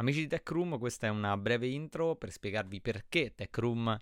Amici 0.00 0.20
di 0.20 0.26
Tech 0.28 0.48
Room, 0.50 0.78
questa 0.78 1.08
è 1.08 1.10
una 1.10 1.36
breve 1.36 1.66
intro 1.66 2.14
per 2.14 2.30
spiegarvi 2.30 2.80
perché 2.80 3.34
Tech 3.34 3.58
Room 3.58 3.98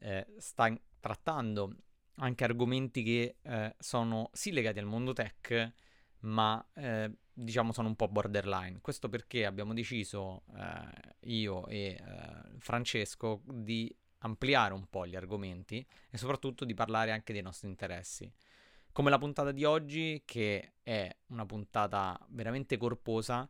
eh, 0.00 0.26
sta 0.38 0.76
trattando 0.98 1.76
anche 2.16 2.42
argomenti 2.42 3.04
che 3.04 3.36
eh, 3.40 3.74
sono 3.78 4.30
sì 4.32 4.50
legati 4.50 4.80
al 4.80 4.86
mondo 4.86 5.12
tech, 5.12 5.74
ma 6.22 6.68
eh, 6.74 7.18
diciamo 7.32 7.72
sono 7.72 7.86
un 7.86 7.94
po' 7.94 8.08
borderline. 8.08 8.80
Questo 8.80 9.08
perché 9.08 9.46
abbiamo 9.46 9.74
deciso 9.74 10.42
eh, 10.56 11.28
io 11.30 11.68
e 11.68 11.76
eh, 11.76 12.58
Francesco 12.58 13.42
di 13.44 13.94
ampliare 14.24 14.74
un 14.74 14.88
po' 14.88 15.06
gli 15.06 15.14
argomenti 15.14 15.86
e 16.10 16.18
soprattutto 16.18 16.64
di 16.64 16.74
parlare 16.74 17.12
anche 17.12 17.32
dei 17.32 17.42
nostri 17.42 17.68
interessi. 17.68 18.28
Come 18.90 19.08
la 19.08 19.18
puntata 19.18 19.52
di 19.52 19.62
oggi, 19.62 20.22
che 20.24 20.72
è 20.82 21.16
una 21.28 21.46
puntata 21.46 22.18
veramente 22.30 22.76
corposa 22.76 23.48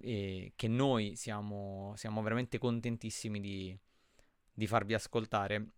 e 0.00 0.52
che 0.56 0.68
noi 0.68 1.16
siamo, 1.16 1.92
siamo 1.96 2.22
veramente 2.22 2.58
contentissimi 2.58 3.40
di, 3.40 3.78
di, 4.52 4.66
farvi 4.66 4.94
ascoltare 4.94 5.72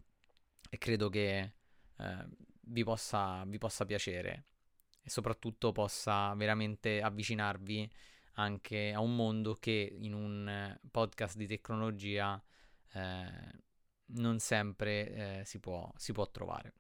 e 0.68 0.78
credo 0.78 1.08
che 1.08 1.54
eh, 1.96 2.26
vi, 2.62 2.84
possa, 2.84 3.45
vi 3.46 3.59
possa 3.59 3.84
piacere 3.84 4.45
e 5.02 5.10
soprattutto 5.10 5.72
possa 5.72 6.34
veramente 6.34 7.00
avvicinarvi 7.00 7.90
anche 8.34 8.92
a 8.92 9.00
un 9.00 9.16
mondo 9.16 9.54
che 9.54 9.96
in 10.00 10.14
un 10.14 10.78
podcast 10.90 11.37
di 11.37 11.46
tecnologia 11.46 12.42
eh, 12.92 13.62
non 14.12 14.38
sempre 14.38 15.40
eh, 15.40 15.45
si, 15.45 15.59
può, 15.60 15.90
si 15.96 16.12
può 16.12 16.30
trovare. 16.30 16.74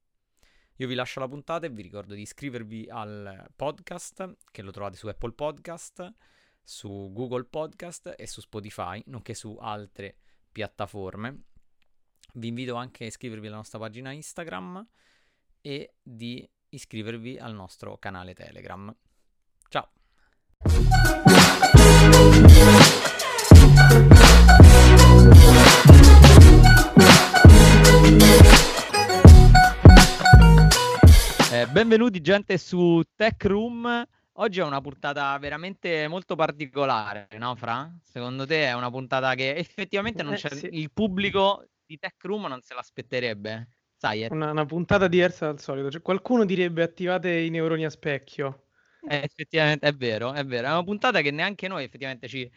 Io 0.76 0.86
vi 0.86 0.94
lascio 0.94 1.20
la 1.20 1.28
puntata 1.28 1.66
e 1.66 1.70
vi 1.70 1.82
ricordo 1.82 2.14
di 2.14 2.22
iscrivervi 2.22 2.88
al 2.88 3.50
podcast 3.54 4.36
che 4.50 4.62
lo 4.62 4.70
trovate 4.70 4.96
su 4.96 5.08
Apple 5.08 5.32
Podcast 5.32 6.14
su 6.62 7.10
Google 7.12 7.44
Podcast 7.44 8.14
e 8.16 8.26
su 8.26 8.40
Spotify, 8.40 9.02
nonché 9.06 9.34
su 9.34 9.56
altre 9.60 10.16
piattaforme. 10.50 11.44
Vi 12.34 12.48
invito 12.48 12.74
anche 12.74 13.04
a 13.04 13.06
iscrivervi 13.08 13.46
alla 13.46 13.56
nostra 13.56 13.78
pagina 13.78 14.12
Instagram 14.12 14.86
e 15.60 15.94
di 16.02 16.48
iscrivervi 16.68 17.38
al 17.38 17.54
nostro 17.54 17.98
canale 17.98 18.34
Telegram. 18.34 18.94
Ciao! 19.68 19.90
Eh, 31.52 31.66
benvenuti 31.66 32.20
gente 32.20 32.56
su 32.58 33.02
Tech 33.16 33.44
Room 33.44 34.06
Oggi 34.40 34.60
è 34.60 34.64
una 34.64 34.80
puntata 34.80 35.36
veramente 35.38 36.08
molto 36.08 36.34
particolare, 36.34 37.28
no, 37.36 37.54
Fra? 37.56 37.94
Secondo 38.02 38.46
te 38.46 38.64
è 38.64 38.72
una 38.72 38.90
puntata 38.90 39.34
che 39.34 39.54
effettivamente 39.54 40.22
non 40.22 40.32
eh, 40.32 40.38
sì. 40.38 40.70
il 40.72 40.90
pubblico 40.90 41.66
di 41.84 41.98
Tech 41.98 42.16
Room 42.24 42.46
non 42.46 42.62
se 42.62 42.72
l'aspetterebbe. 42.72 43.68
Sai, 43.96 44.22
è... 44.22 44.28
una, 44.30 44.50
una, 44.50 44.64
puntata 44.64 45.08
diversa 45.08 45.44
dal 45.44 45.60
solito. 45.60 45.90
Cioè, 45.90 46.00
qualcuno 46.00 46.46
direbbe 46.46 46.82
attivate 46.82 47.30
i 47.30 47.50
neuroni 47.50 47.84
a 47.84 47.90
specchio. 47.90 48.68
Eh, 49.06 49.20
effettivamente 49.22 49.86
è 49.86 49.92
vero, 49.92 50.32
è 50.32 50.42
vero. 50.46 50.68
È 50.68 50.70
una 50.70 50.84
puntata 50.84 51.20
che 51.20 51.30
neanche 51.30 51.68
noi 51.68 51.84
effettivamente 51.84 52.26
ci 52.26 52.50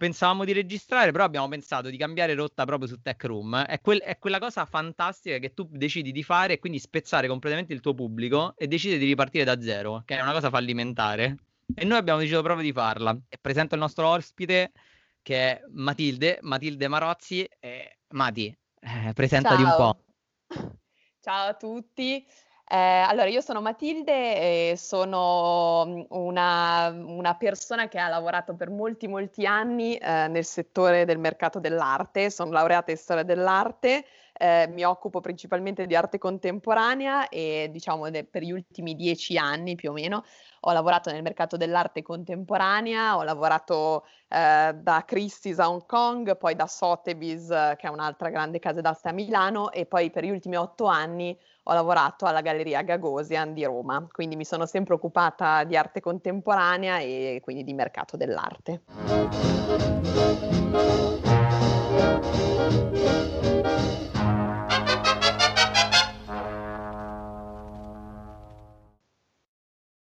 pensavamo 0.00 0.46
di 0.46 0.54
registrare, 0.54 1.12
però 1.12 1.24
abbiamo 1.24 1.46
pensato 1.46 1.90
di 1.90 1.98
cambiare 1.98 2.32
rotta 2.32 2.64
proprio 2.64 2.88
su 2.88 3.02
Tech 3.02 3.22
Room. 3.24 3.66
È, 3.66 3.82
quel, 3.82 4.00
è, 4.00 4.18
quella 4.18 4.38
cosa 4.38 4.64
fantastica 4.64 5.36
che 5.36 5.52
tu 5.52 5.68
decidi 5.70 6.10
di 6.10 6.22
fare 6.22 6.54
e 6.54 6.58
quindi 6.58 6.78
spezzare 6.78 7.28
completamente 7.28 7.74
il 7.74 7.80
tuo 7.80 7.92
pubblico 7.92 8.54
e 8.56 8.66
decidi 8.66 8.96
di 8.96 9.04
ripartire 9.04 9.44
da 9.44 9.60
zero, 9.60 10.02
che 10.06 10.16
è 10.16 10.22
una 10.22 10.32
cosa 10.32 10.48
fallimentare. 10.48 11.36
E 11.74 11.84
noi 11.84 11.98
abbiamo 11.98 12.18
deciso 12.18 12.40
proprio 12.40 12.64
di 12.64 12.72
farla. 12.72 13.14
E 13.28 13.36
presento 13.38 13.74
il 13.74 13.80
nostro 13.82 14.08
ospite 14.08 14.72
che 15.20 15.36
è 15.36 15.60
Matilde, 15.68 16.38
Matilde 16.40 16.88
Marozzi. 16.88 17.46
E 17.58 17.98
Mati, 18.14 18.56
eh, 18.80 19.12
presentati 19.12 19.62
Ciao. 19.62 19.70
un 19.70 19.76
po'. 19.76 20.74
Ciao 21.20 21.48
a 21.50 21.54
tutti. 21.54 22.26
Eh, 22.72 22.76
allora, 22.76 23.26
io 23.26 23.40
sono 23.40 23.60
Matilde 23.60 24.70
e 24.70 24.76
sono 24.76 25.84
mm, 25.88 26.00
una, 26.10 26.88
una, 26.90 27.34
persona 27.34 27.88
che 27.88 27.98
ha 27.98 28.06
lavorato 28.06 28.54
per 28.54 28.70
molti, 28.70 29.08
molti 29.08 29.44
anni 29.44 29.96
eh, 29.96 30.28
nel 30.28 30.44
settore 30.44 31.04
del 31.04 31.18
mercato 31.18 31.58
dell'arte. 31.58 32.30
Sono 32.30 32.52
laureata 32.52 32.92
in 32.92 32.96
storia 32.96 33.24
dell'arte, 33.24 34.04
eh, 34.34 34.68
mi 34.68 34.84
occupo 34.84 35.18
principalmente 35.18 35.84
di 35.86 35.96
arte 35.96 36.18
contemporanea 36.18 37.28
e 37.28 37.70
diciamo 37.72 38.08
de- 38.08 38.22
per 38.24 38.42
gli 38.42 38.52
ultimi 38.52 38.94
dieci 38.94 39.36
anni 39.36 39.74
più 39.74 39.90
o 39.90 39.92
meno 39.92 40.22
ho 40.60 40.72
lavorato 40.72 41.10
nel 41.10 41.22
mercato 41.22 41.56
dell'arte 41.56 42.02
contemporanea, 42.02 43.16
ho 43.16 43.22
lavorato 43.22 44.04
eh, 44.28 44.72
da 44.74 45.04
Christie's 45.06 45.58
a 45.58 45.68
Hong 45.68 45.86
Kong, 45.86 46.36
poi 46.36 46.54
da 46.54 46.66
Sotheby's, 46.66 47.48
che 47.48 47.86
è 47.86 47.88
un'altra 47.88 48.28
grande 48.28 48.58
casa 48.58 48.80
d'arte 48.80 49.08
a 49.08 49.12
Milano, 49.12 49.72
e 49.72 49.86
poi 49.86 50.10
per 50.10 50.24
gli 50.24 50.30
ultimi 50.30 50.56
otto 50.56 50.84
anni 50.84 51.36
ho 51.62 51.72
lavorato 51.74 52.24
alla 52.26 52.40
Galleria 52.40 52.82
Gagosian 52.82 53.52
di 53.52 53.64
Roma, 53.64 54.06
quindi 54.10 54.36
mi 54.36 54.44
sono 54.44 54.66
sempre 54.66 54.94
occupata 54.94 55.64
di 55.64 55.76
arte 55.76 56.00
contemporanea 56.00 56.98
e 56.98 57.40
quindi 57.42 57.64
di 57.64 57.74
mercato 57.74 58.16
dell'arte. 58.16 58.82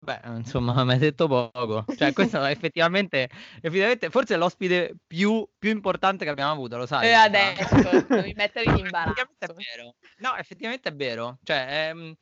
Beh, 0.06 0.20
insomma, 0.38 0.84
mi 0.84 0.92
hai 0.92 0.98
detto 0.98 1.26
poco. 1.26 1.84
Cioè, 1.96 2.12
questo 2.14 2.44
effettivamente, 2.44 3.28
effettivamente, 3.60 4.08
forse 4.10 4.34
è 4.34 4.36
l'ospite 4.36 4.94
più, 5.04 5.46
più, 5.58 5.70
importante 5.70 6.24
che 6.24 6.30
abbiamo 6.30 6.52
avuto, 6.52 6.76
lo 6.76 6.86
sai? 6.86 7.08
E 7.08 7.12
adesso, 7.12 8.04
devi 8.06 8.32
mettere 8.34 8.70
in 8.70 8.78
imbarazzo. 8.78 9.14
Effettivamente 9.26 9.48
è 9.48 9.52
vero. 9.52 9.94
No, 10.18 10.36
effettivamente 10.36 10.88
è 10.88 10.94
vero. 10.94 11.38
Cioè, 11.42 11.88
ehm, 11.88 12.14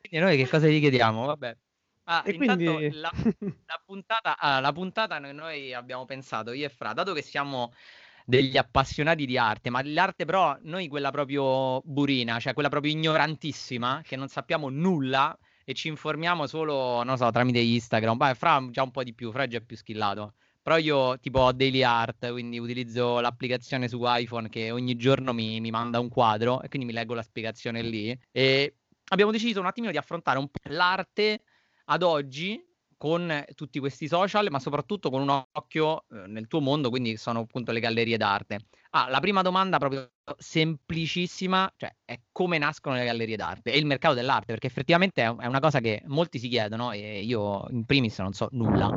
quindi 0.00 0.26
noi 0.26 0.36
che 0.36 0.48
cosa 0.48 0.68
gli 0.68 0.78
chiediamo? 0.78 1.26
Vabbè. 1.26 1.56
Ah, 2.04 2.22
e 2.24 2.34
quindi... 2.34 2.90
la, 2.92 3.10
la, 3.12 3.82
puntata, 3.84 4.38
ah, 4.38 4.60
la 4.60 4.72
puntata 4.72 5.18
noi, 5.18 5.34
noi 5.34 5.74
abbiamo 5.74 6.04
pensato, 6.04 6.52
io 6.52 6.66
e 6.66 6.68
Fra, 6.68 6.92
dato 6.92 7.12
che 7.12 7.22
siamo 7.22 7.72
degli 8.24 8.56
appassionati 8.56 9.26
di 9.26 9.36
arte, 9.36 9.70
ma 9.70 9.80
l'arte 9.84 10.24
però 10.24 10.56
noi 10.62 10.86
quella 10.88 11.10
proprio 11.10 11.80
burina, 11.84 12.38
cioè 12.38 12.54
quella 12.54 12.68
proprio 12.68 12.92
ignorantissima, 12.92 14.00
che 14.04 14.16
non 14.16 14.28
sappiamo 14.28 14.68
nulla, 14.68 15.36
e 15.64 15.74
ci 15.74 15.88
informiamo 15.88 16.46
solo, 16.46 17.02
non 17.02 17.16
so, 17.16 17.30
tramite 17.30 17.58
Instagram. 17.58 18.16
Beh, 18.16 18.34
Fra 18.34 18.64
già 18.70 18.82
un 18.82 18.90
po' 18.90 19.02
di 19.02 19.14
più, 19.14 19.30
Fra 19.30 19.46
già 19.46 19.58
è 19.58 19.62
più 19.62 19.76
skillato. 19.76 20.34
Però 20.62 20.76
io 20.76 21.18
tipo 21.18 21.40
ho 21.40 21.52
Daily 21.52 21.82
Art, 21.82 22.30
quindi 22.30 22.58
utilizzo 22.58 23.18
l'applicazione 23.18 23.88
su 23.88 24.00
iPhone 24.04 24.48
che 24.48 24.70
ogni 24.70 24.96
giorno 24.96 25.32
mi, 25.32 25.60
mi 25.60 25.70
manda 25.70 25.98
un 25.98 26.08
quadro 26.08 26.62
e 26.62 26.68
quindi 26.68 26.86
mi 26.86 26.92
leggo 26.92 27.14
la 27.14 27.22
spiegazione 27.22 27.82
lì. 27.82 28.16
E 28.30 28.76
abbiamo 29.08 29.32
deciso 29.32 29.58
un 29.58 29.66
attimino 29.66 29.90
di 29.90 29.98
affrontare 29.98 30.38
un 30.38 30.48
po' 30.48 30.60
l'arte 30.70 31.42
ad 31.86 32.02
oggi 32.04 32.64
con 32.96 33.44
tutti 33.56 33.80
questi 33.80 34.06
social, 34.06 34.46
ma 34.50 34.60
soprattutto 34.60 35.10
con 35.10 35.22
un 35.22 35.44
occhio 35.50 36.04
eh, 36.08 36.28
nel 36.28 36.46
tuo 36.46 36.60
mondo, 36.60 36.88
quindi 36.88 37.16
sono 37.16 37.40
appunto 37.40 37.72
le 37.72 37.80
gallerie 37.80 38.16
d'arte. 38.16 38.66
Ah, 38.90 39.08
la 39.10 39.18
prima 39.18 39.42
domanda 39.42 39.78
proprio 39.78 40.11
semplicissima, 40.36 41.72
cioè 41.76 41.92
è 42.04 42.18
come 42.30 42.58
nascono 42.58 42.96
le 42.96 43.04
gallerie 43.04 43.36
d'arte 43.36 43.72
e 43.72 43.78
il 43.78 43.86
mercato 43.86 44.14
dell'arte, 44.14 44.46
perché 44.46 44.66
effettivamente 44.66 45.22
è, 45.22 45.28
una 45.28 45.60
cosa 45.60 45.80
che 45.80 46.02
molti 46.06 46.38
si 46.38 46.48
chiedono 46.48 46.92
e 46.92 47.22
io 47.22 47.66
in 47.70 47.84
primis 47.84 48.18
non 48.18 48.32
so 48.32 48.48
nulla. 48.52 48.88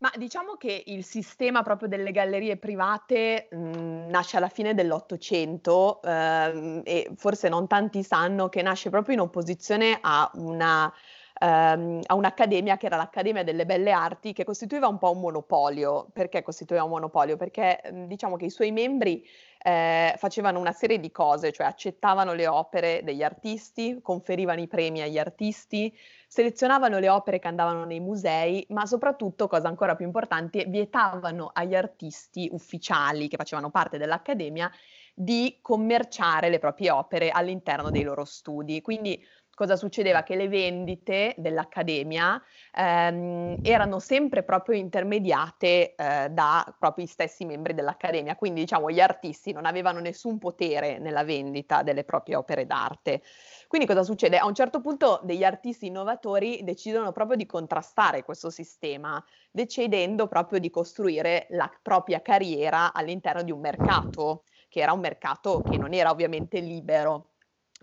Ma 0.00 0.12
diciamo 0.16 0.54
che 0.54 0.84
il 0.86 1.04
sistema 1.04 1.62
proprio 1.62 1.88
delle 1.88 2.12
gallerie 2.12 2.56
private 2.56 3.48
mh, 3.50 4.08
nasce 4.08 4.36
alla 4.36 4.48
fine 4.48 4.72
dell'Ottocento 4.72 6.00
ehm, 6.02 6.82
e 6.84 7.10
forse 7.16 7.48
non 7.48 7.66
tanti 7.66 8.04
sanno 8.04 8.48
che 8.48 8.62
nasce 8.62 8.90
proprio 8.90 9.14
in 9.14 9.20
opposizione 9.20 9.98
a 10.00 10.30
una 10.34 10.92
ehm, 11.38 12.00
a 12.06 12.14
un'accademia 12.14 12.76
che 12.76 12.86
era 12.86 12.96
l'Accademia 12.96 13.44
delle 13.44 13.64
Belle 13.66 13.90
Arti, 13.90 14.32
che 14.32 14.44
costituiva 14.44 14.88
un 14.88 14.98
po' 14.98 15.10
un 15.12 15.20
monopolio. 15.20 16.08
Perché 16.12 16.42
costituiva 16.42 16.84
un 16.84 16.90
monopolio? 16.90 17.36
Perché 17.36 17.80
diciamo 18.06 18.36
che 18.36 18.46
i 18.46 18.50
suoi 18.50 18.72
membri 18.72 19.24
eh, 19.60 20.14
facevano 20.16 20.60
una 20.60 20.72
serie 20.72 21.00
di 21.00 21.10
cose, 21.10 21.52
cioè 21.52 21.66
accettavano 21.66 22.32
le 22.32 22.46
opere 22.46 23.02
degli 23.02 23.22
artisti, 23.22 23.98
conferivano 24.02 24.60
i 24.60 24.68
premi 24.68 25.02
agli 25.02 25.18
artisti, 25.18 25.94
selezionavano 26.26 26.98
le 26.98 27.08
opere 27.08 27.38
che 27.38 27.48
andavano 27.48 27.84
nei 27.84 28.00
musei, 28.00 28.64
ma 28.70 28.86
soprattutto, 28.86 29.48
cosa 29.48 29.68
ancora 29.68 29.96
più 29.96 30.06
importante, 30.06 30.64
vietavano 30.66 31.50
agli 31.52 31.74
artisti 31.74 32.48
ufficiali 32.52 33.28
che 33.28 33.36
facevano 33.36 33.70
parte 33.70 33.98
dell'Accademia 33.98 34.70
di 35.14 35.58
commerciare 35.60 36.48
le 36.48 36.60
proprie 36.60 36.92
opere 36.92 37.30
all'interno 37.30 37.90
dei 37.90 38.04
loro 38.04 38.24
studi. 38.24 38.80
Quindi 38.80 39.20
cosa 39.58 39.76
succedeva? 39.76 40.22
Che 40.22 40.36
le 40.36 40.48
vendite 40.48 41.34
dell'Accademia 41.36 42.40
ehm, 42.72 43.58
erano 43.62 43.98
sempre 43.98 44.44
proprio 44.44 44.76
intermediate 44.78 45.94
eh, 45.96 46.28
da 46.30 46.74
proprio 46.78 47.04
gli 47.04 47.08
stessi 47.08 47.44
membri 47.44 47.74
dell'Accademia, 47.74 48.36
quindi 48.36 48.60
diciamo 48.60 48.90
gli 48.90 49.00
artisti 49.00 49.52
non 49.52 49.66
avevano 49.66 49.98
nessun 49.98 50.38
potere 50.38 50.98
nella 50.98 51.24
vendita 51.24 51.82
delle 51.82 52.04
proprie 52.04 52.36
opere 52.36 52.66
d'arte. 52.66 53.20
Quindi 53.66 53.86
cosa 53.86 54.02
succede? 54.04 54.38
A 54.38 54.46
un 54.46 54.54
certo 54.54 54.80
punto 54.80 55.20
degli 55.24 55.44
artisti 55.44 55.86
innovatori 55.86 56.62
decidono 56.62 57.10
proprio 57.12 57.36
di 57.36 57.44
contrastare 57.46 58.22
questo 58.24 58.50
sistema, 58.50 59.22
decidendo 59.50 60.28
proprio 60.28 60.58
di 60.60 60.70
costruire 60.70 61.46
la 61.50 61.70
propria 61.82 62.22
carriera 62.22 62.92
all'interno 62.92 63.42
di 63.42 63.50
un 63.52 63.60
mercato, 63.60 64.44
che 64.68 64.80
era 64.80 64.92
un 64.92 65.00
mercato 65.00 65.62
che 65.64 65.76
non 65.78 65.92
era 65.92 66.10
ovviamente 66.10 66.60
libero. 66.60 67.32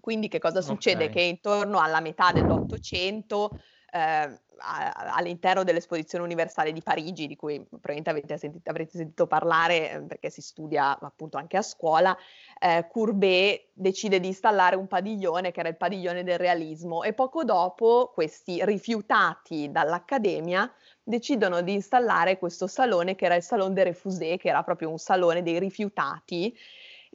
Quindi 0.06 0.28
che 0.28 0.38
cosa 0.38 0.62
succede? 0.62 1.06
Okay. 1.06 1.16
Che 1.16 1.22
intorno 1.22 1.80
alla 1.80 2.00
metà 2.00 2.32
dell'Ottocento 2.32 3.50
eh, 3.92 4.40
all'interno 4.58 5.64
dell'esposizione 5.64 6.24
universale 6.24 6.72
di 6.72 6.84
Parigi, 6.84 7.26
di 7.26 7.36
cui 7.36 7.60
probabilmente 7.60 8.12
avete 8.12 8.38
sentito, 8.38 8.70
avrete 8.70 8.98
sentito 8.98 9.26
parlare 9.26 9.92
eh, 9.92 10.02
perché 10.02 10.30
si 10.30 10.44
studia 10.44 10.96
appunto 11.00 11.38
anche 11.38 11.58
a 11.58 11.64
scuola, 11.64 12.16
eh, 12.60 12.86
Courbet 12.88 13.70
decide 13.74 14.20
di 14.20 14.28
installare 14.28 14.76
un 14.76 14.86
padiglione 14.86 15.50
che 15.50 15.62
era 15.62 15.70
il 15.70 15.76
padiglione 15.76 16.24
del 16.24 16.38
realismo 16.38 17.02
e 17.02 17.14
poco 17.14 17.44
dopo 17.44 18.12
questi 18.14 18.64
rifiutati 18.64 19.72
dall'Accademia 19.72 20.72
decidono 21.02 21.62
di 21.62 21.74
installare 21.74 22.38
questo 22.38 22.68
salone 22.68 23.16
che 23.16 23.26
era 23.26 23.34
il 23.34 23.42
Salon 23.42 23.74
des 23.74 23.86
Refusés, 23.86 24.38
che 24.38 24.50
era 24.50 24.62
proprio 24.62 24.92
un 24.92 25.00
salone 25.00 25.42
dei 25.42 25.58
rifiutati 25.58 26.56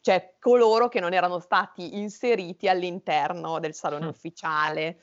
cioè 0.00 0.34
coloro 0.38 0.88
che 0.88 1.00
non 1.00 1.12
erano 1.12 1.40
stati 1.40 1.98
inseriti 1.98 2.68
all'interno 2.68 3.58
del 3.58 3.74
salone 3.74 4.06
mm. 4.06 4.08
ufficiale. 4.08 4.98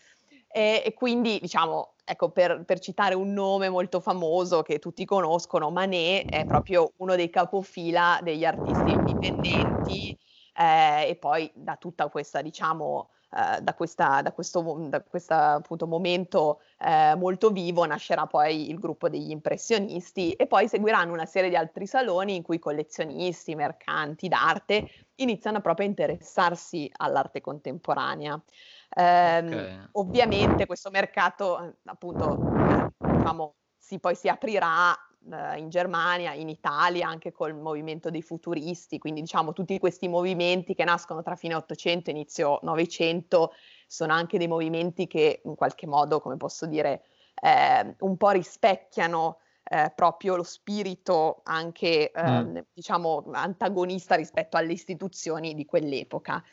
E, 0.48 0.82
e, 0.86 0.94
quindi, 0.94 1.40
diciamo, 1.40 1.94
ecco, 2.04 2.30
per, 2.30 2.64
per, 2.66 2.80
citare 2.80 3.16
un 3.16 3.34
nome 3.34 3.70
molto 3.70 4.00
famoso 4.00 4.62
che 4.62 4.80
tutti 4.80 5.06
conoscono, 5.06 5.70
Manet 5.70 6.30
è 6.30 6.46
proprio 6.46 6.94
uno 6.98 7.16
dei 7.16 7.30
capofila 7.30 8.20
degli 8.24 8.46
artisti 8.46 8.92
indipendenti 8.92 10.18
eh, 10.58 11.10
e 11.10 11.16
poi 11.16 11.52
da 11.54 11.76
tutta 11.76 12.10
questa, 12.10 12.42
diciamo, 12.42 13.10
eh, 13.30 13.62
da, 13.62 13.74
questa, 13.76 14.22
da, 14.22 14.32
questo, 14.32 14.62
da 14.88 15.02
questo 15.02 15.34
appunto, 15.34 15.86
momento 15.86 16.62
eh, 16.80 17.14
molto 17.16 17.52
vivo 17.52 17.86
nascerà 17.86 18.26
poi 18.26 18.70
il 18.70 18.80
gruppo 18.80 19.10
degli 19.10 19.30
impressionisti 19.30 20.32
e 20.32 20.48
poi 20.48 20.68
seguiranno 20.68 21.14
una 21.14 21.26
serie 21.26 21.50
di 21.50 21.56
altri 21.56 21.86
saloni 21.86 22.36
in 22.36 22.42
cui 22.42 22.58
collezionisti, 22.58 23.54
mercanti 23.54 24.28
d'arte 24.28 24.90
iniziano 25.16 25.62
proprio 25.62 25.86
a 25.86 25.90
interessarsi 25.90 26.90
all'arte 26.98 27.42
contemporanea. 27.42 28.42
Eh, 28.90 29.38
okay. 29.38 29.88
Ovviamente 29.92 30.66
questo 30.66 30.90
mercato, 30.90 31.76
appunto, 31.86 32.96
diciamo, 32.98 33.56
si, 33.78 34.00
poi 34.00 34.16
si 34.16 34.28
aprirà 34.28 34.98
eh, 35.32 35.58
in 35.58 35.70
Germania, 35.70 36.34
in 36.34 36.50
Italia, 36.50 37.08
anche 37.08 37.32
col 37.32 37.56
movimento 37.56 38.10
dei 38.10 38.22
futuristi, 38.22 38.98
quindi 38.98 39.22
diciamo 39.22 39.54
tutti 39.54 39.78
questi 39.80 40.08
movimenti 40.08 40.76
che 40.76 40.84
nascono 40.84 41.22
tra 41.22 41.36
fine 41.36 41.56
800 41.56 42.10
e 42.10 42.14
inizio 42.14 42.60
900 42.64 43.54
sono 43.88 44.14
anche 44.14 44.38
dei 44.38 44.48
movimenti 44.48 45.08
che 45.08 45.42
in 45.44 45.56
qualche 45.56 45.88
modo, 45.88 46.20
come 46.20 46.38
posso 46.38 46.66
dire, 46.66 47.04
eh, 47.42 47.96
un 48.00 48.18
po' 48.18 48.30
rispecchiano 48.32 49.40
eh, 49.64 49.92
proprio 49.96 50.36
lo 50.36 50.44
spirito 50.44 51.42
anche, 51.44 52.12
eh, 52.12 52.32
mm. 52.32 52.58
diciamo, 52.74 53.26
antagonista 53.32 54.16
rispetto 54.16 54.58
alle 54.58 54.74
istituzioni 54.74 55.54
di 55.54 55.66
quell'epoca. 55.66 56.44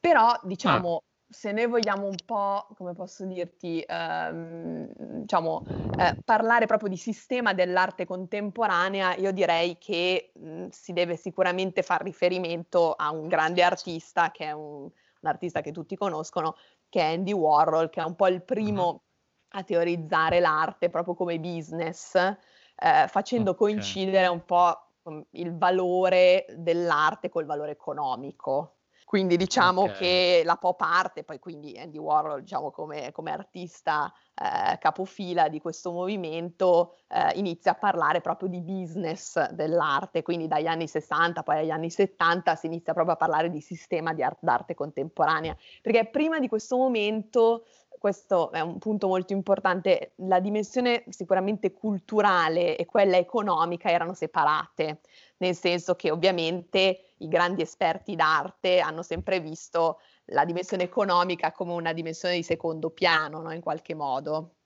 Però, 0.00 0.38
diciamo, 0.42 0.96
ah 0.96 1.07
se 1.30 1.52
noi 1.52 1.66
vogliamo 1.66 2.06
un 2.06 2.16
po', 2.24 2.66
come 2.74 2.94
posso 2.94 3.26
dirti, 3.26 3.84
ehm, 3.86 4.88
diciamo, 5.20 5.62
eh, 5.98 6.16
parlare 6.24 6.64
proprio 6.66 6.88
di 6.88 6.96
sistema 6.96 7.52
dell'arte 7.52 8.06
contemporanea, 8.06 9.14
io 9.16 9.30
direi 9.32 9.76
che 9.78 10.32
mh, 10.34 10.48
mhmm, 10.48 10.68
si 10.70 10.92
deve 10.94 11.16
sicuramente 11.16 11.82
fare 11.82 12.04
riferimento 12.04 12.94
a 12.94 13.10
un 13.10 13.28
grande 13.28 13.62
artista, 13.62 14.30
che 14.30 14.46
è 14.46 14.52
un, 14.52 14.84
un, 14.84 15.28
artista 15.28 15.60
che 15.60 15.70
tutti 15.70 15.96
conoscono, 15.96 16.56
che 16.88 17.00
è 17.00 17.12
Andy 17.12 17.32
Warhol, 17.32 17.90
che 17.90 18.00
è 18.00 18.04
un 18.04 18.14
po' 18.14 18.28
il 18.28 18.42
primo 18.42 19.02
a 19.50 19.62
teorizzare 19.62 20.40
l'arte 20.40 20.88
proprio 20.88 21.14
come 21.14 21.38
business, 21.38 22.14
eh, 22.14 23.06
facendo 23.08 23.50
okay. 23.50 23.72
coincidere 23.72 24.28
un 24.28 24.44
po' 24.44 24.82
il 25.30 25.56
valore 25.56 26.46
dell'arte 26.56 27.28
col 27.28 27.44
valore 27.44 27.72
economico. 27.72 28.77
Quindi 29.08 29.38
diciamo 29.38 29.84
okay. 29.84 29.96
che 29.96 30.42
la 30.44 30.56
pop 30.56 30.78
art, 30.82 31.16
e 31.16 31.24
poi 31.24 31.38
quindi 31.38 31.78
Andy 31.78 31.96
Warhol 31.96 32.42
diciamo 32.42 32.70
come, 32.70 33.10
come 33.10 33.30
artista 33.30 34.12
eh, 34.34 34.76
capofila 34.76 35.48
di 35.48 35.62
questo 35.62 35.92
movimento, 35.92 36.94
eh, 37.08 37.38
inizia 37.38 37.70
a 37.70 37.74
parlare 37.76 38.20
proprio 38.20 38.50
di 38.50 38.60
business 38.60 39.48
dell'arte, 39.48 40.20
quindi 40.20 40.46
dagli 40.46 40.66
anni 40.66 40.86
60 40.86 41.42
poi 41.42 41.60
agli 41.60 41.70
anni 41.70 41.88
70 41.88 42.54
si 42.54 42.66
inizia 42.66 42.92
proprio 42.92 43.14
a 43.14 43.16
parlare 43.16 43.48
di 43.48 43.62
sistema 43.62 44.12
di 44.12 44.22
art- 44.22 44.40
d'arte 44.40 44.74
contemporanea, 44.74 45.56
perché 45.80 46.10
prima 46.10 46.38
di 46.38 46.48
questo 46.48 46.76
momento 46.76 47.64
questo 47.98 48.50
è 48.52 48.60
un 48.60 48.78
punto 48.78 49.08
molto 49.08 49.32
importante, 49.32 50.12
la 50.16 50.40
dimensione 50.40 51.04
sicuramente 51.08 51.72
culturale 51.72 52.76
e 52.76 52.86
quella 52.86 53.16
economica 53.16 53.90
erano 53.90 54.14
separate, 54.14 55.00
nel 55.38 55.54
senso 55.54 55.94
che 55.94 56.10
ovviamente 56.10 57.14
i 57.18 57.28
grandi 57.28 57.62
esperti 57.62 58.14
d'arte 58.14 58.80
hanno 58.80 59.02
sempre 59.02 59.40
visto 59.40 60.00
la 60.26 60.44
dimensione 60.44 60.84
economica 60.84 61.52
come 61.52 61.72
una 61.72 61.92
dimensione 61.92 62.36
di 62.36 62.42
secondo 62.42 62.90
piano, 62.90 63.40
no? 63.40 63.52
in 63.52 63.60
qualche 63.60 63.94
modo, 63.94 64.56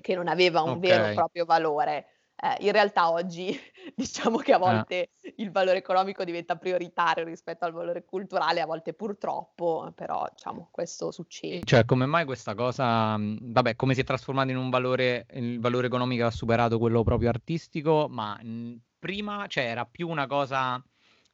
che 0.00 0.14
non 0.14 0.28
aveva 0.28 0.62
un 0.62 0.76
okay. 0.76 0.80
vero 0.80 1.06
e 1.06 1.14
proprio 1.14 1.44
valore. 1.44 2.06
Eh, 2.38 2.66
in 2.66 2.72
realtà 2.72 3.10
oggi 3.10 3.58
diciamo 3.96 4.36
che 4.38 4.52
a 4.52 4.56
eh. 4.56 4.58
volte 4.58 5.10
eh. 5.22 5.34
il 5.38 5.50
valore 5.50 5.78
economico 5.78 6.22
diventa 6.22 6.56
prioritario 6.56 7.24
rispetto 7.24 7.64
al 7.64 7.72
valore 7.72 8.04
culturale, 8.04 8.60
a 8.60 8.66
volte 8.66 8.92
purtroppo, 8.92 9.90
però 9.94 10.26
diciamo 10.30 10.68
questo 10.70 11.10
succede. 11.10 11.64
Cioè 11.64 11.86
come 11.86 12.04
mai 12.04 12.26
questa 12.26 12.54
cosa, 12.54 13.16
vabbè, 13.18 13.74
come 13.76 13.94
si 13.94 14.00
è 14.00 14.04
trasformato 14.04 14.50
in 14.50 14.58
un 14.58 14.68
valore, 14.68 15.26
il 15.32 15.60
valore 15.60 15.86
economico 15.86 16.26
ha 16.26 16.30
superato 16.30 16.78
quello 16.78 17.02
proprio 17.02 17.30
artistico, 17.30 18.06
ma 18.10 18.38
mh, 18.42 18.80
prima 18.98 19.46
cioè, 19.46 19.64
era 19.64 19.86
più 19.86 20.08
una 20.08 20.26
cosa 20.26 20.82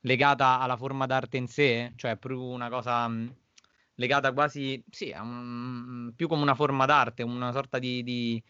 legata 0.02 0.60
alla 0.60 0.76
forma 0.76 1.06
d'arte 1.06 1.36
in 1.36 1.48
sé, 1.48 1.92
cioè 1.96 2.16
più 2.16 2.40
una 2.40 2.68
cosa 2.68 3.08
mh, 3.08 3.34
legata 3.96 4.32
quasi, 4.32 4.82
sì, 4.88 5.12
un, 5.18 6.12
più 6.14 6.28
come 6.28 6.42
una 6.42 6.54
forma 6.54 6.86
d'arte, 6.86 7.22
una 7.24 7.50
sorta 7.50 7.78
di, 7.78 8.02
di 8.04 8.42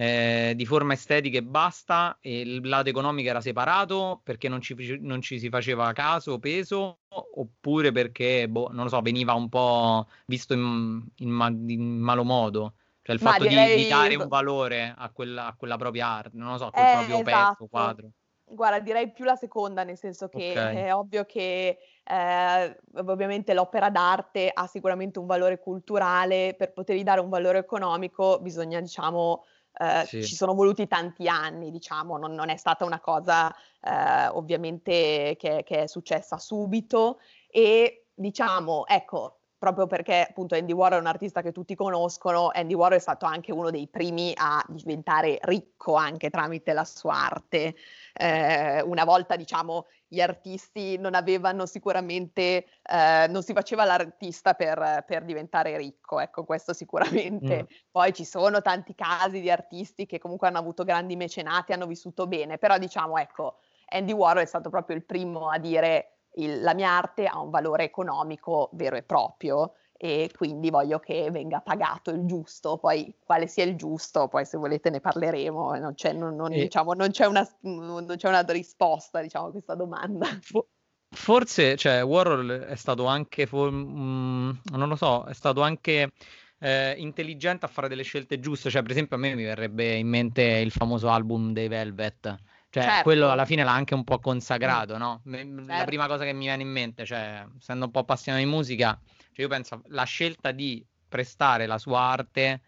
eh, 0.00 0.52
di 0.54 0.64
forma 0.64 0.92
estetica 0.92 1.38
e 1.38 1.42
basta, 1.42 2.18
e 2.20 2.40
il 2.42 2.68
lato 2.68 2.88
economico 2.88 3.28
era 3.28 3.40
separato 3.40 4.20
perché 4.22 4.48
non 4.48 4.60
ci, 4.60 4.96
non 5.00 5.20
ci 5.20 5.40
si 5.40 5.48
faceva 5.48 5.92
caso 5.92 6.34
o 6.34 6.38
peso, 6.38 6.98
oppure 7.08 7.90
perché, 7.90 8.48
boh, 8.48 8.68
non 8.70 8.84
lo 8.84 8.90
so, 8.90 9.00
veniva 9.00 9.32
un 9.32 9.48
po' 9.48 10.06
visto 10.26 10.54
in, 10.54 11.04
in, 11.16 11.30
ma- 11.30 11.48
in 11.48 11.98
malo 11.98 12.22
modo. 12.22 12.74
Cioè 13.02 13.16
il 13.16 13.20
fatto 13.20 13.48
direi... 13.48 13.82
di, 13.82 13.88
dare 13.88 14.14
un 14.14 14.28
valore 14.28 14.94
a 14.96 15.10
quella, 15.10 15.46
a 15.48 15.54
quella 15.56 15.76
propria 15.76 16.06
arte, 16.06 16.36
non 16.36 16.52
lo 16.52 16.58
so, 16.58 16.70
quel 16.70 16.84
eh, 16.84 16.92
proprio 16.92 17.20
esatto. 17.20 17.48
pezzo, 17.48 17.66
quadro. 17.68 18.10
Guarda, 18.44 18.78
direi 18.78 19.10
più 19.10 19.24
la 19.24 19.34
seconda, 19.34 19.82
nel 19.82 19.98
senso 19.98 20.28
che 20.28 20.52
okay. 20.52 20.76
è 20.76 20.94
ovvio 20.94 21.24
che 21.24 21.76
eh, 22.04 22.80
ovviamente 22.94 23.52
l'opera 23.52 23.90
d'arte 23.90 24.48
ha 24.54 24.66
sicuramente 24.68 25.18
un 25.18 25.26
valore 25.26 25.58
culturale, 25.58 26.54
per 26.56 26.72
potergli 26.72 27.02
dare 27.02 27.20
un 27.20 27.28
valore 27.28 27.58
economico 27.58 28.38
bisogna, 28.40 28.80
diciamo, 28.80 29.44
eh, 29.78 30.04
sì. 30.06 30.24
ci 30.24 30.34
sono 30.34 30.54
voluti 30.54 30.86
tanti 30.86 31.28
anni, 31.28 31.70
diciamo, 31.70 32.18
non, 32.18 32.34
non 32.34 32.48
è 32.48 32.56
stata 32.56 32.84
una 32.84 33.00
cosa 33.00 33.54
eh, 33.80 34.26
ovviamente 34.28 35.36
che, 35.38 35.62
che, 35.64 35.82
è 35.82 35.86
successa 35.86 36.38
subito 36.38 37.20
e 37.48 38.06
diciamo, 38.14 38.86
ecco, 38.86 39.37
proprio 39.58 39.86
perché 39.86 40.26
appunto 40.28 40.54
Andy 40.54 40.72
Warhol 40.72 40.98
è 40.98 41.00
un 41.00 41.06
artista 41.08 41.42
che 41.42 41.52
tutti 41.52 41.74
conoscono, 41.74 42.50
Andy 42.52 42.74
Warhol 42.74 42.98
è 42.98 43.00
stato 43.00 43.26
anche 43.26 43.52
uno 43.52 43.70
dei 43.70 43.88
primi 43.88 44.32
a 44.36 44.64
diventare 44.68 45.38
ricco 45.42 45.94
anche 45.94 46.30
tramite 46.30 46.72
la 46.72 46.84
sua 46.84 47.14
arte. 47.14 47.74
Eh, 48.14 48.80
una 48.82 49.04
volta, 49.04 49.36
diciamo, 49.36 49.86
gli 50.06 50.20
artisti 50.20 50.96
non 50.96 51.14
avevano 51.14 51.66
sicuramente, 51.66 52.66
eh, 52.82 53.26
non 53.28 53.42
si 53.42 53.52
faceva 53.52 53.84
l'artista 53.84 54.54
per, 54.54 55.04
per, 55.06 55.24
diventare 55.24 55.76
ricco, 55.76 56.20
ecco, 56.20 56.44
questo 56.44 56.72
sicuramente. 56.72 57.64
Mm. 57.64 57.66
Poi 57.90 58.12
ci 58.14 58.24
sono 58.24 58.62
tanti 58.62 58.94
casi 58.94 59.40
di 59.40 59.50
artisti 59.50 60.06
che 60.06 60.18
comunque 60.18 60.46
hanno 60.46 60.58
avuto 60.58 60.84
grandi 60.84 61.16
mecenati, 61.16 61.72
hanno 61.72 61.86
vissuto 61.86 62.26
bene, 62.28 62.58
però 62.58 62.78
diciamo, 62.78 63.18
ecco, 63.18 63.58
Andy 63.88 64.12
Warhol 64.12 64.42
è 64.42 64.46
stato 64.46 64.70
proprio 64.70 64.96
il 64.96 65.04
primo 65.04 65.48
a 65.50 65.58
dire 65.58 66.17
il, 66.38 66.60
la 66.60 66.74
mia 66.74 66.90
arte 66.90 67.26
ha 67.26 67.40
un 67.40 67.50
valore 67.50 67.84
economico 67.84 68.70
vero 68.72 68.96
e 68.96 69.02
proprio 69.02 69.74
e 70.00 70.30
quindi 70.36 70.70
voglio 70.70 71.00
che 71.00 71.28
venga 71.30 71.60
pagato 71.60 72.10
il 72.10 72.24
giusto, 72.24 72.78
poi 72.78 73.12
quale 73.24 73.48
sia 73.48 73.64
il 73.64 73.74
giusto, 73.74 74.28
poi 74.28 74.44
se 74.44 74.56
volete 74.56 74.90
ne 74.90 75.00
parleremo, 75.00 75.74
non 75.74 75.94
c'è, 75.94 76.12
non, 76.12 76.36
non, 76.36 76.52
e... 76.52 76.60
diciamo, 76.62 76.92
non 76.92 77.10
c'è, 77.10 77.26
una, 77.26 77.46
non 77.62 78.14
c'è 78.16 78.28
una 78.28 78.42
risposta 78.42 79.20
diciamo, 79.20 79.48
a 79.48 79.50
questa 79.50 79.74
domanda. 79.74 80.26
Forse, 81.10 81.76
cioè, 81.76 82.04
Warhol 82.04 82.66
è 82.68 82.76
stato 82.76 83.06
anche, 83.06 83.46
for- 83.46 83.72
mm, 83.72 84.50
non 84.72 84.88
lo 84.88 84.94
so, 84.94 85.24
è 85.24 85.32
stato 85.32 85.62
anche 85.62 86.12
eh, 86.60 86.94
intelligente 86.98 87.64
a 87.64 87.68
fare 87.68 87.88
delle 87.88 88.02
scelte 88.02 88.38
giuste. 88.38 88.70
Cioè, 88.70 88.82
per 88.82 88.90
esempio, 88.90 89.16
a 89.16 89.18
me 89.18 89.34
mi 89.34 89.44
verrebbe 89.44 89.94
in 89.94 90.06
mente 90.06 90.42
il 90.42 90.70
famoso 90.70 91.08
album 91.08 91.52
dei 91.52 91.68
Velvet. 91.68 92.36
Cioè, 92.70 92.82
certo. 92.82 93.02
quello 93.02 93.30
alla 93.30 93.46
fine 93.46 93.64
l'ha 93.64 93.72
anche 93.72 93.94
un 93.94 94.04
po' 94.04 94.18
consacrato, 94.18 94.98
no? 94.98 95.22
Certo. 95.24 95.62
La 95.66 95.84
prima 95.84 96.06
cosa 96.06 96.24
che 96.24 96.34
mi 96.34 96.44
viene 96.44 96.62
in 96.62 96.68
mente, 96.68 97.06
cioè, 97.06 97.46
essendo 97.58 97.86
un 97.86 97.90
po' 97.90 98.00
appassionato 98.00 98.44
di 98.44 98.50
musica, 98.50 98.98
cioè 99.32 99.42
io 99.42 99.48
penso 99.48 99.82
la 99.86 100.04
scelta 100.04 100.50
di 100.52 100.84
prestare 101.08 101.66
la 101.66 101.78
sua 101.78 102.00
arte 102.00 102.60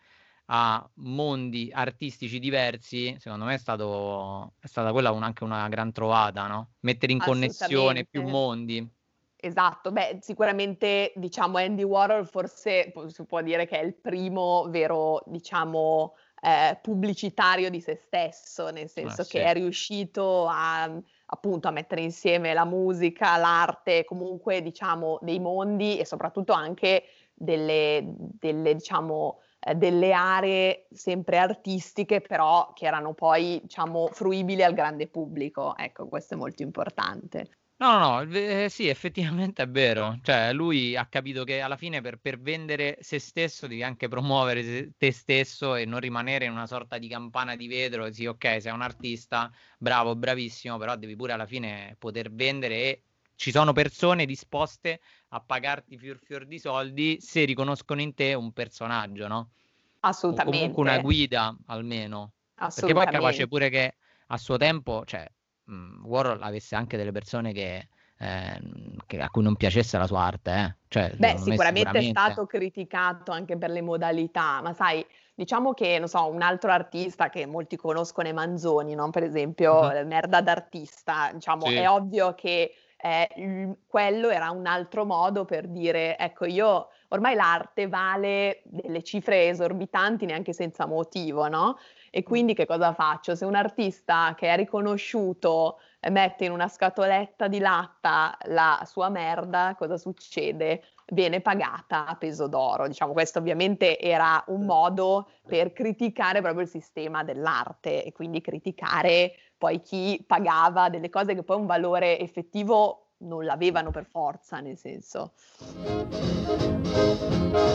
a 0.46 0.88
mondi 0.94 1.70
artistici 1.72 2.38
diversi, 2.38 3.14
secondo 3.20 3.44
me 3.44 3.54
è, 3.54 3.58
stato, 3.58 4.54
è 4.58 4.66
stata 4.66 4.90
quella 4.90 5.10
un, 5.12 5.22
anche 5.22 5.44
una 5.44 5.68
gran 5.68 5.92
trovata, 5.92 6.46
no? 6.46 6.70
Mettere 6.80 7.12
in 7.12 7.18
connessione 7.18 8.04
più 8.04 8.22
mondi. 8.22 8.98
Esatto, 9.42 9.90
beh, 9.90 10.18
sicuramente 10.20 11.12
diciamo 11.16 11.56
Andy 11.56 11.82
Warhol 11.82 12.26
forse 12.26 12.92
si 13.06 13.24
può 13.24 13.40
dire 13.40 13.66
che 13.66 13.80
è 13.80 13.84
il 13.84 13.94
primo 13.94 14.66
vero, 14.68 15.22
diciamo, 15.26 16.14
eh, 16.40 16.78
pubblicitario 16.80 17.70
di 17.70 17.80
se 17.80 17.96
stesso, 17.96 18.70
nel 18.70 18.88
senso 18.88 19.22
ah, 19.22 19.26
che 19.26 19.44
è 19.44 19.52
riuscito 19.52 20.46
a 20.48 20.90
appunto 21.32 21.68
a 21.68 21.70
mettere 21.70 22.00
insieme 22.00 22.52
la 22.52 22.64
musica, 22.64 23.36
l'arte, 23.36 24.04
comunque 24.04 24.62
diciamo 24.62 25.18
dei 25.22 25.38
mondi 25.38 25.98
e 25.98 26.04
soprattutto 26.04 26.52
anche 26.52 27.04
delle, 27.32 28.02
delle 28.14 28.74
diciamo 28.74 29.40
eh, 29.60 29.74
delle 29.74 30.12
aree 30.12 30.86
sempre 30.92 31.38
artistiche, 31.38 32.20
però 32.20 32.72
che 32.72 32.86
erano 32.86 33.14
poi 33.14 33.60
diciamo 33.62 34.08
fruibili 34.08 34.62
al 34.62 34.74
grande 34.74 35.06
pubblico. 35.06 35.76
Ecco, 35.76 36.08
questo 36.08 36.34
è 36.34 36.36
molto 36.36 36.62
importante. 36.62 37.59
No, 37.80 37.98
no, 37.98 38.22
no, 38.24 38.36
eh, 38.36 38.68
sì, 38.68 38.88
effettivamente 38.88 39.62
è 39.62 39.68
vero. 39.68 40.18
Cioè, 40.22 40.52
lui 40.52 40.96
ha 40.96 41.06
capito 41.06 41.44
che 41.44 41.60
alla 41.62 41.78
fine 41.78 42.02
per, 42.02 42.18
per 42.18 42.38
vendere 42.38 42.98
se 43.00 43.18
stesso 43.18 43.66
devi 43.66 43.82
anche 43.82 44.06
promuovere 44.06 44.92
te 44.98 45.10
stesso 45.12 45.74
e 45.74 45.86
non 45.86 45.98
rimanere 45.98 46.44
in 46.44 46.52
una 46.52 46.66
sorta 46.66 46.98
di 46.98 47.08
campana 47.08 47.56
di 47.56 47.68
vetro. 47.68 48.12
Sì, 48.12 48.26
ok, 48.26 48.60
sei 48.60 48.72
un 48.72 48.82
artista, 48.82 49.50
bravo, 49.78 50.14
bravissimo, 50.14 50.76
però 50.76 50.94
devi 50.96 51.16
pure 51.16 51.32
alla 51.32 51.46
fine 51.46 51.96
poter 51.98 52.30
vendere 52.30 52.74
e 52.74 53.02
ci 53.34 53.50
sono 53.50 53.72
persone 53.72 54.26
disposte 54.26 55.00
a 55.28 55.40
pagarti 55.40 55.96
fior 55.96 56.18
fior 56.18 56.44
di 56.44 56.58
soldi 56.58 57.18
se 57.18 57.44
riconoscono 57.44 58.02
in 58.02 58.12
te 58.12 58.34
un 58.34 58.52
personaggio, 58.52 59.26
no? 59.26 59.52
Assolutamente. 60.00 60.56
O 60.56 60.60
comunque 60.60 60.82
una 60.82 60.98
guida, 60.98 61.56
almeno. 61.68 62.34
Perché 62.74 62.92
poi 62.92 63.04
è 63.04 63.08
capace 63.08 63.48
pure 63.48 63.70
che 63.70 63.96
a 64.26 64.36
suo 64.36 64.58
tempo, 64.58 65.02
cioè, 65.06 65.26
mh, 65.70 66.04
Warhol 66.04 66.42
avesse 66.42 66.74
anche 66.74 66.96
delle 66.96 67.12
persone 67.12 67.52
che, 67.52 67.88
eh, 68.18 68.60
che, 69.06 69.20
a 69.20 69.30
cui 69.30 69.42
non 69.42 69.56
piacesse 69.56 69.96
la 69.98 70.06
sua 70.06 70.22
arte. 70.22 70.52
Eh. 70.52 70.74
Cioè, 70.88 71.14
Beh, 71.16 71.36
sicuramente, 71.38 71.50
sicuramente, 71.54 71.98
è 71.98 72.02
stato 72.10 72.46
criticato 72.46 73.32
anche 73.32 73.56
per 73.56 73.70
le 73.70 73.82
modalità, 73.82 74.60
ma 74.60 74.72
sai, 74.72 75.04
diciamo 75.34 75.72
che, 75.72 75.98
non 75.98 76.08
so, 76.08 76.28
un 76.28 76.42
altro 76.42 76.70
artista 76.70 77.30
che 77.30 77.46
molti 77.46 77.76
conoscono 77.76 78.28
è 78.28 78.32
Manzoni, 78.32 78.94
no? 78.94 79.10
per 79.10 79.22
esempio, 79.22 79.80
uh-huh. 79.80 80.06
Merda 80.06 80.40
d'artista, 80.40 81.30
diciamo, 81.32 81.66
sì. 81.66 81.74
è 81.74 81.88
ovvio 81.88 82.34
che 82.34 82.74
eh, 83.02 83.76
quello 83.86 84.28
era 84.28 84.50
un 84.50 84.66
altro 84.66 85.04
modo 85.04 85.44
per 85.44 85.68
dire, 85.68 86.18
ecco, 86.18 86.44
io 86.44 86.88
ormai 87.08 87.34
l'arte 87.34 87.88
vale 87.88 88.60
delle 88.64 89.02
cifre 89.02 89.48
esorbitanti 89.48 90.26
neanche 90.26 90.52
senza 90.52 90.86
motivo, 90.86 91.48
no? 91.48 91.78
E 92.10 92.24
quindi 92.24 92.54
che 92.54 92.66
cosa 92.66 92.92
faccio? 92.92 93.36
Se 93.36 93.44
un 93.44 93.54
artista 93.54 94.34
che 94.36 94.48
è 94.48 94.56
riconosciuto 94.56 95.78
mette 96.10 96.44
in 96.44 96.50
una 96.50 96.66
scatoletta 96.66 97.46
di 97.46 97.60
latta 97.60 98.36
la 98.46 98.82
sua 98.84 99.08
merda, 99.10 99.76
cosa 99.78 99.96
succede? 99.96 100.82
Viene 101.06 101.40
pagata 101.40 102.06
a 102.06 102.16
peso 102.16 102.48
d'oro. 102.48 102.88
Diciamo, 102.88 103.12
questo 103.12 103.38
ovviamente 103.38 103.98
era 103.98 104.42
un 104.48 104.64
modo 104.64 105.28
per 105.46 105.72
criticare 105.72 106.40
proprio 106.40 106.62
il 106.62 106.68
sistema 106.68 107.22
dell'arte 107.22 108.04
e 108.04 108.12
quindi 108.12 108.40
criticare 108.40 109.34
poi 109.56 109.80
chi 109.80 110.24
pagava 110.26 110.88
delle 110.88 111.10
cose 111.10 111.34
che 111.34 111.42
poi 111.44 111.58
un 111.58 111.66
valore 111.66 112.18
effettivo 112.18 113.09
non 113.20 113.44
l'avevano 113.44 113.90
per 113.90 114.06
forza, 114.06 114.60
nel 114.60 114.76
senso. 114.76 115.32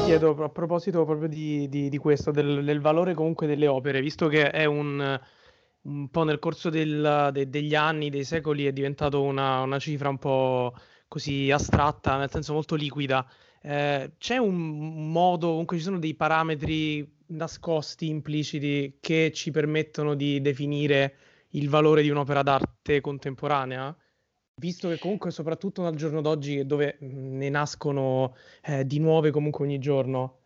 Chiedo 0.06 0.44
a 0.44 0.50
proposito 0.50 1.04
proprio 1.06 1.28
di, 1.28 1.68
di, 1.70 1.90
di 1.90 1.98
questo, 1.98 2.32
del, 2.32 2.64
del, 2.64 2.80
valore 2.80 3.14
comunque 3.14 3.48
delle 3.48 3.68
opere, 3.68 4.02
visto 4.02 4.28
che 4.28 4.50
è 4.50 4.66
un, 4.66 5.20
un 5.82 6.10
po' 6.10 6.24
nel 6.24 6.40
corso 6.40 6.70
del, 6.70 7.30
de, 7.32 7.50
degli 7.50 7.76
anni, 7.76 8.10
dei 8.10 8.24
secoli, 8.24 8.66
è 8.66 8.72
diventato 8.72 9.22
una, 9.22 9.62
una, 9.62 9.80
cifra 9.80 10.10
un 10.10 10.18
po' 10.18 10.74
così 11.08 11.52
astratta, 11.52 12.18
nel 12.18 12.30
senso 12.30 12.54
molto 12.54 12.76
liquida. 12.76 13.26
Eh, 13.62 14.14
c'è 14.18 14.38
un 14.38 15.12
modo, 15.12 15.50
comunque 15.50 15.78
ci 15.78 15.84
sono 15.84 16.00
dei 16.00 16.14
parametri 16.14 17.14
nascosti, 17.28 18.08
impliciti, 18.08 18.98
che 19.00 19.32
ci 19.34 19.52
permettono 19.52 20.14
di 20.14 20.40
definire 20.42 21.16
il 21.50 21.70
valore 21.70 22.02
di 22.02 22.10
un'opera 22.10 22.44
d'arte 22.44 23.02
contemporanea? 23.02 23.96
Visto 24.58 24.88
che 24.88 24.98
comunque 24.98 25.32
soprattutto 25.32 25.86
al 25.86 25.96
giorno 25.96 26.22
d'oggi 26.22 26.66
dove 26.66 26.98
mhmm, 27.00 27.38
ne 27.38 27.50
nascono 27.50 28.36
eh, 28.64 28.86
di 28.86 29.00
nuove 29.00 29.30
comunque 29.32 29.66
ogni 29.66 29.80
giorno. 29.80 30.38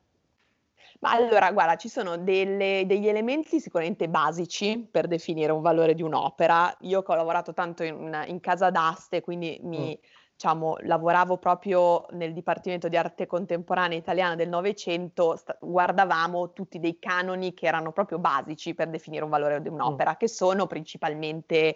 Ma 1.01 1.11
allora, 1.11 1.51
guarda, 1.51 1.75
ci 1.75 1.87
sono 1.87 2.17
delle, 2.17 2.83
degli 2.87 3.07
elementi 3.07 3.59
sicuramente 3.59 4.09
basici 4.09 4.85
per 4.91 5.07
definire 5.07 5.51
un 5.51 5.61
valore 5.61 5.93
di 5.93 6.01
un'opera. 6.01 6.75
Io 6.81 7.03
che 7.03 7.11
ho 7.11 7.15
lavorato 7.15 7.53
tanto 7.53 7.83
in, 7.83 8.23
in 8.27 8.39
casa 8.39 8.71
d'aste, 8.71 9.21
quindi 9.21 9.59
mi, 9.61 9.91
mm. 9.97 10.07
diciamo, 10.33 10.75
lavoravo 10.81 11.37
proprio 11.37 12.05
nel 12.11 12.33
Dipartimento 12.33 12.89
di 12.89 12.97
Arte 12.97 13.27
Contemporanea 13.27 13.97
Italiana 13.97 14.35
del 14.35 14.49
Novecento, 14.49 15.35
sta- 15.37 15.57
guardavamo 15.61 16.51
tutti 16.51 16.79
dei 16.79 16.97
canoni 16.99 17.53
che 17.53 17.67
erano 17.67 17.91
proprio 17.91 18.17
basici 18.17 18.73
per 18.73 18.89
definire 18.89 19.23
un 19.23 19.29
valore 19.29 19.61
di 19.61 19.69
un'opera, 19.69 20.11
mm. 20.11 20.17
che 20.17 20.27
sono 20.27 20.65
principalmente 20.65 21.75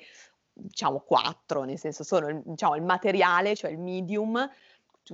diciamo 0.54 1.00
quattro, 1.00 1.64
nel 1.64 1.78
senso 1.78 2.04
sono 2.04 2.30
il, 2.30 2.42
diciamo, 2.46 2.76
il 2.76 2.84
materiale, 2.84 3.56
cioè 3.56 3.72
il 3.72 3.80
medium, 3.80 4.50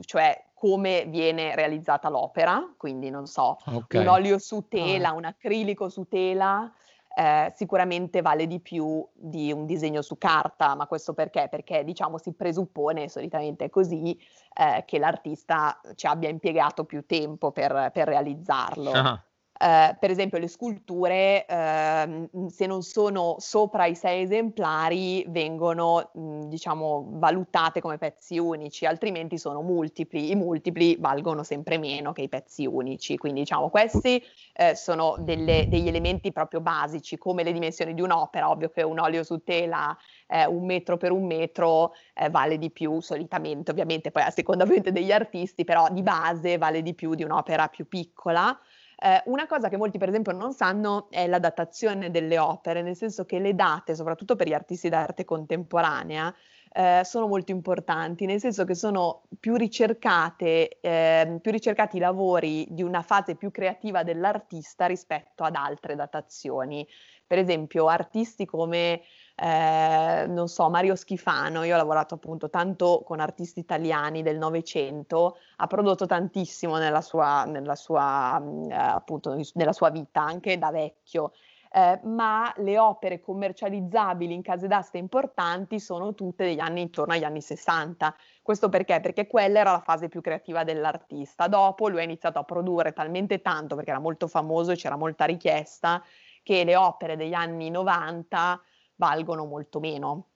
cioè 0.02 0.46
come 0.54 1.06
viene 1.08 1.56
realizzata 1.56 2.10
l'opera, 2.10 2.74
quindi 2.78 3.10
non 3.10 3.26
so, 3.26 3.58
okay. 3.66 4.02
un 4.02 4.08
olio 4.08 4.38
su 4.38 4.68
tela, 4.68 5.10
ah. 5.10 5.14
un 5.14 5.26
acrilico 5.26 5.88
su 5.88 6.06
tela, 6.08 6.72
eh, 7.16 7.52
sicuramente 7.56 8.22
vale 8.22 8.46
di 8.46 8.60
più 8.60 9.06
di 9.14 9.52
un 9.52 9.66
disegno 9.66 10.02
su 10.02 10.18
carta, 10.18 10.76
ma 10.76 10.86
questo 10.86 11.14
perché? 11.14 11.48
Perché 11.50 11.84
diciamo 11.84 12.18
si 12.18 12.34
presuppone, 12.34 13.10
solitamente 13.10 13.66
è 13.66 13.70
così, 13.70 14.20
eh, 14.54 14.84
che 14.86 15.00
l'artista 15.00 15.80
ci 15.96 16.08
abbia 16.08 16.30
impiegato 16.30 16.84
più 16.84 17.06
tempo 17.06 17.52
per, 17.52 17.92
per 17.94 18.08
realizzarlo. 18.08 18.92
Ah. 18.92 19.24
Eh, 19.62 19.98
per 20.00 20.10
esempio 20.10 20.38
le 20.38 20.48
sculture, 20.48 21.46
eh, 21.46 22.30
se 22.48 22.66
non 22.66 22.82
sono 22.82 23.36
sopra 23.40 23.88
i 23.88 23.96
sei 23.96 24.24
esemplari, 24.24 25.26
vengono 25.28 26.12
mh, 26.14 26.46
diciamo 26.48 27.10
valutate 27.16 27.82
come 27.82 27.98
pezzi 27.98 28.40
unici, 28.40 28.86
altrimenti 28.86 29.38
sono 29.38 29.62
multipli. 29.62 30.32
I 30.32 30.36
multipli 30.36 30.96
valgono 30.98 31.44
sempre 31.44 31.78
meno 31.78 32.14
che 32.14 32.22
i 32.22 32.30
pezzi 32.30 32.66
unici. 32.66 33.18
Quindi 33.18 33.42
diciamo 33.42 33.70
questi 33.70 34.24
eh, 34.54 34.76
sono 34.76 35.18
delle, 35.20 35.66
degli 35.68 35.90
elementi 35.90 36.32
proprio 36.32 36.62
basici, 36.62 37.18
come 37.18 37.44
le 37.44 37.52
dimensioni 37.52 37.94
di 37.94 38.02
un'opera. 38.02 38.50
Ovvio 38.50 38.70
che 38.70 38.82
un 38.82 38.98
olio 38.98 39.24
su 39.24 39.44
tela 39.44 39.94
eh, 40.28 40.46
un 40.46 40.64
metro 40.66 40.96
per 40.96 41.12
un 41.12 41.26
metro 41.26 41.92
eh, 42.14 42.30
vale 42.30 42.58
di 42.58 42.72
più 42.72 43.02
solitamente, 43.02 43.72
ovviamente 43.72 44.10
poi 44.10 44.24
a 44.24 44.30
seconda 44.30 44.64
degli 44.64 45.12
artisti, 45.12 45.66
però 45.66 45.90
di 45.92 46.02
base 46.02 46.58
vale 46.58 46.82
di 46.82 46.94
più 46.94 47.14
di 47.14 47.24
un'opera 47.24 47.68
più 47.68 47.86
piccola. 47.90 48.58
Eh, 49.02 49.22
una 49.28 49.48
cosa 49.48 49.70
che 49.70 49.78
molti 49.78 49.98
per 49.98 50.10
esempio 50.10 50.34
non 50.34 50.52
sanno 50.52 51.08
è 51.10 51.26
la 51.26 51.40
datazione 51.40 52.12
delle 52.12 52.38
opere, 52.38 52.82
nel 52.82 52.98
senso 52.98 53.26
che 53.26 53.40
le 53.40 53.56
date, 53.56 53.96
soprattutto 53.96 54.36
per 54.36 54.48
gli 54.48 54.54
artisti 54.54 54.90
d'arte 54.90 55.24
contemporanea, 55.24 56.34
eh, 56.72 57.02
sono 57.06 57.28
molto 57.28 57.52
importanti, 57.52 58.26
nel 58.26 58.40
senso 58.40 58.66
che 58.66 58.76
sono 58.76 59.24
più, 59.40 59.56
ricercate, 59.56 60.80
eh, 60.82 61.40
più 61.42 61.52
ricercati 61.52 61.98
i 61.98 62.00
lavori 62.02 62.68
di 62.70 62.84
una 62.84 63.02
fase 63.02 63.36
più 63.36 63.52
creativa 63.52 64.04
dell'artista 64.04 64.86
rispetto 64.86 65.44
ad 65.44 65.56
altre 65.56 65.96
datazioni. 65.96 66.86
Per 67.26 67.38
esempio, 67.38 67.88
artisti 67.88 68.46
come 68.46 69.02
eh, 69.42 70.26
non 70.28 70.50
so, 70.50 70.70
Mario 70.70 70.96
Schifano, 70.96 71.64
io 71.64 71.76
ho 71.76 71.78
lavorato 71.78 72.16
appunto 72.16 72.50
tanto 72.50 73.04
con 73.06 73.22
artisti 73.22 73.60
italiani 73.60 74.22
del 74.22 74.38
Novecento, 74.38 75.38
ha 75.58 75.68
prodotto 75.68 76.06
tantissimo 76.06 76.78
nella 76.78 77.02
sua, 77.02 77.46
nella 77.46 77.76
sua, 77.76 78.42
eh, 78.70 78.74
appunto, 78.74 79.40
nella 79.54 79.72
sua 79.72 79.92
vita, 79.92 80.22
anche 80.22 80.58
da 80.58 80.72
vecchio. 80.72 81.32
Eh, 81.72 82.00
ma 82.04 82.52
le 82.58 82.80
opere 82.80 83.22
commercializzabili 83.22 84.34
in 84.34 84.42
case 84.42 84.68
d'aste 84.68 84.98
importanti 84.98 85.80
sono 85.80 86.16
tutte 86.16 86.44
degli 86.44 86.60
anni 86.60 86.82
intorno 86.82 87.14
agli 87.14 87.24
anni 87.24 87.42
60. 87.42 88.14
Questo 88.42 88.68
perché? 88.68 89.00
Perché 89.00 89.28
quella 89.28 89.60
era 89.60 89.72
la 89.72 89.80
fase 89.80 90.10
più 90.10 90.20
creativa 90.20 90.64
dell'artista. 90.64 91.48
Dopo 91.48 91.88
lui 91.88 92.00
ha 92.00 92.04
iniziato 92.04 92.40
a 92.40 92.44
produrre 92.44 92.92
talmente 92.92 93.42
tanto 93.42 93.76
perché 93.76 93.92
era 93.92 94.00
molto 94.00 94.28
famoso 94.28 94.72
e 94.72 94.76
c'era 94.76 94.98
molta 94.98 95.26
richiesta 95.26 96.04
che 96.44 96.64
le 96.64 96.76
opere 96.76 97.16
degli 97.16 97.34
anni 97.34 97.70
90 97.70 98.60
valgono 99.00 99.46
molto 99.46 99.80
meno. 99.80 100.28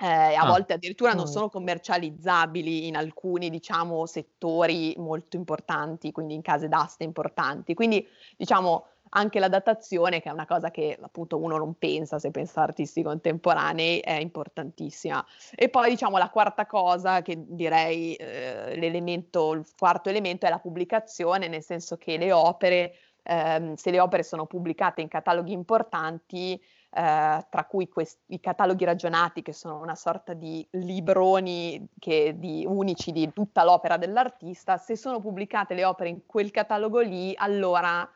eh, 0.00 0.06
a 0.06 0.42
ah. 0.42 0.46
volte 0.46 0.74
addirittura 0.74 1.12
non 1.14 1.26
sono 1.26 1.48
commercializzabili 1.48 2.86
in 2.86 2.96
alcuni, 2.96 3.50
diciamo, 3.50 4.06
settori 4.06 4.94
molto 4.98 5.36
importanti, 5.36 6.12
quindi 6.12 6.34
in 6.34 6.42
case 6.42 6.68
d'aste 6.68 7.04
importanti. 7.04 7.74
Quindi, 7.74 8.06
diciamo, 8.36 8.86
anche 9.14 9.38
la 9.38 9.48
datazione, 9.48 10.20
che 10.20 10.28
è 10.28 10.32
una 10.32 10.46
cosa 10.46 10.70
che 10.70 10.98
appunto 11.00 11.36
uno 11.36 11.58
non 11.58 11.74
pensa 11.74 12.18
se 12.18 12.30
pensa 12.30 12.60
a 12.60 12.64
artisti 12.64 13.02
contemporanei, 13.02 14.00
è 14.00 14.14
importantissima. 14.14 15.24
E 15.54 15.68
poi 15.68 15.90
diciamo 15.90 16.16
la 16.16 16.30
quarta 16.30 16.66
cosa 16.66 17.20
che 17.20 17.36
direi 17.38 18.14
eh, 18.14 18.74
l'elemento, 18.76 19.52
il 19.52 19.66
quarto 19.76 20.08
elemento 20.08 20.46
è 20.46 20.48
la 20.48 20.58
pubblicazione, 20.58 21.48
nel 21.48 21.62
senso 21.62 21.98
che 21.98 22.16
le 22.16 22.32
opere, 22.32 22.94
ehm, 23.22 23.74
se 23.74 23.90
le 23.90 24.00
opere 24.00 24.22
sono 24.22 24.46
pubblicate 24.46 25.02
in 25.02 25.08
cataloghi 25.08 25.52
importanti, 25.52 26.58
eh, 26.94 27.46
tra 27.48 27.64
cui 27.66 27.88
questi, 27.88 28.34
i 28.34 28.40
cataloghi 28.40 28.84
ragionati, 28.84 29.40
che 29.40 29.54
sono 29.54 29.80
una 29.80 29.94
sorta 29.94 30.34
di 30.34 30.66
libroni 30.72 31.88
che, 31.98 32.34
di, 32.38 32.64
unici 32.66 33.12
di 33.12 33.32
tutta 33.32 33.64
l'opera 33.64 33.96
dell'artista, 33.96 34.76
se 34.76 34.94
sono 34.96 35.18
pubblicate 35.18 35.74
le 35.74 35.84
opere 35.84 36.10
in 36.10 36.26
quel 36.26 36.50
catalogo 36.50 37.00
lì, 37.00 37.32
allora 37.36 38.06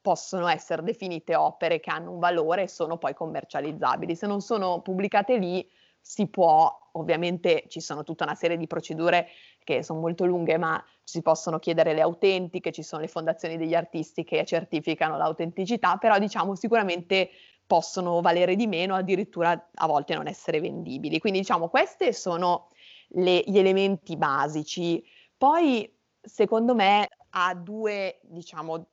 possono 0.00 0.48
essere 0.48 0.82
definite 0.82 1.36
opere 1.36 1.78
che 1.78 1.90
hanno 1.90 2.10
un 2.10 2.18
valore 2.18 2.62
e 2.62 2.68
sono 2.68 2.96
poi 2.96 3.14
commercializzabili. 3.14 4.16
Se 4.16 4.26
non 4.26 4.40
sono 4.40 4.80
pubblicate 4.80 5.36
lì, 5.36 5.68
si 6.00 6.26
può, 6.26 6.88
ovviamente 6.92 7.64
ci 7.68 7.80
sono 7.80 8.02
tutta 8.02 8.24
una 8.24 8.34
serie 8.34 8.56
di 8.56 8.66
procedure 8.66 9.28
che 9.62 9.84
sono 9.84 10.00
molto 10.00 10.24
lunghe, 10.24 10.58
ma 10.58 10.82
si 11.04 11.22
possono 11.22 11.58
chiedere 11.58 11.92
le 11.92 12.00
autentiche, 12.00 12.72
ci 12.72 12.82
sono 12.82 13.02
le 13.02 13.08
fondazioni 13.08 13.56
degli 13.56 13.74
artisti 13.74 14.24
che 14.24 14.44
certificano 14.44 15.16
l'autenticità, 15.16 15.96
però 15.98 16.18
diciamo 16.18 16.56
sicuramente 16.56 17.30
possono 17.66 18.20
valere 18.20 18.56
di 18.56 18.66
meno, 18.66 18.94
addirittura 18.94 19.70
a 19.74 19.86
volte 19.86 20.14
non 20.14 20.26
essere 20.26 20.60
vendibili. 20.60 21.18
Quindi 21.18 21.40
diciamo 21.40 21.68
questi 21.68 22.12
sono 22.12 22.68
le, 23.08 23.42
gli 23.46 23.58
elementi 23.58 24.16
basici. 24.16 25.02
Poi 25.36 25.90
secondo 26.20 26.74
me 26.74 27.08
ha 27.30 27.54
due 27.54 28.20
diciamo 28.22 28.88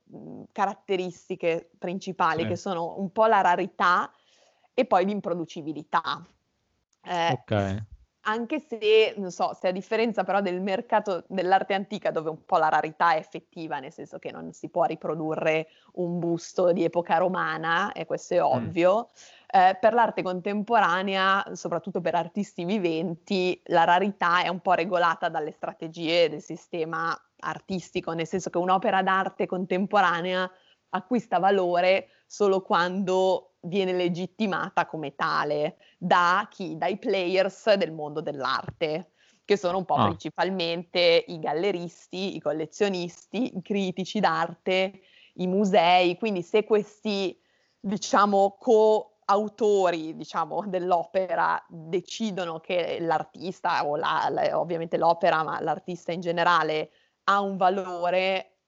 caratteristiche 0.52 1.72
principali 1.78 2.44
sì. 2.44 2.48
che 2.48 2.56
sono 2.56 2.96
un 2.98 3.12
po' 3.12 3.26
la 3.26 3.42
rarità 3.42 4.12
e 4.74 4.86
poi 4.86 5.06
l'improducibilità. 5.06 6.26
Eh, 7.04 7.32
ok 7.32 7.98
anche 8.22 8.60
se, 8.60 9.14
non 9.18 9.32
so, 9.32 9.54
se 9.60 9.70
a 9.70 9.72
differenza 9.72 10.24
però 10.24 10.42
del 10.42 10.62
mercato 10.62 11.24
dell'arte 11.28 11.74
antica 11.74 12.12
dove 12.12 12.30
un 12.30 12.46
po' 12.46 12.58
la 12.58 12.70
rarità 12.70 13.14
è 13.14 13.18
effettiva, 13.18 13.80
nel 13.80 13.94
senso 13.94 14.20
che 14.20 14.32
non 14.32 14.52
si 14.52 14.70
può 14.70 14.84
riprodurre 14.84 15.68
un 15.94 16.20
busto 16.20 16.72
di 16.74 16.84
epoca 16.84 17.18
romana, 17.18 17.92
e 17.94 18.06
questo 18.06 18.34
è 18.34 18.40
mm. 18.40 18.44
ovvio, 18.44 19.10
mm. 19.10 19.60
eh, 19.60 19.78
per 19.80 19.94
l'arte 19.94 20.22
contemporanea, 20.22 21.52
soprattutto 21.54 22.02
per 22.02 22.16
artisti 22.16 22.66
viventi, 22.66 23.60
la 23.66 23.86
rarità 23.86 24.44
è 24.44 24.50
un 24.50 24.60
po' 24.60 24.74
regolata 24.74 25.30
dalle 25.30 25.52
strategie 25.52 26.30
del 26.30 26.42
sistema 26.42 27.18
artistico, 27.40 28.12
nel 28.12 28.28
senso 28.28 28.50
che 28.50 28.58
un'opera 28.58 29.02
d'arte 29.02 29.46
contemporanea 29.46 30.50
acquista 30.90 31.40
valore 31.40 32.10
solo 32.26 32.62
quando 32.62 33.49
viene 33.62 33.94
legittimata 33.94 34.86
come 34.86 35.16
tale 35.16 35.78
da 35.98 36.48
chi? 36.50 36.78
Dai 36.78 36.98
players 36.98 37.74
del 37.74 37.92
mondo 37.92 38.22
dell'arte, 38.22 39.12
che 39.44 39.58
sono 39.58 39.80
un 39.80 39.86
po' 39.86 39.96
ah. 39.96 40.06
principalmente 40.06 41.26
i 41.28 41.40
galleristi, 41.40 42.36
i 42.36 42.40
collezionisti, 42.40 43.58
i 43.58 43.62
critici 43.62 44.20
d'arte, 44.20 45.02
i 45.34 45.48
musei. 45.48 46.18
Quindi 46.18 46.42
se 46.42 46.64
questi, 46.64 47.38
diciamo, 47.80 48.58
coautori 48.60 50.16
diciamo, 50.16 50.66
dell'opera 50.68 51.64
decidono 51.68 52.60
che 52.60 53.00
l'artista 53.00 53.86
o 53.86 53.96
la, 53.96 54.28
la, 54.30 54.60
ovviamente 54.60 54.98
l'opera, 54.98 55.44
ma 55.44 55.60
l'artista 55.62 56.12
in 56.12 56.22
generale 56.22 56.92
ha 57.24 57.42
un 57.42 57.58
valore, 57.58 58.59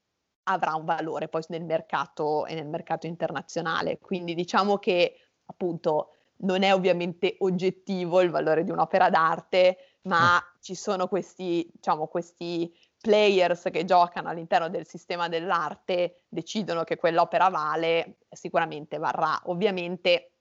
avrà 0.43 0.75
un 0.75 0.85
valore 0.85 1.27
poi 1.27 1.43
nel 1.49 1.63
mercato 1.63 2.45
e 2.45 2.55
nel 2.55 2.67
mercato 2.67 3.07
internazionale. 3.07 3.99
Quindi 3.99 4.33
diciamo 4.33 4.77
che 4.77 5.15
appunto 5.45 6.15
non 6.41 6.63
è 6.63 6.73
ovviamente 6.73 7.35
oggettivo 7.39 8.21
il 8.21 8.29
valore 8.29 8.63
di 8.63 8.71
un'opera 8.71 9.09
d'arte, 9.09 9.77
ma 10.03 10.35
mm. 10.35 10.57
ci 10.59 10.75
sono 10.75 11.07
questi, 11.07 11.69
diciamo, 11.71 12.07
questi 12.07 12.73
players 12.99 13.69
che 13.71 13.83
giocano 13.85 14.29
all'interno 14.29 14.69
del 14.69 14.87
sistema 14.87 15.27
dell'arte, 15.27 16.23
decidono 16.29 16.83
che 16.83 16.97
quell'opera 16.97 17.49
vale, 17.49 18.17
sicuramente 18.29 18.97
varrà. 18.97 19.39
Ovviamente 19.45 20.31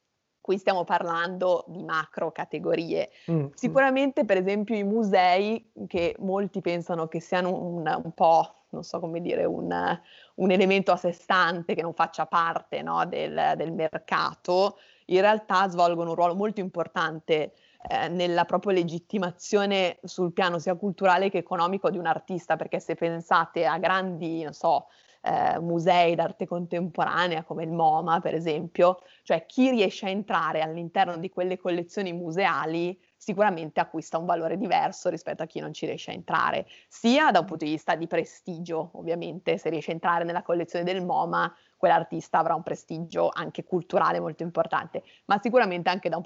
qui 0.41 0.57
stiamo 0.57 0.85
parlando 0.85 1.65
di 1.69 1.83
macro 1.83 2.33
categorie. 2.33 3.11
Mm. 3.31 3.47
Sicuramente, 3.55 4.25
per 4.25 4.39
esempio, 4.39 4.75
i 4.77 4.85
musei, 4.85 5.71
che 5.87 6.17
molti 6.21 6.61
pensano 6.61 7.09
che 7.09 7.21
siano 7.21 7.55
un, 7.55 8.01
un 8.05 8.13
po' 8.13 8.60
non 8.71 8.83
so 8.83 9.01
come 9.01 9.21
dire, 9.21 9.45
un, 9.45 10.01
un, 10.35 10.51
elemento 10.51 10.93
a 10.93 10.97
sé 10.97 11.13
stante 11.13 11.75
che 11.75 11.83
non 11.83 11.95
faccia 11.95 12.27
parte 12.27 12.83
no, 12.83 13.05
del, 13.07 13.55
del, 13.57 13.73
mercato, 13.73 14.79
in 15.07 15.21
realtà 15.21 15.69
svolgono 15.69 16.11
un 16.11 16.17
ruolo 16.17 16.35
molto 16.35 16.61
importante 16.61 17.53
eh, 17.89 18.09
nella 18.09 18.45
propria 18.45 18.75
legittimazione 18.75 19.99
sul 20.05 20.33
piano 20.33 20.59
sia 20.59 20.75
culturale 20.75 21.31
che 21.31 21.39
economico 21.39 21.91
di 21.91 21.99
un 21.99 22.07
artista, 22.07 22.57
perché 22.57 22.81
se 22.81 22.95
pensate 22.95 23.67
a 23.67 23.79
grandi, 23.79 24.43
non 24.43 24.53
so, 24.53 24.87
eh, 25.23 25.59
musei 25.61 26.15
d'arte 26.15 26.47
contemporanea 26.47 27.45
come 27.45 27.65
il 27.65 27.73
MoMA, 27.73 28.21
per 28.21 28.35
esempio, 28.35 29.01
cioè 29.23 29.47
chi 29.47 29.71
riesce 29.71 30.07
a 30.07 30.11
entrare 30.11 30.61
all'interno 30.61 31.17
di 31.17 31.29
quelle 31.29 31.59
collezioni 31.59 32.13
museali 32.13 32.99
sicuramente 33.21 33.81
acquista 33.81 34.17
un 34.17 34.25
valore 34.25 34.57
diverso 34.57 35.11
rispetto 35.11 35.43
a 35.43 35.47
chi 35.47 35.61
non 35.61 35.75
ci 35.75 35.85
riesce 35.85 36.11
a 36.11 36.15
entrare, 36.15 36.67
sia 36.89 37.31
da 37.31 37.41
un 37.41 37.45
punto 37.45 37.67
di 37.67 37.73
vista 37.73 37.95
di 37.95 38.07
prestigio, 38.07 38.93
ovviamente, 38.95 39.59
se 39.59 39.69
riesce 39.69 39.91
a 39.91 39.95
entrare 39.95 40.25
nella 40.25 40.43
collezione 40.43 40.87
del 40.87 41.05
MoMA, 41.05 41.55
quell'artista 41.77 42.39
avrà 42.39 42.55
un 42.55 42.63
prestigio 42.63 43.29
anche 43.31 43.63
culturale 43.63 44.21
molto 44.21 44.43
importante, 44.43 45.03
ma 45.27 45.39
sicuramente 45.39 45.91
anche 45.91 46.09
da 46.09 46.17
un 46.17 46.23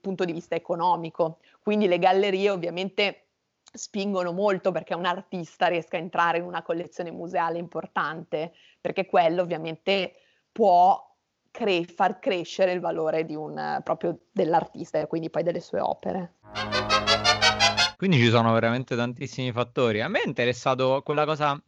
punto 0.00 0.24
di 0.26 0.32
vista 0.32 0.54
economico. 0.54 1.38
Quindi 1.62 1.88
le 1.88 1.98
gallerie 1.98 2.50
ovviamente 2.50 3.28
spingono 3.72 4.32
molto 4.32 4.70
perché 4.70 4.94
un 4.94 5.06
artista 5.06 5.66
riesca 5.68 5.96
a 5.96 6.00
entrare 6.00 6.38
in 6.38 6.44
una 6.44 6.62
collezione 6.62 7.10
museale 7.10 7.56
importante, 7.56 8.52
perché 8.82 9.06
quello 9.06 9.40
ovviamente 9.40 10.12
può 10.52 11.07
cre- 11.50 11.84
far 11.84 12.18
crescere 12.18 12.72
il 12.72 12.80
valore 12.80 13.26
un, 13.30 13.80
proprio 13.82 14.18
dell'artista 14.32 14.98
e 15.00 15.06
quindi 15.06 15.30
poi 15.30 15.42
delle 15.42 15.60
sue 15.60 15.80
opere. 15.80 16.34
Quindi 17.96 18.18
ci 18.18 18.28
sono 18.28 18.52
veramente 18.52 18.94
tantissimi 18.94 19.50
fattori. 19.50 20.00
A 20.00 20.08
me 20.08 20.20
è 20.20 20.26
interessato 20.28 21.02
quella 21.04 21.24
cosa, 21.24 21.60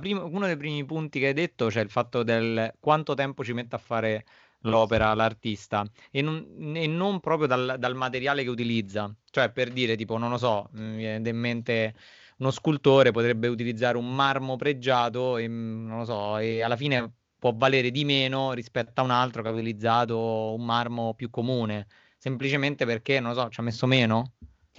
prim- 0.00 0.28
uno 0.32 0.46
dei 0.46 0.56
primi 0.56 0.84
punti 0.84 1.20
che 1.20 1.28
hai 1.28 1.32
detto, 1.32 1.70
cioè 1.70 1.82
il 1.82 1.90
fatto 1.90 2.24
del 2.24 2.74
quanto 2.80 3.14
tempo 3.14 3.44
ci 3.44 3.52
mette 3.52 3.76
a 3.76 3.78
fare 3.78 4.24
l'opera, 4.62 5.14
l'artista, 5.14 5.84
e 6.10 6.22
non, 6.22 6.72
e 6.74 6.88
non 6.88 7.20
proprio 7.20 7.46
dal, 7.46 7.76
dal, 7.78 7.94
materiale 7.94 8.42
che 8.42 8.48
utilizza. 8.48 9.14
Cioè, 9.30 9.50
per 9.52 9.70
dire, 9.70 9.94
tipo, 9.94 10.18
non 10.18 10.30
lo 10.30 10.38
so, 10.38 10.68
mi 10.72 10.96
viene 10.96 11.28
in 11.28 11.38
mente 11.38 11.94
uno 12.38 12.50
scultore 12.50 13.12
potrebbe 13.12 13.48
utilizzare 13.48 13.96
un 13.96 14.12
marmo 14.14 14.56
pregiato 14.56 15.36
e, 15.36 15.46
non 15.46 15.98
lo 15.98 16.04
so, 16.04 16.36
e 16.38 16.62
alla 16.62 16.76
fine 16.76 17.12
può 17.38 17.52
valere 17.54 17.90
di 17.90 18.04
meno 18.04 18.52
rispetto 18.52 19.00
a 19.00 19.04
un 19.04 19.10
altro 19.10 19.42
che 19.42 19.48
ha 19.48 19.52
utilizzato 19.52 20.54
un 20.54 20.64
marmo 20.64 21.14
più 21.14 21.30
comune, 21.30 21.86
semplicemente 22.16 22.86
perché, 22.86 23.20
non 23.20 23.34
lo 23.34 23.40
so, 23.40 23.48
ci 23.48 23.60
ha 23.60 23.62
messo 23.62 23.86
meno? 23.86 24.32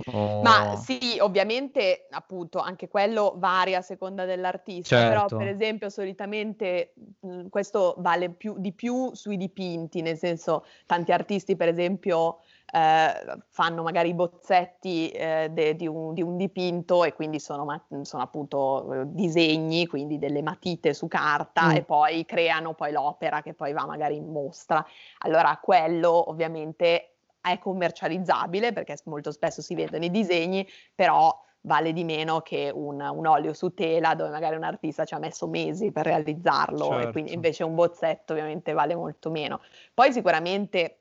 O... 0.06 0.42
Ma 0.42 0.76
sì, 0.76 1.18
ovviamente 1.20 2.06
appunto 2.12 2.60
anche 2.60 2.88
quello 2.88 3.34
varia 3.38 3.80
a 3.80 3.82
seconda 3.82 4.26
dell'artista, 4.26 4.96
certo. 4.96 5.26
però 5.26 5.44
per 5.44 5.48
esempio 5.48 5.90
solitamente 5.90 6.94
mh, 7.20 7.48
questo 7.48 7.96
vale 7.98 8.30
più, 8.30 8.56
di 8.60 8.74
più 8.74 9.14
sui 9.14 9.38
dipinti, 9.38 10.02
nel 10.02 10.18
senso 10.18 10.66
tanti 10.86 11.12
artisti 11.12 11.56
per 11.56 11.70
esempio 11.70 12.42
eh, 12.72 13.38
fanno 13.48 13.82
magari 13.82 14.10
i 14.10 14.14
bozzetti 14.14 15.10
eh, 15.10 15.50
de, 15.52 15.76
di, 15.76 15.88
un, 15.88 16.14
di, 16.14 16.22
un, 16.22 16.36
dipinto 16.36 17.06
e 17.06 17.14
quindi 17.14 17.40
sono, 17.40 17.86
sono 18.02 18.24
appunto 18.24 18.94
eh, 18.94 19.04
disegni, 19.06 19.88
quindi 19.88 20.18
delle 20.18 20.42
matite 20.42 20.94
su 20.94 21.08
carta 21.08 21.68
mm. 21.68 21.76
e 21.76 21.84
poi 21.84 22.26
creano 22.26 22.74
poi 22.74 22.92
l'opera 22.92 23.42
che 23.42 23.54
poi 23.54 23.72
va 23.72 23.86
magari 23.86 24.18
in 24.18 24.30
mostra. 24.30 24.86
Allora 25.20 25.58
quello 25.62 26.30
ovviamente 26.30 27.14
è 27.40 27.58
commercializzabile 27.58 28.74
perché 28.74 28.98
molto 29.06 29.32
spesso 29.32 29.62
si 29.62 29.74
vedono 29.74 30.04
i 30.04 30.12
disegni, 30.12 30.68
però 30.94 31.34
vale 31.62 31.94
di 31.94 32.04
meno 32.04 32.42
che 32.42 32.70
un, 32.74 33.00
un, 33.02 33.28
olio 33.28 33.54
su 33.54 33.74
tela 33.74 34.14
dove 34.14 34.30
magari 34.30 34.56
un 34.56 34.64
artista 34.64 35.06
ci 35.06 35.14
ha 35.14 35.20
messo 35.20 35.48
mesi 35.48 35.92
per 35.92 36.06
realizzarlo 36.06 36.86
certo. 36.86 37.08
e 37.08 37.12
quindi 37.12 37.32
certo. 37.32 37.34
invece 37.34 37.64
un 37.64 37.76
bozzetto 37.76 38.34
ovviamente 38.34 38.74
vale 38.74 38.96
molto 38.96 39.30
meno. 39.30 39.62
Poi 39.94 40.12
sicuramente 40.12 41.00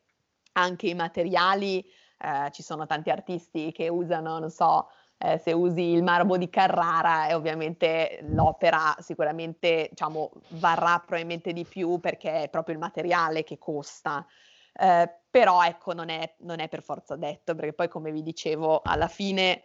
anche 0.56 0.88
i 0.88 0.94
materiali, 0.94 1.84
eh, 2.18 2.50
ci 2.50 2.62
sono 2.62 2.86
tanti 2.86 3.10
artisti 3.10 3.72
che 3.72 3.88
usano, 3.88 4.38
non 4.38 4.50
so, 4.50 4.88
eh, 5.18 5.38
se 5.38 5.52
usi 5.52 5.82
il 5.82 6.02
marmo 6.02 6.36
di 6.36 6.48
Carrara 6.48 7.28
e 7.28 7.34
ovviamente 7.34 8.20
l'opera 8.28 8.94
sicuramente 8.98 9.88
diciamo, 9.90 10.30
varrà 10.48 10.98
probabilmente 10.98 11.52
di 11.52 11.64
più 11.64 11.98
perché 12.00 12.44
è 12.44 12.48
proprio 12.48 12.74
il 12.74 12.80
materiale 12.80 13.44
che 13.44 13.58
costa. 13.58 14.26
eh, 14.78 15.10
però 15.30 15.62
ecco 15.62 15.92
non 15.94 16.08
è, 16.08 16.34
non 16.40 16.60
è 16.60 16.68
per 16.68 16.82
forza 16.82 17.16
detto, 17.16 17.54
perché 17.54 17.72
poi 17.72 17.88
come 17.88 18.10
vi 18.10 18.22
dicevo 18.22 18.82
alla 18.82 19.08
fine 19.08 19.64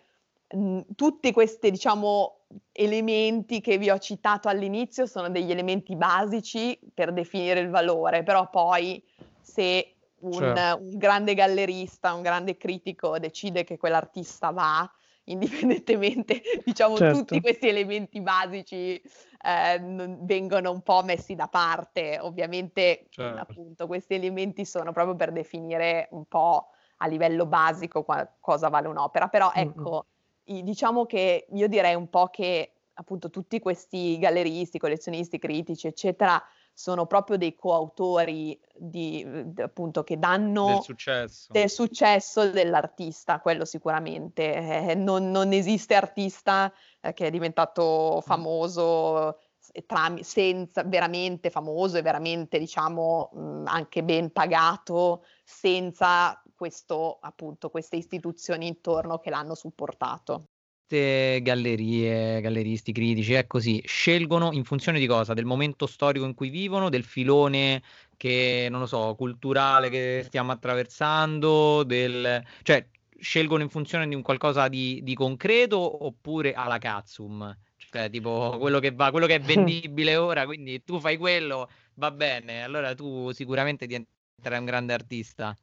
tutti 0.96 1.32
questi 1.32 1.72
diciamo 1.72 2.40
elementi 2.74 3.62
che 3.62 3.78
vi 3.78 3.90
ho 3.90 3.98
citato 4.00 4.50
all'inizio 4.50 5.06
sono 5.06 5.30
degli 5.30 5.50
elementi 5.50 5.96
basici 5.96 6.78
per 6.94 7.14
definire 7.14 7.62
il 7.62 7.70
valore, 7.70 8.24
però 8.24 8.50
poi 8.50 9.02
se 9.40 9.96
un, 10.22 10.34
certo. 10.34 10.84
un 10.84 10.98
grande 10.98 11.34
gallerista, 11.34 12.14
un 12.14 12.22
grande 12.22 12.58
critico 12.58 13.20
decide 13.20 13.64
che 13.64 13.78
quell'artista 13.78 14.52
va, 14.52 14.90
indipendentemente, 15.26 16.42
diciamo, 16.66 16.98
certo. 16.98 17.20
tutti 17.20 17.42
questi 17.42 17.70
elementi 17.70 18.22
basici 18.22 18.96
eh, 19.44 19.80
vengono 20.22 20.72
un 20.72 20.82
po' 20.82 21.04
messi 21.04 21.36
da 21.36 21.48
parte. 21.48 22.18
Ovviamente, 22.20 23.06
certo. 23.10 23.40
appunto, 23.40 23.88
questi 23.88 24.16
elementi 24.16 24.66
sono 24.66 24.92
proprio 24.92 25.16
per 25.16 25.32
definire 25.32 26.08
un 26.12 26.26
po' 26.26 26.70
a 26.98 27.08
livello 27.08 27.46
basico 27.46 28.04
qua, 28.04 28.28
cosa 28.40 28.70
vale 28.70 28.88
un'opera. 28.88 29.28
Però 29.28 29.52
ecco, 29.54 30.06
mm-hmm. 30.52 30.64
diciamo 30.64 31.06
che 31.06 31.48
io 31.50 31.68
direi 31.68 31.96
un 31.96 32.10
po' 32.10 32.28
che 32.28 32.74
appunto 32.94 33.30
tutti 33.30 33.60
questi 33.60 34.18
galleristi, 34.20 34.78
collezionisti, 34.78 35.40
critici, 35.40 35.88
eccetera, 35.88 36.42
sono 36.74 37.06
proprio 37.06 37.38
dei 37.38 37.56
coautori 37.56 38.60
di, 38.76 39.26
appunto, 39.58 40.04
che 40.04 40.18
danno 40.18 40.66
del 40.68 40.82
successo. 40.82 41.52
del 41.52 41.70
successo 41.70 42.50
dell'artista, 42.50 43.40
quello 43.40 43.66
sicuramente. 43.66 44.90
Eh, 44.90 44.96
non, 44.96 45.30
non, 45.30 45.54
esiste 45.54 45.96
artista 45.96 46.72
eh, 47.00 47.14
che 47.14 47.28
è 47.28 47.30
diventato 47.30 48.18
mm. 48.18 48.26
famoso 48.26 49.38
tra, 49.86 50.14
senza, 50.22 50.84
veramente 50.84 51.50
famoso 51.50 51.98
e 51.98 52.02
veramente, 52.02 52.58
diciamo, 52.58 53.30
mh, 53.34 53.64
anche 53.68 54.04
ben 54.04 54.32
pagato 54.32 55.24
senza 55.44 56.42
questo, 56.56 57.18
appunto, 57.22 57.70
queste 57.70 57.96
istituzioni 57.96 58.68
intorno 58.68 59.20
che 59.20 59.30
l'hanno 59.30 59.56
supportato 59.56 60.50
gallerie, 60.98 62.42
galleristi, 62.42 62.92
critici, 62.92 63.34
è 63.34 63.48
così, 63.48 63.82
scelgono 63.86 64.52
in 64.52 64.64
funzione 64.64 65.00
di 65.00 65.08
cosa? 65.08 65.34
Del 65.34 65.46
momento 65.46 65.88
storico 65.88 66.26
in 66.26 66.34
cui 66.34 66.50
vivono, 66.50 66.90
del 66.90 67.04
filone 67.04 67.82
che, 68.18 68.68
non 68.70 68.82
lo 68.82 68.86
so, 68.86 69.16
culturale 69.16 69.90
che 69.90 70.22
stiamo 70.26 70.52
attraversando, 70.52 71.84
del... 71.84 72.44
cioè 72.64 72.86
scelgono 73.20 73.64
in 73.64 73.70
funzione 73.70 74.08
di 74.08 74.16
un 74.16 74.22
qualcosa 74.22 74.68
di, 74.68 75.00
di 75.04 75.14
concreto 75.14 76.06
oppure 76.06 76.54
alla 76.54 76.78
cazzum? 76.78 77.56
Cioè, 77.78 78.10
tipo 78.10 78.58
quello 78.60 78.80
che 78.80 78.92
va, 78.92 79.12
quello 79.12 79.28
che 79.28 79.36
è 79.36 79.40
vendibile 79.42 80.16
ora, 80.16 80.46
quindi 80.46 80.84
tu 80.84 81.00
fai 81.00 81.18
quello, 81.18 81.70
va 81.96 82.12
bene, 82.12 82.64
allora 82.64 82.94
tu 82.96 83.32
sicuramente 83.32 83.86
diventerai 83.86 84.60
un 84.60 84.66
grande 84.66 84.94
artista. 84.94 85.56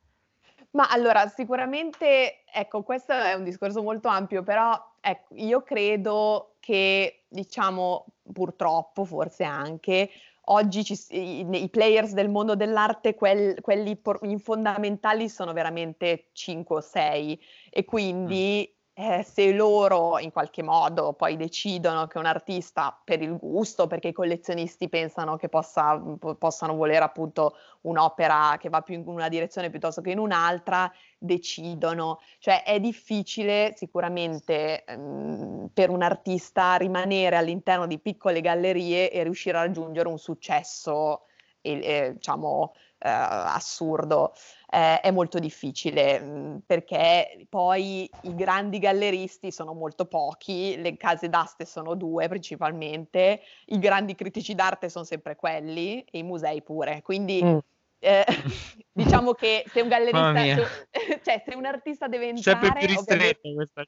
Ma 0.70 0.88
allora, 0.88 1.26
sicuramente, 1.28 2.42
ecco, 2.52 2.82
questo 2.82 3.12
è 3.12 3.32
un 3.34 3.44
discorso 3.44 3.82
molto 3.82 4.08
ampio, 4.08 4.42
però 4.42 4.78
ecco, 5.00 5.34
io 5.34 5.62
credo 5.62 6.56
che, 6.60 7.24
diciamo, 7.28 8.06
purtroppo, 8.32 9.04
forse 9.04 9.44
anche, 9.44 10.10
oggi 10.50 10.84
ci, 10.84 10.98
i, 11.10 11.46
i, 11.50 11.68
players 11.68 12.12
del 12.12 12.28
mondo 12.28 12.54
dell'arte, 12.54 13.14
quel, 13.14 13.60
quelli 13.60 13.96
por, 13.96 14.20
fondamentali 14.38 15.28
sono 15.28 15.52
veramente 15.52 16.28
5 16.32 16.76
o 16.76 16.80
6 16.80 17.40
e 17.70 17.84
quindi 17.84 18.70
eh, 19.00 19.22
se 19.22 19.52
loro 19.52 20.18
in 20.18 20.32
qualche 20.32 20.64
modo 20.64 21.12
poi 21.12 21.36
decidono 21.36 22.08
che 22.08 22.18
un 22.18 22.26
artista 22.26 23.00
per 23.04 23.22
il 23.22 23.36
gusto, 23.36 23.86
perché 23.86 24.08
i 24.08 24.12
collezionisti 24.12 24.88
pensano 24.88 25.36
che 25.36 25.48
possa, 25.48 25.96
possano 26.36 26.74
volere 26.74 27.04
appunto 27.04 27.54
un'opera 27.82 28.56
che 28.58 28.68
va 28.68 28.80
più 28.80 28.94
in 28.94 29.04
una 29.06 29.28
direzione 29.28 29.70
piuttosto 29.70 30.00
che 30.00 30.10
in 30.10 30.18
un'altra, 30.18 30.92
decidono. 31.16 32.18
Cioè 32.40 32.64
è 32.64 32.80
difficile 32.80 33.72
sicuramente 33.76 34.82
ehm, 34.84 35.70
per 35.72 35.90
un 35.90 36.02
artista 36.02 36.74
rimanere 36.74 37.36
all'interno 37.36 37.86
di 37.86 38.00
piccole 38.00 38.40
gallerie 38.40 39.12
e 39.12 39.22
riuscire 39.22 39.58
a 39.58 39.60
raggiungere 39.60 40.08
un 40.08 40.18
successo, 40.18 41.26
eh, 41.60 42.14
diciamo, 42.14 42.72
eh, 42.74 42.87
assurdo 43.00 44.32
eh, 44.70 45.00
è 45.00 45.10
molto 45.10 45.38
difficile 45.38 46.20
mh, 46.20 46.26
mhmm, 46.26 46.58
perché 46.66 47.46
poi 47.48 48.10
i 48.22 48.34
grandi 48.34 48.78
galleristi 48.78 49.50
sono 49.50 49.72
molto 49.72 50.06
pochi, 50.06 50.76
le 50.80 50.96
case 50.96 51.28
d'aste 51.28 51.64
sono 51.64 51.94
due 51.94 52.28
principalmente, 52.28 53.40
i 53.66 53.78
grandi 53.78 54.14
critici 54.14 54.54
d'arte 54.54 54.88
sono 54.88 55.04
sempre 55.04 55.36
quelli 55.36 56.04
e 56.10 56.18
i 56.18 56.22
musei 56.22 56.62
pure. 56.62 57.02
Quindi 57.02 57.42
mm. 57.42 57.58
eh, 58.00 58.24
diciamo 58.92 59.32
che 59.32 59.64
se 59.68 59.80
un 59.80 59.88
gallerista, 59.88 60.34
se, 60.90 61.20
cioè 61.24 61.42
se 61.46 61.54
un 61.54 61.64
artista 61.64 62.08
deve 62.08 62.28
entrare... 62.28 62.66
Sempre 62.66 62.78
più 62.80 62.88
ristretto 62.88 63.54
questa. 63.54 63.84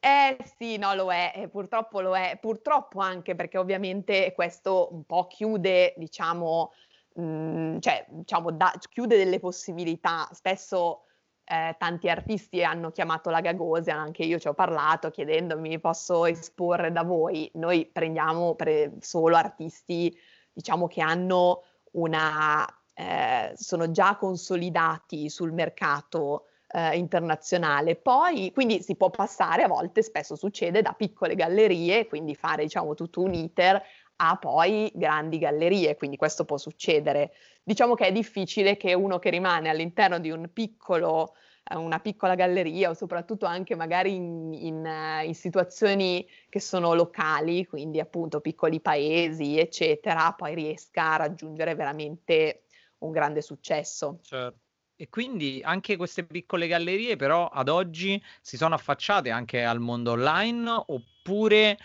Eh 0.00 0.36
sì, 0.56 0.78
no, 0.78 0.94
lo 0.94 1.12
è, 1.12 1.32
eh, 1.36 1.48
purtroppo 1.48 2.00
lo 2.00 2.16
è, 2.16 2.38
purtroppo 2.40 3.00
anche 3.00 3.34
perché 3.34 3.58
ovviamente 3.58 4.32
questo 4.34 4.88
un 4.92 5.04
po' 5.04 5.26
chiude, 5.26 5.92
diciamo, 5.96 6.72
mh, 7.14 7.78
cioè, 7.78 8.06
diciamo, 8.08 8.50
da, 8.52 8.72
chiude 8.88 9.16
delle 9.16 9.38
possibilità. 9.38 10.28
Spesso 10.32 11.02
eh, 11.44 11.74
tanti 11.78 12.08
artisti 12.08 12.64
hanno 12.64 12.90
chiamato 12.90 13.30
la 13.30 13.40
Gagosian, 13.40 13.98
anche 13.98 14.24
io 14.24 14.38
ci 14.38 14.48
ho 14.48 14.54
parlato 14.54 15.10
chiedendomi 15.10 15.78
posso 15.80 16.26
esporre 16.26 16.92
da 16.92 17.02
voi. 17.02 17.50
Noi 17.54 17.86
prendiamo 17.86 18.54
pre- 18.54 18.94
solo 19.00 19.36
artisti, 19.36 20.16
diciamo, 20.52 20.86
che 20.86 21.02
hanno 21.02 21.62
una, 21.92 22.66
eh, 22.94 23.52
sono 23.56 23.90
già 23.90 24.16
consolidati 24.16 25.28
sul 25.28 25.52
mercato 25.52 26.46
eh, 26.68 26.96
internazionale. 26.96 27.94
Poi, 27.96 28.50
quindi 28.52 28.82
si 28.82 28.96
può 28.96 29.10
passare 29.10 29.62
a 29.62 29.68
volte, 29.68 30.02
spesso 30.02 30.34
succede, 30.34 30.82
da 30.82 30.92
piccole 30.92 31.34
gallerie, 31.34 32.06
quindi 32.06 32.34
fare, 32.34 32.64
diciamo, 32.64 32.94
tutto 32.94 33.20
un 33.20 33.34
iter 33.34 33.80
a 34.16 34.36
poi 34.36 34.90
grandi 34.94 35.38
gallerie, 35.38 35.96
quindi 35.96 36.16
questo 36.16 36.44
può 36.44 36.56
succedere. 36.56 37.32
Diciamo 37.62 37.94
che 37.94 38.06
è 38.06 38.12
difficile 38.12 38.76
che 38.76 38.94
uno 38.94 39.18
che 39.18 39.30
rimane 39.30 39.68
all'interno 39.68 40.18
di 40.18 40.30
un 40.30 40.50
piccolo, 40.52 41.34
eh, 41.64 41.76
una 41.76 41.98
piccola 41.98 42.34
galleria 42.34 42.90
o 42.90 42.94
soprattutto 42.94 43.46
anche 43.46 43.74
magari 43.74 44.14
in, 44.14 44.52
in, 44.52 44.86
eh, 44.86 45.24
in, 45.26 45.34
situazioni 45.34 46.26
che 46.48 46.60
sono 46.60 46.94
locali, 46.94 47.66
quindi 47.66 48.00
appunto 48.00 48.40
piccoli 48.40 48.80
paesi, 48.80 49.58
eccetera, 49.58 50.32
poi 50.32 50.54
riesca 50.54 51.14
a 51.14 51.16
raggiungere 51.16 51.74
veramente 51.74 52.64
un 52.98 53.10
grande 53.10 53.42
successo. 53.42 54.20
Certo. 54.22 54.58
E 54.96 55.08
quindi 55.08 55.60
anche 55.64 55.96
queste 55.96 56.24
piccole 56.24 56.68
gallerie 56.68 57.16
però 57.16 57.48
ad 57.48 57.68
oggi 57.68 58.22
si 58.40 58.56
sono 58.56 58.76
affacciate 58.76 59.28
anche 59.30 59.64
al 59.64 59.80
mondo 59.80 60.12
online 60.12 60.70
oppure 60.86 61.76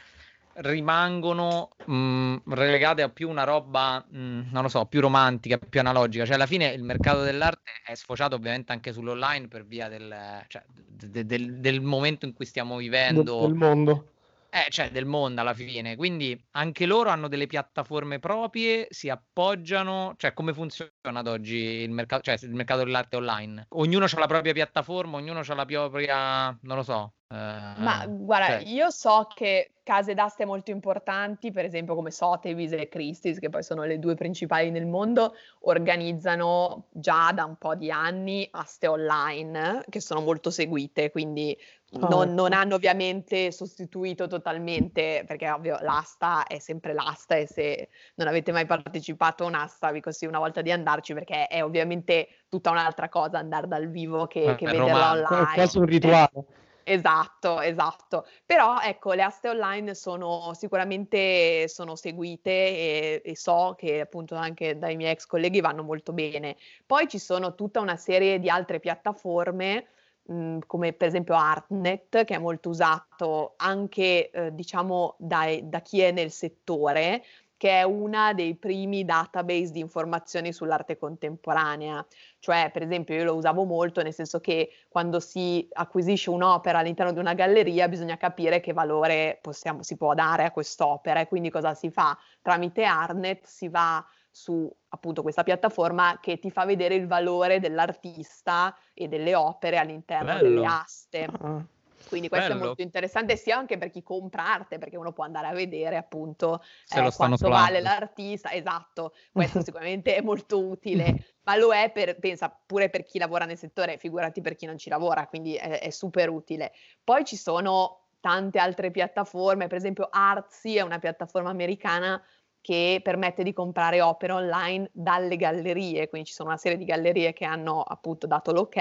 rimangono 0.61 1.69
mh, 1.85 1.93
mm, 1.93 2.37
relegate 2.47 3.01
a 3.01 3.09
più 3.09 3.29
una 3.29 3.43
roba, 3.43 4.03
mh, 4.09 4.19
mm, 4.19 4.41
non 4.51 4.63
lo 4.63 4.69
so, 4.69 4.85
più 4.85 5.01
romantica, 5.01 5.57
più 5.57 5.79
analogica. 5.79 6.25
Cioè, 6.25 6.35
alla 6.35 6.45
fine 6.45 6.67
il 6.67 6.83
mercato 6.83 7.21
dell'arte 7.21 7.71
è 7.85 7.95
sfociato 7.95 8.35
ovviamente 8.35 8.71
anche 8.71 8.93
sull'online 8.93 9.47
per 9.47 9.65
via 9.65 9.87
del, 9.87 10.43
cioè, 10.47 10.63
de- 10.67 11.25
de- 11.25 11.59
del 11.59 11.81
momento 11.81 12.25
in 12.25 12.33
cui 12.33 12.45
stiamo 12.45 12.77
vivendo. 12.77 13.41
Del 13.41 13.53
mondo. 13.53 14.13
Eh, 14.51 14.65
cioè 14.71 14.89
del 14.89 15.05
mondo 15.05 15.41
alla 15.41 15.53
fine. 15.53 15.95
Quindi 15.95 16.39
anche 16.51 16.87
loro 16.87 17.11
hanno 17.11 17.27
delle 17.27 17.45
piattaforme 17.45 18.17
proprie, 18.17 18.87
si 18.89 19.07
appoggiano. 19.07 20.15
Cioè, 20.17 20.33
come 20.33 20.53
funziona 20.53 20.91
ad 21.01 21.27
oggi 21.27 21.55
il 21.55 21.91
mercato, 21.91 22.23
cioè, 22.23 22.37
il 22.41 22.55
mercato 22.55 22.83
dell'arte 22.83 23.15
online? 23.15 23.67
Ognuno 23.69 24.05
ha 24.05 24.19
la 24.19 24.27
propria 24.27 24.53
piattaforma, 24.53 25.17
ognuno 25.17 25.39
ha 25.39 25.53
la 25.53 25.65
propria, 25.65 26.57
non 26.61 26.77
lo 26.77 26.83
so, 26.83 27.13
Ma 27.31 28.05
guarda, 28.07 28.59
cioè... 28.59 28.67
io 28.67 28.89
so 28.89 29.27
che 29.31 29.73
case 29.83 30.15
d'aste 30.15 30.45
molto 30.45 30.71
importanti, 30.71 31.51
per 31.51 31.63
esempio 31.63 31.93
come 31.93 32.09
Sotheby's 32.09 32.71
e 32.71 32.89
Christie's, 32.89 33.37
che 33.37 33.49
poi 33.49 33.61
sono 33.61 33.83
le 33.83 33.99
due 33.99 34.15
principali 34.15 34.71
nel 34.71 34.87
mondo, 34.87 35.35
organizzano 35.61 36.85
già 36.89 37.31
da 37.31 37.45
un 37.45 37.55
po' 37.57 37.75
di 37.75 37.91
anni 37.91 38.47
aste 38.51 38.87
online 38.87 39.83
che 39.89 39.99
sono 39.99 40.21
molto 40.21 40.49
seguite, 40.49 41.11
quindi 41.11 41.55
oh. 41.91 42.07
non, 42.07 42.33
non, 42.33 42.51
hanno 42.51 42.73
ovviamente 42.73 43.51
sostituito 43.51 44.25
totalmente, 44.25 45.23
perché 45.27 45.51
ovvio 45.51 45.77
l'asta 45.81 46.47
è 46.47 46.57
sempre 46.57 46.93
l'asta 46.93 47.35
e 47.35 47.45
se 47.45 47.89
non 48.15 48.27
avete 48.27 48.51
mai 48.51 48.65
partecipato 48.65 49.43
a 49.43 49.47
un'asta 49.47 49.91
vi 49.91 50.01
consiglio 50.01 50.31
una 50.31 50.39
volta 50.39 50.61
di 50.61 50.71
andarci 50.71 51.13
perché 51.13 51.45
è 51.45 51.63
ovviamente 51.63 52.27
tutta 52.49 52.71
un'altra 52.71 53.07
cosa 53.07 53.37
andare 53.37 53.67
dal 53.67 53.87
vivo 53.87 54.25
che, 54.25 54.45
eh, 54.45 54.55
che 54.55 54.65
vederla 54.65 55.11
online. 55.11 55.51
È 55.51 55.53
quasi 55.53 55.77
un 55.77 55.85
rituale. 55.85 56.45
Esatto, 56.91 57.61
esatto. 57.61 58.25
Però 58.47 58.79
ecco, 58.81 59.13
le 59.13 59.21
aste 59.21 59.47
online 59.49 59.93
sono 59.93 60.53
sicuramente 60.55 61.67
sono 61.67 61.95
seguite 61.95 62.49
e, 62.49 63.21
e, 63.23 63.35
so 63.35 63.75
che 63.77 63.99
appunto 64.01 64.33
anche 64.33 64.75
dai 64.79 64.95
miei 64.95 65.11
ex 65.11 65.27
colleghi 65.27 65.61
vanno 65.61 65.83
molto 65.83 66.13
bene. 66.13 66.55
Poi 66.87 67.07
ci 67.07 67.19
sono 67.19 67.53
tutta 67.53 67.79
una 67.79 67.95
serie 67.95 68.39
di 68.39 68.49
altre 68.49 68.79
piattaforme 68.79 69.85
mh, 70.23 70.59
come 70.65 70.93
per 70.93 71.09
esempio 71.09 71.35
Artnet 71.35 72.25
che 72.25 72.33
è 72.35 72.39
molto 72.39 72.69
usato 72.69 73.53
anche 73.57 74.31
eh, 74.31 74.53
diciamo 74.55 75.15
da, 75.19 75.45
da 75.61 75.81
chi 75.81 76.01
è 76.01 76.11
nel 76.11 76.31
settore 76.31 77.23
che 77.59 77.79
è 77.79 77.83
una 77.83 78.31
dei 78.33 78.55
primi 78.55 79.03
database 79.03 79.73
di 79.73 79.81
informazioni 79.81 80.53
sull'arte 80.53 80.97
contemporanea. 80.97 82.05
Cioè, 82.39 82.69
per 82.71 82.83
esempio, 82.83 83.15
io 83.15 83.25
lo 83.25 83.35
usavo 83.35 83.65
molto, 83.65 84.01
nel 84.01 84.13
senso 84.13 84.39
che 84.39 84.71
quando 84.87 85.19
si 85.19 85.67
acquisisce 85.73 86.29
un'opera 86.29 86.79
all'interno 86.79 87.11
di 87.11 87.19
una 87.19 87.33
galleria 87.33 87.89
bisogna 87.89 88.15
capire 88.15 88.61
che 88.61 88.71
valore 88.71 89.39
possiamo, 89.41 89.83
si 89.83 89.97
può 89.97 90.13
dare 90.13 90.45
a 90.45 90.51
quest'opera 90.51 91.19
e 91.19 91.27
quindi 91.27 91.49
cosa 91.49 91.73
si 91.73 91.91
fa? 91.91 92.17
Tramite 92.41 92.85
Arnet 92.85 93.45
si 93.45 93.67
va 93.67 94.07
su 94.31 94.73
appunto 94.87 95.21
questa 95.21 95.43
piattaforma 95.43 96.19
che 96.21 96.39
ti 96.39 96.51
fa 96.51 96.63
vedere 96.63 96.95
il 96.95 97.07
valore 97.07 97.59
dell'artista 97.59 98.73
e 98.93 99.09
delle 99.09 99.35
opere 99.35 99.77
all'interno 99.77 100.35
Bello. 100.35 100.47
delle 100.47 100.65
aste. 100.65 101.27
Ah. 101.41 101.61
Quindi 102.07 102.29
questo 102.29 102.49
Bello. 102.49 102.61
è 102.61 102.65
molto 102.65 102.81
interessante 102.81 103.35
sia 103.35 103.57
anche 103.57 103.77
per 103.77 103.89
chi 103.89 104.03
compra 104.03 104.45
arte, 104.45 104.77
perché 104.77 104.97
uno 104.97 105.11
può 105.11 105.23
andare 105.23 105.47
a 105.47 105.53
vedere 105.53 105.97
appunto 105.97 106.61
Se 106.85 107.03
eh, 107.03 107.11
quanto 107.11 107.47
vale 107.47 107.77
solando. 107.77 107.81
l'artista. 107.81 108.51
Esatto, 108.51 109.13
questo 109.31 109.61
sicuramente 109.63 110.15
è 110.15 110.21
molto 110.21 110.59
utile, 110.63 111.33
ma 111.43 111.55
lo 111.55 111.73
è 111.73 111.91
per, 111.91 112.17
pensa, 112.19 112.49
pure 112.65 112.89
per 112.89 113.03
chi 113.03 113.19
lavora 113.19 113.45
nel 113.45 113.57
settore, 113.57 113.97
figurati 113.97 114.41
per 114.41 114.55
chi 114.55 114.65
non 114.65 114.77
ci 114.77 114.89
lavora, 114.89 115.27
quindi 115.27 115.55
è, 115.55 115.79
è 115.79 115.89
super 115.89 116.29
utile. 116.29 116.71
Poi 117.03 117.25
ci 117.25 117.35
sono 117.35 118.07
tante 118.19 118.59
altre 118.59 118.91
piattaforme, 118.91 119.67
per 119.67 119.77
esempio 119.77 120.07
Artsy 120.11 120.75
è 120.75 120.81
una 120.81 120.99
piattaforma 120.99 121.49
americana 121.49 122.21
che 122.61 122.99
permette 123.01 123.43
di 123.43 123.53
comprare 123.53 124.01
opere 124.01 124.33
online 124.33 124.89
dalle 124.91 125.37
gallerie, 125.37 126.09
quindi 126.09 126.27
ci 126.27 126.33
sono 126.33 126.49
una 126.49 126.57
serie 126.57 126.77
di 126.77 126.85
gallerie 126.85 127.33
che 127.33 127.45
hanno 127.45 127.81
appunto 127.81 128.27
dato 128.27 128.51
l'ok 128.51 128.75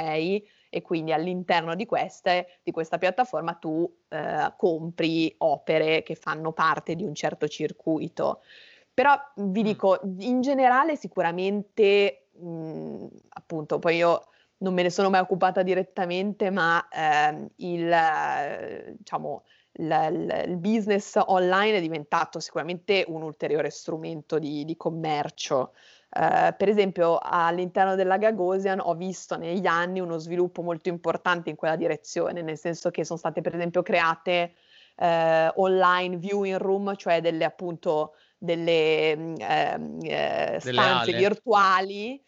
e 0.71 0.83
quindi 0.83 1.13
all'interno 1.13 1.75
di 1.75 1.87
queste, 1.87 2.61
di 2.63 2.71
questa 2.71 2.99
piattaforma 2.99 3.55
tu 3.55 3.91
eh, 4.09 4.53
compri 4.57 5.35
opere 5.39 6.03
che 6.03 6.15
fanno 6.15 6.53
parte 6.53 6.95
di 6.95 7.05
un 7.05 7.15
certo 7.15 7.49
circuito. 7.49 8.43
Però 8.93 9.15
vi 9.37 9.61
Mm. 9.61 9.65
dico, 9.65 10.01
in 10.19 10.41
generale 10.41 10.97
sicuramente, 10.97 12.29
mh, 12.33 13.07
appunto, 13.31 13.79
poi 13.79 13.97
io 13.97 14.23
non 14.59 14.75
me 14.75 14.83
ne 14.83 14.91
sono 14.91 15.09
mai 15.11 15.21
occupata 15.21 15.63
direttamente, 15.63 16.51
ma 16.51 16.89
ehm, 16.91 17.47
il, 17.57 17.95
diciamo, 18.99 19.45
il- 19.73 20.45
il 20.49 20.57
business 20.57 21.17
online 21.27 21.77
è 21.79 21.81
diventato 21.81 22.41
sicuramente 22.41 23.05
un 23.09 23.23
ulteriore 23.23 23.71
strumento 23.71 24.39
di, 24.39 24.65
di 24.65 24.77
commercio. 24.77 25.73
Eh, 26.11 26.55
per 26.57 26.69
esempio, 26.69 27.19
all'interno 27.21 27.95
della 27.95 28.17
Gagosian 28.17 28.81
ho 28.81 28.95
visto 28.95 29.37
negli 29.37 29.67
anni 29.67 30.01
uno 30.01 30.19
sviluppo 30.19 30.63
molto 30.63 30.89
importante 30.89 31.51
in 31.51 31.57
quella 31.57 31.77
direzione, 31.77 32.43
nel 32.43 32.59
senso 32.59 32.91
che 32.91 33.05
sono 33.05 33.19
state 33.19 33.41
per 33.43 33.55
esempio 33.55 33.83
create 33.83 34.55
eh, 34.97 35.53
online 35.57 36.17
viewing 36.17 36.57
room, 36.57 36.95
cioè 36.97 37.21
delle 37.21 37.45
appunto 37.45 38.15
delle 38.39 39.37
Delle 40.63 40.83
stanze 40.83 41.11
ale. 41.11 41.13
virtuali 41.13 42.23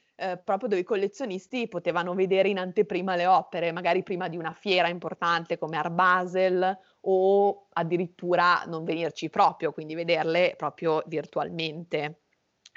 proprio 0.44 0.68
dove 0.68 0.82
i 0.82 0.84
collezionisti 0.84 1.66
potevano 1.66 2.12
vedere 2.14 2.50
in 2.50 2.58
anteprima 2.58 3.16
le 3.16 3.24
opere, 3.24 3.72
magari 3.72 4.02
prima 4.02 4.28
di 4.28 4.36
una 4.36 4.52
fiera 4.52 4.88
importante 4.88 5.56
come 5.56 5.78
Art 5.78 5.92
Basel 5.92 6.78
o 7.00 7.68
addirittura 7.72 8.64
non 8.66 8.84
venirci 8.84 9.30
proprio, 9.30 9.72
quindi 9.72 9.94
vederle 9.94 10.52
proprio 10.58 11.02
virtualmente. 11.06 12.19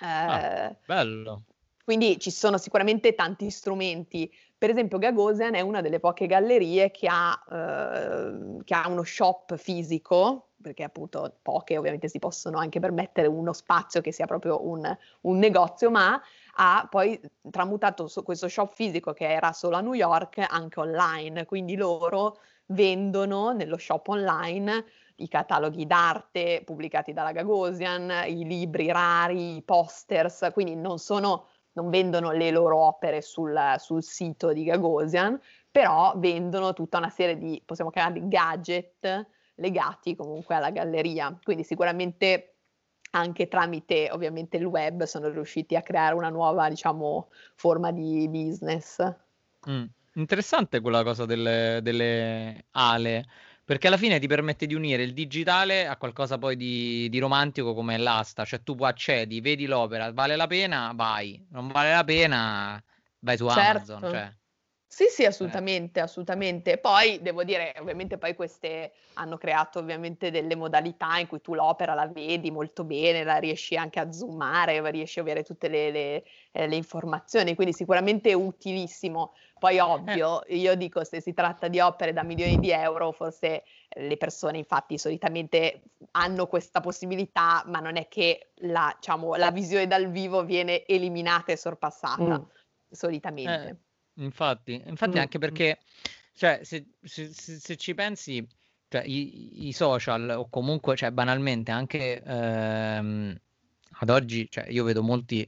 Ah. 0.04 0.42
Eh, 0.42 0.76
Bello. 0.86 1.44
quindi 1.86 2.20
ci 2.20 2.30
sono 2.30 2.58
sicuramente 2.58 3.16
tanti 3.16 3.50
strumenti. 3.50 4.32
Per 4.58 4.70
esempio, 4.70 4.98
Gagosian 4.98 5.56
è 5.56 5.62
una 5.62 5.82
delle 5.82 6.00
poche 6.00 6.28
gallerie 6.28 6.92
che 6.92 7.08
ha, 7.10 7.42
eh, 7.50 8.64
che 8.64 8.74
ha 8.74 8.88
uno 8.88 9.04
shop 9.04 9.56
fisico, 9.56 10.50
perché 10.62 10.84
appunto 10.84 11.38
poche 11.42 11.78
ovviamente 11.78 12.08
si 12.08 12.20
possono 12.20 12.58
anche 12.58 12.80
permettere 12.80 13.28
uno 13.28 13.52
spazio 13.54 14.00
che 14.02 14.14
sia 14.14 14.26
proprio 14.26 14.66
un, 14.66 14.98
un 15.22 15.38
negozio, 15.38 15.90
ma 15.90 16.22
ha 16.56 16.88
poi 16.90 17.20
tramutato 17.50 18.10
questo 18.24 18.48
shop 18.48 18.74
fisico 18.74 19.12
che 19.14 19.30
era 19.30 19.52
solo 19.52 19.76
a 19.78 19.82
New 19.82 19.94
York 19.94 20.46
anche 20.48 20.80
online. 20.80 21.46
Quindi 21.46 21.76
loro 21.76 22.38
vendono 22.68 23.52
nello 23.52 23.78
shop 23.78 24.08
online 24.08 24.86
i 25.16 25.28
cataloghi 25.28 25.86
d'arte 25.86 26.64
pubblicati 26.66 27.14
dalla 27.14 27.32
Gagosian, 27.32 28.26
i 28.28 28.46
libri 28.46 28.92
rari, 28.92 29.58
i 29.58 29.62
posters, 29.62 30.50
quindi 30.54 30.76
non 30.76 30.98
sono 30.98 31.48
non 31.74 31.90
vendono 31.90 32.32
le 32.32 32.52
loro 32.52 32.78
opere 32.78 33.22
sul, 33.22 33.58
sul 33.78 34.04
sito 34.04 34.54
di 34.54 34.64
Gagosian, 34.64 35.40
però 35.72 36.14
vendono 36.18 36.74
tutta 36.74 37.00
una 37.00 37.10
serie 37.10 37.38
di, 37.38 37.62
possiamo 37.66 37.90
chiamarli 37.90 38.28
gadget 38.28 39.28
legati 39.56 40.16
comunque 40.16 40.56
alla 40.56 40.70
galleria. 40.70 41.36
Quindi 41.42 41.64
sicuramente 41.64 42.56
anche 43.12 43.48
tramite 43.48 44.10
ovviamente 44.12 44.58
il 44.58 44.66
web 44.66 45.04
sono 45.04 45.30
riusciti 45.30 45.76
a 45.76 45.82
creare 45.82 46.16
una 46.16 46.30
nuova, 46.30 46.70
diciamo, 46.70 47.30
forma 47.56 47.92
di 47.92 48.28
business. 48.30 49.02
Mm. 49.70 49.86
Interessante 50.16 50.80
quella 50.80 51.04
cosa 51.04 51.26
delle, 51.26 51.80
delle 51.82 52.66
ale, 52.72 53.26
perché 53.66 53.88
alla 53.88 53.98
fine 53.98 54.20
ti 54.20 54.28
permette 54.28 54.66
di 54.66 54.74
unire 54.74 55.04
il 55.04 55.14
digitale 55.14 55.88
a 55.88 55.96
qualcosa 55.98 56.38
poi 56.38 56.56
di, 56.58 57.08
di 57.10 57.20
romantico 57.20 57.74
come 57.74 57.98
l'asta, 57.98 58.44
cioè 58.46 58.62
tu 58.64 58.76
accedi, 58.84 59.40
vedi 59.42 59.66
l'opera, 59.66 60.12
vale 60.12 60.36
la 60.36 60.48
pena, 60.48 60.92
vai, 60.94 61.46
non 61.52 61.68
vale 61.70 61.92
la 61.92 62.04
pena, 62.04 62.84
vai 63.20 63.38
su 63.38 63.48
Amazon, 63.48 64.00
Certo. 64.02 64.10
cioè. 64.10 64.34
Sì, 64.96 65.06
sì, 65.10 65.26
assolutamente, 65.26 66.02
assolutamente. 66.02 66.78
Poi 66.78 67.20
devo 67.20 67.44
dire, 67.44 67.74
ovviamente 67.80 68.20
poi 68.20 68.36
queste 68.36 68.94
hanno 69.14 69.38
creato 69.40 69.80
ovviamente 69.80 70.30
delle 70.30 70.56
modalità 70.56 71.18
in 71.18 71.26
cui 71.26 71.42
tu 71.42 71.56
l'opera 71.56 71.96
la 71.96 72.08
vedi 72.08 72.52
molto 72.52 72.84
bene, 72.84 73.24
la 73.24 73.38
riesci 73.38 73.76
anche 73.76 74.00
a 74.00 74.12
zoomare, 74.12 74.92
riesci 74.92 75.18
a 75.18 75.24
avere 75.24 75.42
tutte 75.42 75.68
le, 75.68 75.90
le, 75.90 76.24
eh, 76.52 76.68
le 76.68 76.76
informazioni, 76.76 77.56
quindi 77.56 77.74
sicuramente 77.74 78.36
utilissimo. 78.36 79.34
Poi 79.58 79.80
ovvio, 79.80 80.42
io 80.50 80.76
dico 80.76 81.04
se 81.04 81.22
si 81.22 81.34
tratta 81.34 81.68
di 81.70 81.80
opere 81.80 82.14
da 82.14 82.22
milioni 82.22 82.60
di 82.60 82.70
euro, 82.70 83.12
forse 83.12 83.64
le 83.96 84.18
persone 84.18 84.60
infatti 84.60 85.00
solitamente 85.00 85.82
hanno 86.12 86.46
questa 86.46 86.82
possibilità, 86.82 87.64
ma 87.66 87.80
non 87.80 87.96
è 87.98 88.08
che 88.08 88.52
la, 88.58 88.94
diciamo, 88.96 89.34
la 89.38 89.50
visione 89.50 89.88
dal 89.88 90.12
vivo 90.12 90.44
viene 90.46 90.86
eliminata 90.86 91.52
e 91.52 91.58
sorpassata, 91.58 92.40
Mm. 92.40 92.44
solitamente. 92.92 93.70
Eh, 93.70 93.76
infatti, 94.16 94.82
infatti 94.86 95.18
Mm, 95.18 95.20
anche 95.20 95.38
mm. 95.50 95.62
perché, 95.62 95.80
cioè, 96.34 96.60
se, 96.64 96.86
se- 97.02 97.32
se- 97.34 97.60
se 97.60 97.76
ci 97.78 97.94
pensi, 97.94 98.46
cioè, 98.88 99.04
i, 99.06 99.68
i 99.68 99.74
social 99.74 100.30
o 100.38 100.50
comunque, 100.50 100.96
cioè, 100.96 101.12
banalmente, 101.12 101.72
anche 101.72 102.22
ehm, 102.24 103.36
ad 104.00 104.10
oggi, 104.10 104.48
cioè, 104.50 104.68
io 104.70 104.84
vedo 104.84 105.02
molti, 105.04 105.48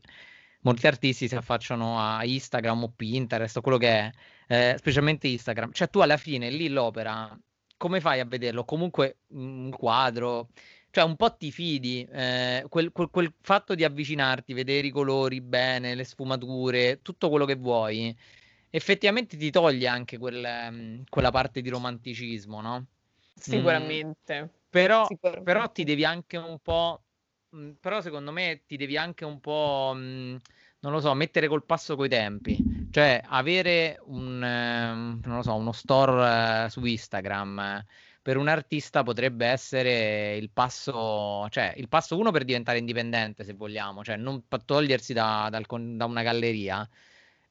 molti 0.61 0.87
artisti 0.87 1.27
si 1.27 1.35
affacciano 1.35 1.99
a 1.99 2.23
Instagram 2.25 2.83
o 2.83 2.89
Pinterest 2.95 3.57
o 3.57 3.61
quello 3.61 3.77
che 3.77 3.89
è, 3.89 4.11
eh, 4.47 4.75
specialmente 4.77 5.27
Instagram. 5.27 5.71
Cioè, 5.71 5.89
tu 5.89 5.99
alla 5.99 6.17
fine 6.17 6.49
lì 6.49 6.67
l'opera, 6.69 7.37
come 7.77 7.99
fai 8.01 8.19
a 8.19 8.25
vederlo? 8.25 8.63
Comunque 8.65 9.19
un 9.29 9.69
quadro, 9.71 10.49
cioè 10.91 11.03
un 11.03 11.15
po' 11.15 11.35
ti 11.35 11.51
fidi, 11.51 12.03
eh, 12.11 12.65
quel, 12.69 12.91
quel- 12.91 13.09
quel 13.09 13.33
fatto 13.41 13.75
di 13.75 13.83
avvicinarti, 13.83 14.53
vedere 14.53 14.87
i 14.87 14.91
colori 14.91 15.41
bene, 15.41 15.93
le 15.95 16.03
sfumature, 16.03 17.01
tutto 17.01 17.29
quello 17.29 17.45
che 17.45 17.55
vuoi, 17.55 18.15
effettivamente 18.69 19.37
ti 19.37 19.49
toglie 19.51 19.87
anche 19.87 20.17
quel, 20.17 20.43
ehm, 20.43 21.03
quella 21.09 21.31
parte 21.31 21.61
di 21.61 21.69
romanticismo, 21.69 22.61
no? 22.61 22.85
Sicuramente. 23.37 24.49
Però, 24.69 25.05
Sicuramente. 25.07 25.43
però 25.43 25.71
ti 25.71 25.83
devi 25.83 26.03
anche 26.05 26.37
un 26.37 26.59
po', 26.59 27.03
mh, 27.49 27.71
però 27.79 28.01
secondo 28.01 28.31
me 28.31 28.63
ti 28.65 28.75
devi 28.77 28.97
anche 28.97 29.23
un 29.25 29.39
po', 29.39 29.93
mh, 29.95 30.41
non 30.79 30.91
lo 30.91 30.99
so, 30.99 31.13
mettere 31.13 31.47
col 31.47 31.65
passo 31.65 31.95
coi 31.95 32.09
tempi, 32.09 32.57
cioè 32.91 33.21
avere 33.25 33.97
un, 34.05 34.43
ehm, 34.43 35.21
non 35.23 35.35
lo 35.37 35.41
so, 35.43 35.55
uno 35.55 35.71
store 35.71 36.65
eh, 36.65 36.69
su 36.69 36.83
Instagram 36.83 37.59
eh, 37.59 37.85
per 38.21 38.37
un 38.37 38.47
artista 38.47 39.03
potrebbe 39.03 39.45
essere 39.45 40.35
il 40.37 40.49
passo, 40.51 41.47
cioè 41.49 41.73
il 41.77 41.87
passo 41.87 42.17
uno 42.17 42.31
per 42.31 42.43
diventare 42.43 42.77
indipendente, 42.79 43.43
se 43.43 43.53
vogliamo, 43.53 44.03
cioè 44.03 44.17
non 44.17 44.45
togliersi 44.65 45.13
da, 45.13 45.47
dal 45.51 45.65
da 45.95 46.05
una 46.05 46.23
galleria. 46.23 46.87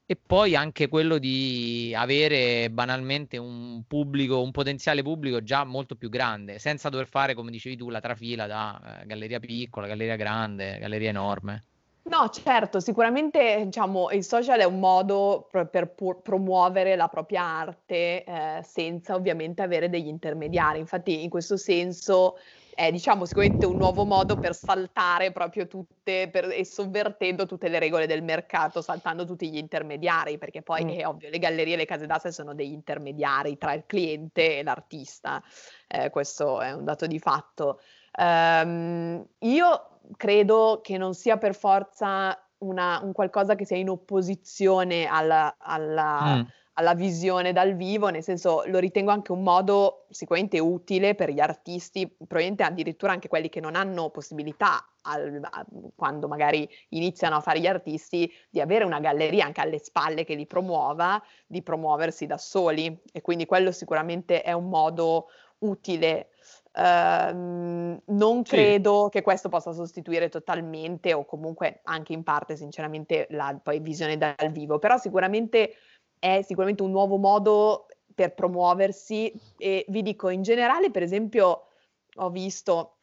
E 0.06 0.16
poi 0.16 0.54
anche 0.54 0.88
quello 0.88 1.16
di 1.16 1.94
avere 1.96 2.68
banalmente 2.70 3.38
un 3.38 3.84
pubblico, 3.88 4.42
un 4.42 4.50
potenziale 4.50 5.02
pubblico 5.02 5.42
già 5.42 5.64
molto 5.64 5.94
più 5.94 6.10
grande, 6.10 6.58
senza 6.58 6.90
dover 6.90 7.06
fare, 7.06 7.32
come 7.32 7.50
dicevi 7.50 7.76
tu, 7.76 7.88
la 7.88 8.00
trafila 8.00 8.46
da 8.46 9.00
eh, 9.00 9.06
galleria 9.06 9.40
piccola, 9.40 9.86
galleria 9.86 10.16
grande, 10.16 10.78
galleria 10.78 11.08
enorme. 11.08 11.62
No, 12.06 12.28
certo, 12.28 12.80
sicuramente 12.80 13.62
diciamo, 13.64 14.10
il 14.10 14.24
social 14.24 14.60
è 14.60 14.64
un 14.64 14.78
modo 14.78 15.48
pro- 15.50 15.66
per 15.68 15.94
pu- 15.94 16.20
promuovere 16.20 16.96
la 16.96 17.08
propria 17.08 17.42
arte 17.42 18.24
eh, 18.24 18.60
senza 18.62 19.14
ovviamente 19.14 19.62
avere 19.62 19.88
degli 19.88 20.08
intermediari. 20.08 20.80
Infatti, 20.80 21.22
in 21.22 21.30
questo 21.30 21.56
senso 21.56 22.36
è 22.74 22.90
diciamo, 22.90 23.24
sicuramente 23.24 23.66
un 23.66 23.76
nuovo 23.76 24.04
modo 24.04 24.36
per 24.36 24.54
saltare 24.54 25.32
proprio 25.32 25.66
tutte 25.66 26.28
per- 26.30 26.50
e 26.50 26.64
sovvertendo 26.64 27.46
tutte 27.46 27.68
le 27.68 27.78
regole 27.78 28.06
del 28.06 28.22
mercato, 28.22 28.82
saltando 28.82 29.24
tutti 29.24 29.50
gli 29.50 29.56
intermediari, 29.56 30.38
perché 30.38 30.62
poi 30.62 30.84
Mm. 30.84 30.88
è 30.88 31.06
ovvio, 31.06 31.30
le 31.30 31.38
gallerie 31.38 31.74
e 31.74 31.76
le 31.76 31.84
case 31.86 32.06
d'aste 32.06 32.32
sono 32.32 32.54
degli 32.54 32.72
intermediari 32.72 33.56
tra 33.56 33.72
il 33.72 33.84
cliente 33.86 34.58
e 34.58 34.62
l'artista. 34.62 35.42
Eh, 35.88 36.10
questo 36.10 36.60
è 36.60 36.72
un 36.72 36.84
dato 36.84 37.06
di 37.06 37.18
fatto. 37.18 37.80
Ehm, 38.12 39.24
io 39.40 39.98
credo 40.16 40.80
che 40.82 40.98
non 40.98 41.14
sia 41.14 41.36
per 41.38 41.54
forza 41.54 42.38
una, 42.58 43.00
un 43.02 43.12
qualcosa 43.12 43.54
che 43.54 43.64
sia 43.64 43.76
in 43.76 43.88
opposizione 43.88 45.06
alla, 45.06 45.56
alla, 45.58 46.36
mm. 46.36 46.42
Alla, 46.74 46.94
visione 46.94 47.52
dal 47.52 47.74
vivo, 47.74 48.08
nel 48.08 48.22
senso 48.22 48.62
lo 48.66 48.78
ritengo 48.78 49.10
anche 49.10 49.32
un 49.32 49.42
modo 49.42 50.06
sicuramente 50.10 50.58
utile 50.58 51.14
per 51.14 51.30
gli 51.30 51.40
artisti, 51.40 52.06
probabilmente 52.08 52.62
addirittura 52.62 53.12
anche 53.12 53.28
quelli 53.28 53.48
che 53.48 53.60
non 53.60 53.74
hanno 53.74 54.10
possibilità 54.10 54.86
al, 55.02 55.40
a, 55.42 55.64
quando 55.94 56.28
magari 56.28 56.68
iniziano 56.90 57.36
a 57.36 57.40
fare 57.40 57.60
gli 57.60 57.66
artisti, 57.66 58.30
di 58.50 58.60
avere 58.60 58.84
una 58.84 59.00
galleria 59.00 59.44
anche 59.44 59.60
alle 59.60 59.78
spalle 59.78 60.24
che 60.24 60.34
li 60.34 60.46
promuova, 60.46 61.22
di 61.46 61.62
promuoversi 61.62 62.26
da 62.26 62.38
soli 62.38 63.02
e 63.12 63.20
quindi 63.20 63.46
quello 63.46 63.72
sicuramente 63.72 64.42
è 64.42 64.52
un 64.52 64.68
modo 64.68 65.28
utile 65.58 66.28
Uh, 66.76 68.02
non 68.06 68.44
sì. 68.44 68.56
credo 68.56 69.08
che 69.08 69.22
questo 69.22 69.48
possa 69.48 69.72
sostituire 69.72 70.28
totalmente 70.28 71.12
o 71.12 71.24
comunque 71.24 71.80
anche 71.84 72.12
in 72.12 72.24
parte 72.24 72.56
sinceramente 72.56 73.28
la 73.30 73.56
poi, 73.62 73.78
visione 73.78 74.18
dal 74.18 74.50
vivo, 74.50 74.80
però 74.80 74.98
sicuramente 74.98 75.76
è 76.24 76.40
sicuramente 76.40 76.82
un 76.82 76.90
nuovo 76.90 77.18
modo 77.18 77.86
per 78.14 78.32
promuoversi 78.32 79.30
e 79.58 79.84
vi 79.88 80.00
dico 80.00 80.30
in 80.30 80.40
generale 80.40 80.90
per 80.90 81.02
esempio 81.02 81.66
ho 82.14 82.30
visto 82.30 82.96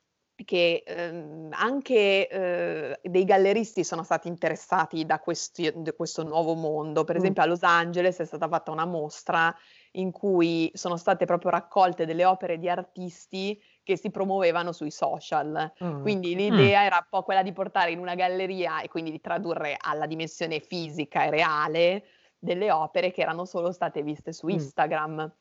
che 0.44 0.82
ehm, 0.84 1.50
anche 1.52 2.28
eh, 2.28 3.00
dei 3.04 3.24
galleristi 3.24 3.84
sono 3.84 4.02
stati 4.02 4.28
interessati 4.28 5.06
da, 5.06 5.20
questi, 5.20 5.72
da 5.76 5.94
questo 5.94 6.24
nuovo 6.24 6.56
mondo. 6.56 7.04
Per 7.04 7.14
mm. 7.14 7.20
esempio 7.20 7.44
a 7.44 7.46
Los 7.46 7.62
Angeles 7.62 8.18
è 8.18 8.26
stata 8.26 8.48
fatta 8.48 8.72
una 8.72 8.86
mostra 8.86 9.56
in 9.92 10.10
cui 10.12 10.72
sono 10.74 10.98
state 10.98 11.26
proprio 11.26 11.52
raccolte 11.52 12.08
delle 12.08 12.26
opere 12.26 12.58
di 12.58 12.68
artisti 12.70 13.62
che 13.84 13.98
si 13.98 14.10
promuovevano 14.10 14.72
sui 14.72 14.90
social. 14.90 15.72
Mm. 15.84 16.02
Quindi 16.02 16.34
l'idea 16.34 16.82
mm. 16.82 16.86
era 16.86 16.96
un 16.96 17.08
po' 17.08 17.22
quella 17.22 17.44
di 17.44 17.54
portare 17.54 17.92
in 17.92 18.00
una 18.00 18.16
galleria 18.16 18.82
e 18.82 18.88
quindi 18.88 19.12
di 19.12 19.22
tradurre 19.22 19.78
alla 19.80 20.08
dimensione 20.08 20.60
fisica 20.60 21.26
e 21.26 21.30
reale 21.30 22.04
delle 22.41 22.71
opere 22.71 23.12
che 23.12 23.21
erano 23.21 23.45
solo 23.45 23.71
state 23.71 24.01
viste 24.01 24.34
su 24.34 24.47
mm. 24.47 24.49
Instagram. 24.49 25.34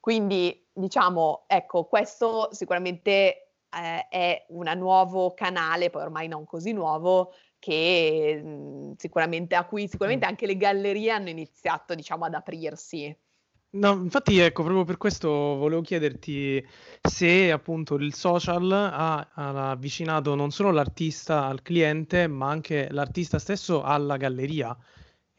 Quindi 0.00 0.66
diciamo, 0.72 1.44
ecco, 1.46 1.84
questo 1.84 2.48
sicuramente 2.52 3.52
eh, 3.70 4.08
è 4.08 4.46
un 4.48 4.70
nuovo 4.76 5.34
canale, 5.34 5.90
poi 5.90 6.02
ormai 6.02 6.28
non 6.28 6.44
così 6.44 6.72
nuovo, 6.72 7.32
che 7.58 8.40
mh, 8.42 8.48
mhmm, 8.48 8.94
sicuramente, 8.96 9.54
a 9.54 9.64
cui 9.64 9.88
sicuramente 9.88 10.26
anche 10.26 10.46
le 10.46 10.56
gallerie 10.56 11.10
hanno 11.10 11.28
iniziato 11.28 11.94
diciamo, 11.94 12.24
ad 12.24 12.34
aprirsi. 12.34 13.16
No, 13.70 13.92
infatti 13.92 14.38
ecco, 14.38 14.62
proprio 14.62 14.84
per 14.84 14.96
questo 14.96 15.28
volevo 15.28 15.82
chiederti 15.82 16.66
se 17.02 17.52
appunto 17.52 17.96
il 17.96 18.14
social 18.14 18.72
ha, 18.72 19.28
ha 19.30 19.70
avvicinato 19.70 20.34
non 20.34 20.50
solo 20.50 20.70
l'artista 20.70 21.44
al 21.44 21.60
cliente, 21.60 22.26
ma 22.28 22.48
anche 22.48 22.88
l'artista 22.90 23.38
stesso 23.38 23.82
alla 23.82 24.16
galleria. 24.16 24.74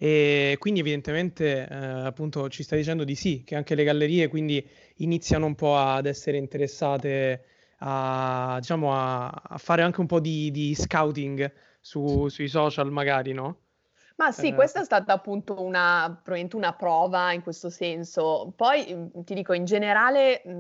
E 0.02 0.56
quindi 0.60 0.80
evidentemente 0.80 1.68
eh, 1.68 1.76
appunto 1.76 2.48
ci 2.48 2.64
stai 2.64 2.80
dicendo 2.80 3.04
di 3.04 3.16
sì, 3.16 3.44
che 3.44 3.56
anche 3.56 3.76
le 3.76 3.84
gallerie 3.84 4.30
quindi 4.30 4.66
iniziano 4.98 5.46
un 5.46 5.56
po' 5.56 5.76
ad 5.76 6.06
essere 6.06 6.38
interessate 6.38 7.44
a, 7.80 8.56
diciamo, 8.60 8.94
a, 8.94 9.28
a 9.28 9.58
fare 9.58 9.82
anche 9.82 10.00
un 10.00 10.06
po' 10.08 10.22
di, 10.22 10.52
di 10.52 10.74
scouting 10.74 11.52
su, 11.82 12.30
sui 12.30 12.48
social 12.48 12.90
magari, 12.92 13.34
no? 13.34 13.58
Ma 14.16 14.32
sì, 14.32 14.48
eh, 14.50 14.54
questa 14.54 14.80
è 14.82 14.84
stata 14.84 15.14
appunto 15.14 15.62
una, 15.62 16.22
una 16.54 16.74
prova 16.74 17.34
in 17.34 17.42
questo 17.42 17.70
senso. 17.70 18.54
Poi 18.56 18.94
mhmm, 18.94 19.24
ti 19.24 19.34
dico, 19.34 19.54
in 19.54 19.66
generale, 19.66 20.42
mh, 20.46 20.52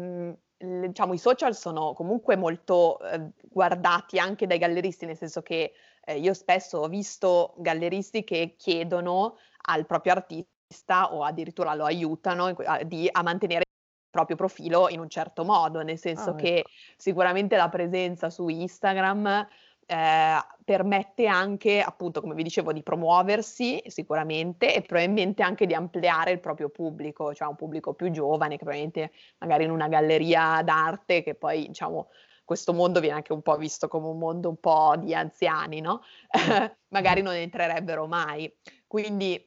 mhmm, 0.59 0.85
diciamo, 0.87 1.13
i 1.13 1.17
social 1.17 1.55
sono 1.55 1.93
comunque 1.93 2.35
molto 2.35 2.99
eh, 3.01 3.31
guardati 3.41 4.19
anche 4.19 4.47
dai 4.47 4.57
galleristi, 4.57 5.05
nel 5.05 5.17
senso 5.17 5.41
che 5.41 5.73
eh, 6.05 6.17
io 6.17 6.33
spesso 6.33 6.79
ho 6.79 6.87
visto 6.87 7.53
galleristi 7.57 8.23
che 8.23 8.55
chiedono 8.57 9.37
al 9.67 9.85
proprio 9.85 10.13
artista 10.13 11.13
o 11.13 11.23
addirittura 11.23 11.73
lo 11.73 11.85
aiutano 11.85 12.55
a, 12.65 12.83
di, 12.83 13.07
a 13.11 13.21
mantenere 13.23 13.63
il 13.67 14.09
proprio 14.09 14.35
profilo 14.35 14.89
in 14.89 14.99
un 14.99 15.09
certo 15.09 15.43
modo, 15.43 15.81
nel 15.81 15.97
senso 15.97 16.31
ah, 16.31 16.35
che 16.35 16.59
ecco. 16.59 16.69
sicuramente 16.97 17.55
la 17.55 17.69
presenza 17.69 18.29
su 18.29 18.47
Instagram 18.47 19.47
eh, 19.91 20.37
permette 20.63 21.25
anche, 21.25 21.81
appunto, 21.81 22.21
come 22.21 22.35
vi 22.35 22.43
dicevo, 22.43 22.71
di 22.71 22.83
promuoversi 22.83 23.81
sicuramente 23.87 24.75
e 24.75 24.83
probabilmente 24.83 25.41
anche 25.41 25.65
di 25.65 25.73
ampliare 25.73 26.29
il 26.29 26.39
proprio 26.39 26.69
pubblico, 26.69 27.33
cioè 27.33 27.47
un 27.47 27.55
pubblico 27.55 27.93
più 27.93 28.11
giovane 28.11 28.51
che 28.51 28.63
probabilmente 28.63 29.11
magari 29.39 29.63
in 29.63 29.71
una 29.71 29.87
galleria 29.87 30.61
d'arte 30.63 31.23
che 31.23 31.33
poi, 31.33 31.65
diciamo, 31.65 32.09
questo 32.49 32.73
mondo 32.73 32.99
viene 32.99 33.17
anche 33.17 33.31
un 33.31 33.43
po' 33.43 33.55
visto 33.57 33.87
come 33.87 34.07
un 34.07 34.17
mondo 34.17 34.49
un 34.49 34.59
po' 34.59 34.95
di 34.97 35.13
anziani, 35.13 35.81
no? 35.81 36.01
Mm. 36.35 36.65
magari 36.89 37.21
non 37.21 37.35
entrerebbero 37.35 38.07
mai. 38.07 38.51
Quindi 38.87 39.39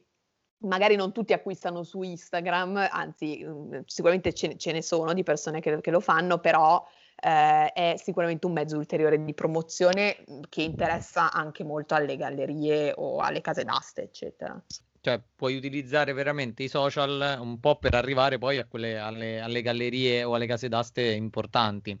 magari 0.59 0.95
non 0.95 1.11
tutti 1.11 1.33
acquistano 1.33 1.83
su 1.83 2.01
Instagram, 2.01 2.87
anzi 2.89 3.43
mm, 3.43 3.79
sicuramente 3.87 4.31
ce, 4.31 4.55
ce 4.55 4.71
ne 4.71 4.81
sono 4.81 5.11
di 5.11 5.21
persone 5.21 5.59
che, 5.59 5.81
che 5.81 5.91
lo 5.91 5.99
fanno, 5.99 6.39
però 6.39 6.81
eh, 7.21 7.73
è 7.73 7.95
sicuramente 8.01 8.45
un 8.45 8.53
mezzo 8.53 8.77
ulteriore 8.77 9.21
di 9.21 9.33
promozione 9.33 10.23
mhmm, 10.25 10.39
che 10.47 10.61
interessa 10.61 11.29
anche 11.33 11.65
molto 11.65 11.95
alle 11.95 12.15
gallerie 12.15 12.93
o 12.95 13.17
alle 13.17 13.41
case 13.41 13.65
d'aste, 13.65 14.03
eccetera. 14.03 14.63
Cioè, 15.01 15.21
puoi 15.35 15.57
utilizzare 15.57 16.13
veramente 16.13 16.63
i 16.63 16.69
social 16.69 17.37
un 17.41 17.59
po' 17.59 17.75
per 17.75 17.95
arrivare 17.95 18.37
poi 18.37 18.59
a 18.59 18.65
quelle, 18.65 18.97
alle, 18.97 19.41
alle 19.41 19.61
gallerie 19.61 20.23
o 20.23 20.35
alle 20.35 20.47
case 20.47 20.69
d'aste 20.69 21.01
importanti 21.01 21.99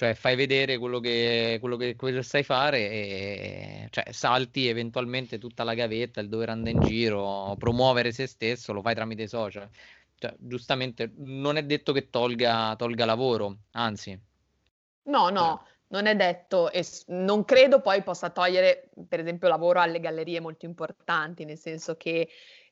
cioè 0.00 0.14
fai 0.14 0.34
vedere 0.34 0.78
quello 0.78 0.98
che, 0.98 1.58
quello 1.60 1.76
che, 1.76 1.94
quello 1.94 2.20
che 2.20 2.22
sai 2.22 2.42
fare 2.42 2.90
e 2.90 3.88
cioè, 3.90 4.10
salti 4.12 4.66
eventualmente 4.66 5.36
tutta 5.36 5.62
la 5.62 5.74
gavetta, 5.74 6.22
il 6.22 6.30
dover 6.30 6.48
andare 6.48 6.70
in 6.70 6.80
giro, 6.80 7.54
promuovere 7.58 8.10
se 8.10 8.26
stesso, 8.26 8.72
lo 8.72 8.80
fai 8.80 8.94
tramite 8.94 9.24
i 9.24 9.28
social. 9.28 9.68
Cioè, 10.14 10.34
giustamente 10.38 11.12
non 11.16 11.58
è 11.58 11.64
detto 11.64 11.92
che 11.92 12.08
tolga, 12.08 12.74
tolga 12.78 13.04
lavoro, 13.04 13.58
anzi, 13.72 14.18
No, 15.02 15.28
no, 15.28 15.66
non 15.88 16.06
è 16.06 16.16
detto 16.16 16.70
e 16.70 16.82
non 17.08 17.44
credo 17.44 17.82
poi 17.82 18.02
possa 18.02 18.30
togliere, 18.30 18.88
per 19.06 19.20
esempio, 19.20 19.48
lavoro 19.48 19.80
alle 19.80 20.00
gallerie 20.00 20.40
molto 20.40 20.64
importanti, 20.64 21.44
nel 21.44 21.58
senso 21.58 21.98
che 21.98 22.26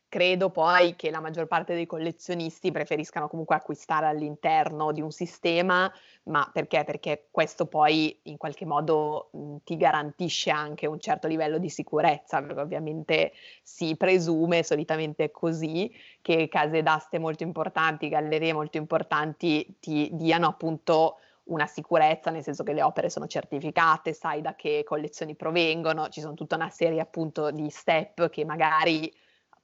credo 0.08 0.50
poi 0.50 0.96
che 0.96 1.10
la 1.10 1.20
maggior 1.20 1.46
parte 1.46 1.74
dei 1.74 1.86
collezionisti 1.86 2.70
preferiscano 2.70 3.28
comunque 3.28 3.56
acquistare 3.56 4.06
all'interno 4.06 4.92
di 4.92 5.02
un 5.02 5.10
sistema, 5.10 5.92
ma 6.24 6.48
perché? 6.52 6.82
Perché 6.84 7.28
questo 7.30 7.66
poi 7.66 8.18
in 8.24 8.36
qualche 8.36 8.64
modo 8.64 9.28
mh, 9.32 9.56
ti 9.64 9.76
garantisce 9.76 10.50
anche 10.50 10.86
un 10.86 10.98
certo 10.98 11.28
livello 11.28 11.58
di 11.58 11.68
sicurezza, 11.68 12.40
perché 12.40 12.60
ovviamente 12.60 13.32
si 13.62 13.96
presume 13.96 14.62
solitamente 14.62 15.30
così 15.30 15.92
che 16.22 16.48
case 16.48 16.82
d'aste 16.82 17.18
molto 17.18 17.42
importanti, 17.42 18.08
gallerie 18.08 18.52
molto 18.52 18.78
importanti 18.78 19.76
ti 19.78 20.08
diano 20.12 20.46
appunto 20.46 21.18
una 21.48 21.66
sicurezza, 21.66 22.30
nel 22.30 22.42
senso 22.42 22.62
che 22.62 22.72
le 22.72 22.82
opere 22.82 23.08
sono 23.10 23.26
certificate, 23.26 24.12
sai 24.12 24.40
da 24.42 24.54
che 24.54 24.82
collezioni 24.84 25.34
provengono, 25.34 26.08
ci 26.08 26.20
sono 26.20 26.34
tutta 26.34 26.56
una 26.56 26.68
serie 26.68 27.00
appunto 27.00 27.50
di 27.50 27.70
step 27.70 28.28
che 28.28 28.44
magari 28.44 29.10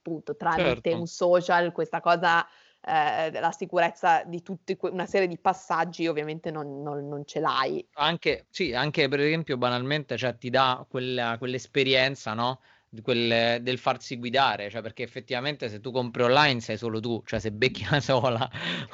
appunto 0.04 0.36
tramite 0.36 0.90
certo. 0.90 0.96
un 0.98 1.06
social 1.06 1.72
questa 1.72 2.00
cosa, 2.00 2.46
eh, 2.82 3.30
la 3.32 3.52
sicurezza 3.52 4.22
di 4.24 4.42
tutti, 4.42 4.76
una 4.82 5.06
serie 5.06 5.26
di 5.26 5.38
passaggi 5.38 6.06
ovviamente 6.06 6.50
non, 6.50 6.82
non, 6.82 7.08
non 7.08 7.24
ce 7.24 7.40
l'hai. 7.40 7.86
Anche, 7.94 8.44
sì, 8.50 8.74
anche 8.74 9.08
per 9.08 9.20
esempio 9.20 9.56
banalmente 9.56 10.18
cioè, 10.18 10.36
ti 10.36 10.50
dà 10.50 10.84
quella, 10.86 11.36
quell'esperienza, 11.38 12.34
no? 12.34 12.60
Quel, 13.02 13.60
del 13.60 13.78
farsi 13.78 14.18
guidare, 14.18 14.70
cioè 14.70 14.80
perché 14.80 15.02
effettivamente 15.02 15.68
se 15.68 15.80
tu 15.80 15.90
compri 15.90 16.22
online 16.22 16.60
sei 16.60 16.76
solo 16.76 17.00
tu, 17.00 17.20
cioè 17.26 17.40
se 17.40 17.50
becchi 17.50 17.84
una 17.88 17.98
sola 17.98 18.48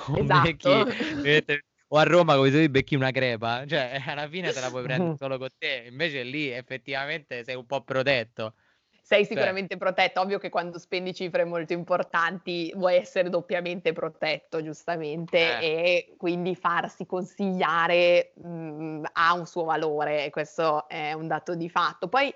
o 0.06 0.18
esatto. 0.18 0.40
becchi 0.40 1.62
o 1.92 1.98
a 1.98 2.04
Roma 2.04 2.36
come 2.36 2.50
se 2.50 2.64
tu 2.64 2.70
becchi 2.70 2.94
una 2.94 3.10
crepa, 3.10 3.66
cioè 3.66 4.00
alla 4.06 4.26
fine 4.26 4.52
te 4.52 4.60
la 4.60 4.70
puoi 4.70 4.84
prendere 4.84 5.16
solo 5.18 5.36
con 5.36 5.48
te, 5.58 5.86
invece 5.90 6.22
lì 6.22 6.48
effettivamente 6.48 7.44
sei 7.44 7.56
un 7.56 7.66
po' 7.66 7.82
protetto. 7.82 8.54
Sei 9.10 9.24
sicuramente 9.24 9.70
cioè. 9.70 9.78
protetto, 9.78 10.20
ovvio 10.20 10.38
che 10.38 10.50
quando 10.50 10.78
spendi 10.78 11.12
cifre 11.12 11.44
molto 11.44 11.72
importanti 11.72 12.72
vuoi 12.76 12.94
essere 12.94 13.28
doppiamente 13.28 13.92
protetto, 13.92 14.62
giustamente, 14.62 15.58
eh. 15.58 15.66
e 15.66 16.14
quindi 16.16 16.54
farsi 16.54 17.06
consigliare 17.06 18.30
mh, 18.36 18.48
mhmm, 18.48 19.04
ha 19.14 19.34
un 19.34 19.46
suo 19.46 19.64
valore, 19.64 20.30
questo 20.30 20.88
è 20.88 21.12
un 21.12 21.26
dato 21.26 21.56
di 21.56 21.68
fatto. 21.68 22.06
Poi 22.06 22.32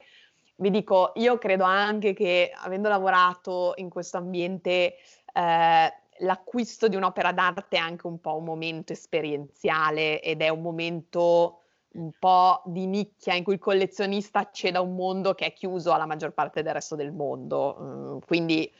vi 0.56 0.70
dico, 0.70 1.12
io 1.14 1.38
credo 1.38 1.62
anche 1.62 2.12
che 2.12 2.50
avendo 2.52 2.88
lavorato 2.88 3.74
in 3.76 3.88
questo 3.88 4.16
ambiente 4.16 4.96
eh, 5.32 5.94
l'acquisto 6.18 6.88
di 6.88 6.96
un'opera 6.96 7.30
d'arte 7.30 7.76
è 7.76 7.78
anche 7.78 8.08
un 8.08 8.18
po' 8.18 8.36
un 8.36 8.44
momento 8.44 8.92
esperienziale 8.92 10.20
ed 10.20 10.42
è 10.42 10.48
un 10.48 10.62
momento 10.62 11.60
un 11.94 12.10
po' 12.18 12.62
di 12.66 12.86
nicchia 12.86 13.34
in 13.34 13.44
cui 13.44 13.54
il 13.54 13.58
collezionista 13.58 14.40
accede 14.40 14.78
a 14.78 14.80
un 14.80 14.94
mondo 14.94 15.34
che 15.34 15.46
è 15.46 15.52
chiuso 15.52 15.92
alla 15.92 16.06
maggior 16.06 16.32
parte 16.32 16.62
del 16.62 16.72
resto 16.74 16.96
del 16.96 17.12
mondo. 17.12 17.76
Mm, 17.80 18.18
quindi 18.26 18.72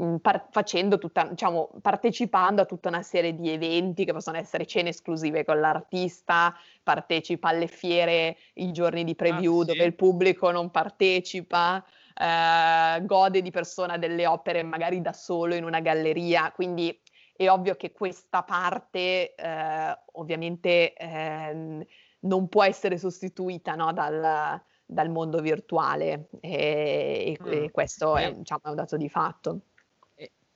mm, 0.00 0.16
par- 0.16 0.48
facendo 0.50 0.98
tutta, 0.98 1.24
diciamo, 1.24 1.70
partecipando 1.80 2.62
a 2.62 2.64
tutta 2.64 2.88
una 2.88 3.02
serie 3.02 3.34
di 3.34 3.50
eventi 3.50 4.04
che 4.04 4.12
possono 4.12 4.38
essere 4.38 4.66
cene 4.66 4.90
esclusive 4.90 5.44
con 5.44 5.60
l'artista, 5.60 6.54
partecipa 6.82 7.48
alle 7.48 7.66
fiere 7.66 8.36
i 8.54 8.72
giorni 8.72 9.04
di 9.04 9.14
preview 9.14 9.60
ah, 9.60 9.64
sì. 9.64 9.72
dove 9.72 9.84
il 9.84 9.94
pubblico 9.94 10.50
non 10.50 10.70
partecipa, 10.70 11.84
eh, 12.14 13.04
gode 13.04 13.42
di 13.42 13.50
persona 13.50 13.98
delle 13.98 14.26
opere 14.26 14.62
magari 14.62 15.00
da 15.00 15.12
solo 15.12 15.54
in 15.54 15.64
una 15.64 15.80
galleria, 15.80 16.52
quindi 16.52 16.98
è 17.34 17.48
ovvio 17.50 17.74
che 17.76 17.92
questa 17.92 18.42
parte 18.42 19.34
eh, 19.34 19.98
ovviamente 20.12 20.92
eh, 20.94 21.86
non 22.22 22.48
può 22.48 22.64
essere 22.64 22.98
sostituita 22.98 23.74
no, 23.74 23.92
dal, 23.92 24.60
dal, 24.84 25.10
mondo 25.10 25.40
virtuale 25.40 26.28
e, 26.40 27.38
mm. 27.40 27.52
e 27.52 27.70
questo 27.70 28.16
è, 28.16 28.32
diciamo, 28.32 28.62
è 28.64 28.68
un 28.68 28.74
dato 28.74 28.96
di 28.96 29.08
fatto. 29.08 29.60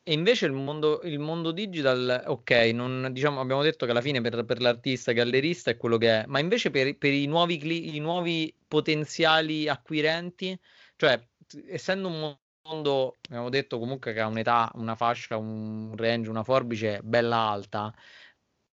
E 0.08 0.12
invece 0.12 0.46
il 0.46 0.52
mondo, 0.52 1.00
il 1.02 1.18
mondo 1.18 1.50
digital, 1.50 2.22
ok, 2.26 2.50
non, 2.72 3.08
diciamo, 3.10 3.40
abbiamo 3.40 3.64
detto 3.64 3.86
che 3.86 3.90
alla 3.90 4.00
fine 4.00 4.20
per, 4.20 4.44
per 4.44 4.60
l'artista 4.60 5.10
gallerista 5.10 5.72
è 5.72 5.76
quello 5.76 5.96
che 5.96 6.22
è, 6.22 6.24
ma 6.28 6.38
invece 6.38 6.70
per, 6.70 6.96
per 6.96 7.12
i, 7.12 7.26
nuovi 7.26 7.58
cli, 7.58 7.96
i 7.96 7.98
nuovi 7.98 8.54
potenziali 8.68 9.68
acquirenti, 9.68 10.56
cioè 10.94 11.20
essendo 11.66 12.06
un 12.06 12.38
mondo, 12.62 13.16
abbiamo 13.28 13.48
detto 13.48 13.80
comunque 13.80 14.12
che 14.12 14.20
ha 14.20 14.28
un'età, 14.28 14.70
una 14.74 14.94
fascia, 14.94 15.38
un 15.38 15.92
range, 15.96 16.30
una 16.30 16.44
forbice 16.44 17.00
bella 17.02 17.38
alta, 17.38 17.92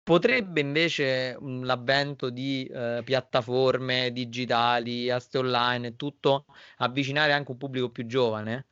potrebbe 0.03 0.61
invece 0.61 1.37
l'avvento 1.41 2.31
di 2.31 2.65
eh, 2.65 3.03
piattaforme 3.05 4.11
digitali, 4.13 5.11
aste 5.11 5.39
online 5.39 5.89
e 5.89 5.97
tutto 5.97 6.47
avvicinare 6.79 7.33
anche 7.33 7.51
un 7.51 7.57
pubblico 7.57 7.91
più 7.91 8.07
giovane? 8.07 8.67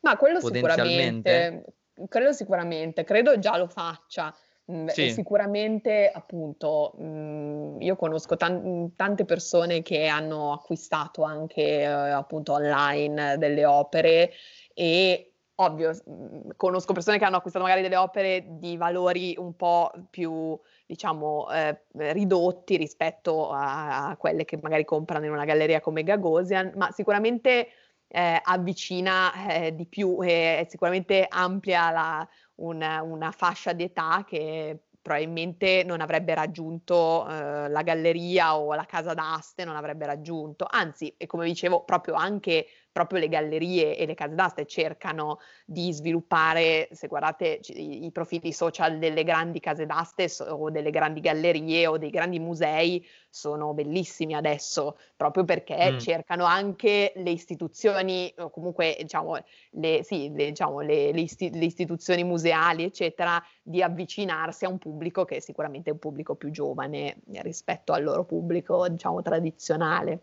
Ma 0.00 0.16
quello 0.16 0.40
sicuramente, 0.40 1.64
quello 2.08 2.32
sicuramente, 2.32 3.04
credo 3.04 3.38
già 3.38 3.56
lo 3.56 3.68
faccia. 3.68 4.34
Mm, 4.70 4.86
sì. 4.88 5.08
Sicuramente, 5.10 6.10
appunto, 6.12 6.92
mh, 6.98 7.80
io 7.80 7.96
conosco 7.96 8.36
tan- 8.36 8.94
tante 8.94 9.24
persone 9.24 9.80
che 9.80 10.06
hanno 10.06 10.52
acquistato 10.52 11.22
anche 11.22 11.80
eh, 11.80 11.84
appunto 11.86 12.52
online 12.52 13.38
delle 13.38 13.64
opere 13.64 14.32
e 14.74 15.37
ovvio, 15.60 15.92
mm, 15.92 16.50
conosco 16.56 16.92
persone 16.92 17.18
che 17.18 17.24
hanno 17.24 17.36
acquistato 17.36 17.64
magari 17.64 17.82
delle 17.82 17.96
opere 17.96 18.44
di 18.48 18.76
valori 18.76 19.34
un 19.38 19.54
po' 19.56 19.90
più, 20.10 20.58
diciamo, 20.86 21.50
eh, 21.50 21.82
ridotti 21.92 22.76
rispetto 22.76 23.50
a, 23.50 24.08
a, 24.08 24.16
quelle 24.16 24.44
che 24.44 24.58
magari 24.60 24.84
comprano 24.84 25.24
in 25.24 25.32
una 25.32 25.44
galleria 25.44 25.80
come 25.80 26.02
Gagosian, 26.02 26.72
ma 26.76 26.90
sicuramente 26.92 27.68
eh, 28.08 28.40
avvicina 28.42 29.32
eh, 29.48 29.74
di 29.74 29.86
più 29.86 30.18
e 30.22 30.66
sicuramente 30.68 31.26
amplia 31.28 31.90
la, 31.90 32.28
una, 32.56 33.02
una 33.02 33.30
fascia 33.32 33.72
di 33.72 33.84
età 33.84 34.24
che 34.26 34.78
probabilmente 35.00 35.84
non 35.84 36.00
avrebbe 36.00 36.34
raggiunto 36.34 37.26
eh, 37.28 37.68
la 37.68 37.82
galleria 37.82 38.58
o 38.58 38.74
la 38.74 38.84
casa 38.84 39.14
d'aste, 39.14 39.64
non 39.64 39.76
avrebbe 39.76 40.06
raggiunto. 40.06 40.66
Anzi, 40.68 41.14
e 41.16 41.26
come 41.26 41.46
dicevo, 41.46 41.82
proprio 41.84 42.14
anche 42.14 42.66
proprio 42.98 43.20
le 43.20 43.28
gallerie 43.28 43.96
e 43.96 44.06
le 44.06 44.14
case 44.14 44.34
d'aste 44.34 44.66
cercano 44.66 45.38
di 45.64 45.92
sviluppare, 45.92 46.88
se 46.90 47.06
guardate 47.06 47.60
i, 47.68 48.06
i 48.06 48.10
profili 48.10 48.52
social 48.52 48.98
delle 48.98 49.22
grandi 49.22 49.60
case 49.60 49.86
d'aste 49.86 50.28
so, 50.28 50.42
o 50.42 50.68
delle 50.68 50.90
grandi 50.90 51.20
gallerie 51.20 51.86
o 51.86 51.96
dei 51.96 52.10
grandi 52.10 52.40
musei, 52.40 53.06
sono 53.30 53.72
bellissimi 53.72 54.34
adesso, 54.34 54.98
proprio 55.14 55.44
perché 55.44 55.92
mm. 55.92 55.98
cercano 55.98 56.44
anche 56.44 57.12
le 57.14 57.30
istituzioni, 57.30 58.34
o 58.38 58.50
comunque 58.50 58.96
diciamo, 58.98 59.36
le, 59.70 60.02
sì, 60.02 60.32
le, 60.34 60.46
diciamo, 60.46 60.80
le, 60.80 61.12
le, 61.12 61.20
isti- 61.20 61.56
le 61.56 61.66
istituzioni 61.66 62.24
museali, 62.24 62.82
eccetera, 62.82 63.40
di 63.62 63.80
avvicinarsi 63.80 64.64
a 64.64 64.68
un 64.70 64.78
pubblico 64.78 65.24
che 65.24 65.36
è 65.36 65.40
sicuramente 65.40 65.92
un 65.92 66.00
pubblico 66.00 66.34
più 66.34 66.50
giovane 66.50 67.18
rispetto 67.42 67.92
al 67.92 68.02
loro 68.02 68.24
pubblico, 68.24 68.88
diciamo, 68.88 69.22
tradizionale. 69.22 70.22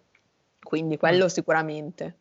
Quindi 0.62 0.98
quello 0.98 1.26
mm. 1.26 1.28
sicuramente. 1.28 2.20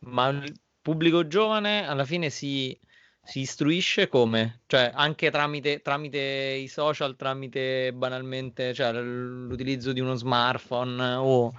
Ma 0.00 0.28
il 0.28 0.52
pubblico 0.80 1.26
giovane 1.26 1.86
alla 1.86 2.04
fine 2.04 2.30
si, 2.30 2.78
si 3.22 3.40
istruisce 3.40 4.08
come? 4.08 4.62
Cioè, 4.66 4.92
anche 4.94 5.30
tramite, 5.30 5.80
tramite, 5.80 6.18
i 6.18 6.68
social, 6.68 7.16
tramite 7.16 7.92
banalmente 7.92 8.72
cioè, 8.74 8.92
l'utilizzo 8.92 9.92
di 9.92 10.00
uno 10.00 10.14
smartphone 10.14 11.14
o... 11.14 11.52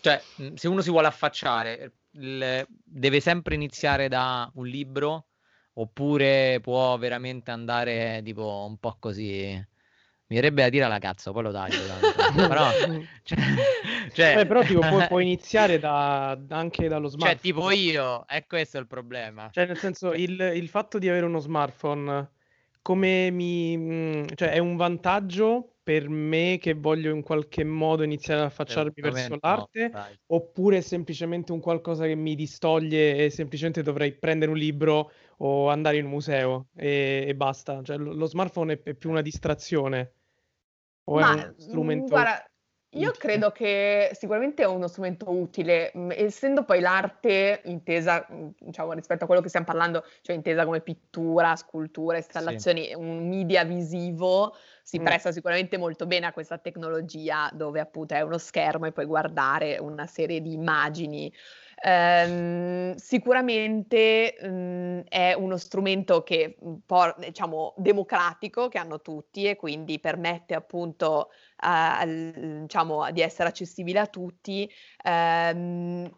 Cioè, 0.00 0.22
se 0.54 0.68
uno 0.68 0.80
si 0.80 0.90
vuole 0.90 1.08
affacciare, 1.08 1.92
il, 2.12 2.64
deve 2.84 3.20
sempre 3.20 3.56
iniziare 3.56 4.08
da 4.08 4.48
un 4.54 4.66
libro 4.66 5.26
oppure 5.74 6.60
può 6.62 6.96
veramente 6.98 7.50
andare 7.50 8.20
tipo 8.24 8.64
un 8.68 8.78
po' 8.78 8.96
così 8.98 9.60
mi 10.28 10.36
verrebbe 10.36 10.62
da 10.62 10.68
dire 10.68 10.84
alla 10.84 10.98
cazzo, 10.98 11.32
poi 11.32 11.42
lo 11.44 11.52
taglio. 11.52 11.78
però, 12.48 12.70
cioè, 13.22 13.38
cioè... 14.10 14.34
Beh, 14.34 14.46
però 14.46 14.62
tipo, 14.62 14.80
puoi, 14.80 15.06
puoi 15.06 15.22
iniziare 15.24 15.78
da, 15.78 16.38
anche 16.48 16.88
dallo 16.88 17.08
smartphone. 17.08 17.34
Cioè, 17.34 17.40
tipo 17.40 17.70
io, 17.70 18.24
è 18.26 18.44
questo 18.46 18.78
il 18.78 18.86
problema. 18.86 19.48
Cioè, 19.50 19.66
nel 19.66 19.78
senso, 19.78 20.12
il, 20.12 20.38
il 20.54 20.68
fatto 20.68 20.98
di 20.98 21.08
avere 21.08 21.26
uno 21.26 21.38
smartphone, 21.38 22.30
come 22.82 23.30
mi... 23.30 23.76
Mm, 23.76 24.24
cioè, 24.34 24.50
è 24.50 24.58
un 24.58 24.76
vantaggio 24.76 25.78
per 25.88 26.10
me 26.10 26.58
che 26.60 26.74
voglio 26.74 27.14
in 27.14 27.22
qualche 27.22 27.64
modo 27.64 28.02
iniziare 28.02 28.40
ad 28.40 28.46
affacciarmi 28.48 28.92
verso 28.96 29.38
l'arte, 29.40 29.88
no, 29.88 30.04
oppure 30.26 30.76
è 30.76 30.80
semplicemente 30.82 31.50
un 31.50 31.60
qualcosa 31.60 32.04
che 32.04 32.14
mi 32.14 32.34
distoglie 32.34 33.24
e 33.24 33.30
semplicemente 33.30 33.82
dovrei 33.82 34.12
prendere 34.12 34.50
un 34.50 34.58
libro 34.58 35.10
o 35.38 35.70
andare 35.70 35.96
in 35.96 36.04
un 36.04 36.10
museo 36.10 36.66
e, 36.76 37.24
e 37.26 37.34
basta. 37.34 37.80
Cioè, 37.82 37.96
lo, 37.96 38.12
lo 38.12 38.26
smartphone 38.26 38.74
è, 38.74 38.82
è 38.82 38.92
più 38.92 39.08
una 39.08 39.22
distrazione. 39.22 40.12
O 41.04 41.18
Ma, 41.20 41.42
è 41.42 41.46
un 41.46 41.54
strumento... 41.56 42.08
Guarda, 42.08 42.44
io 42.92 43.12
credo 43.18 43.50
che 43.50 44.10
sicuramente 44.14 44.62
è 44.62 44.66
uno 44.66 44.88
strumento 44.88 45.30
utile, 45.30 45.92
essendo 46.16 46.64
poi 46.64 46.80
l'arte 46.80 47.60
intesa, 47.66 48.26
diciamo, 48.58 48.92
rispetto 48.92 49.24
a 49.24 49.26
quello 49.26 49.42
che 49.42 49.48
stiamo 49.48 49.66
parlando, 49.66 50.04
cioè 50.22 50.34
intesa 50.34 50.64
come 50.64 50.80
pittura, 50.80 51.54
scultura, 51.54 52.16
installazioni, 52.16 52.86
sì. 52.86 52.94
un 52.94 53.28
media 53.28 53.64
visivo, 53.64 54.56
si 54.82 54.98
mm. 54.98 55.04
presta 55.04 55.32
sicuramente 55.32 55.76
molto 55.76 56.06
bene 56.06 56.26
a 56.26 56.32
questa 56.32 56.56
tecnologia 56.56 57.50
dove 57.52 57.78
appunto 57.80 58.14
è 58.14 58.22
uno 58.22 58.38
schermo 58.38 58.86
e 58.86 58.92
puoi 58.92 59.04
guardare 59.04 59.76
una 59.78 60.06
serie 60.06 60.40
di 60.40 60.54
immagini. 60.54 61.30
Ehm, 61.80 62.94
sicuramente 62.96 64.36
mhmm, 64.42 65.02
è 65.08 65.34
uno 65.34 65.56
strumento 65.58 66.22
che 66.22 66.56
un 66.60 66.70
mhmm, 66.72 66.78
po' 66.86 67.14
diciamo 67.18 67.74
democratico 67.76 68.68
che 68.68 68.78
hanno 68.78 69.00
tutti 69.00 69.44
e 69.44 69.56
quindi 69.56 70.00
permette 70.00 70.54
appunto 70.54 71.30
uh, 71.60 72.62
diciamo 72.62 73.10
di 73.10 73.20
essere 73.20 73.48
accessibile 73.48 74.00
a 74.00 74.06
tutti. 74.06 74.68
Ehm, 75.04 76.10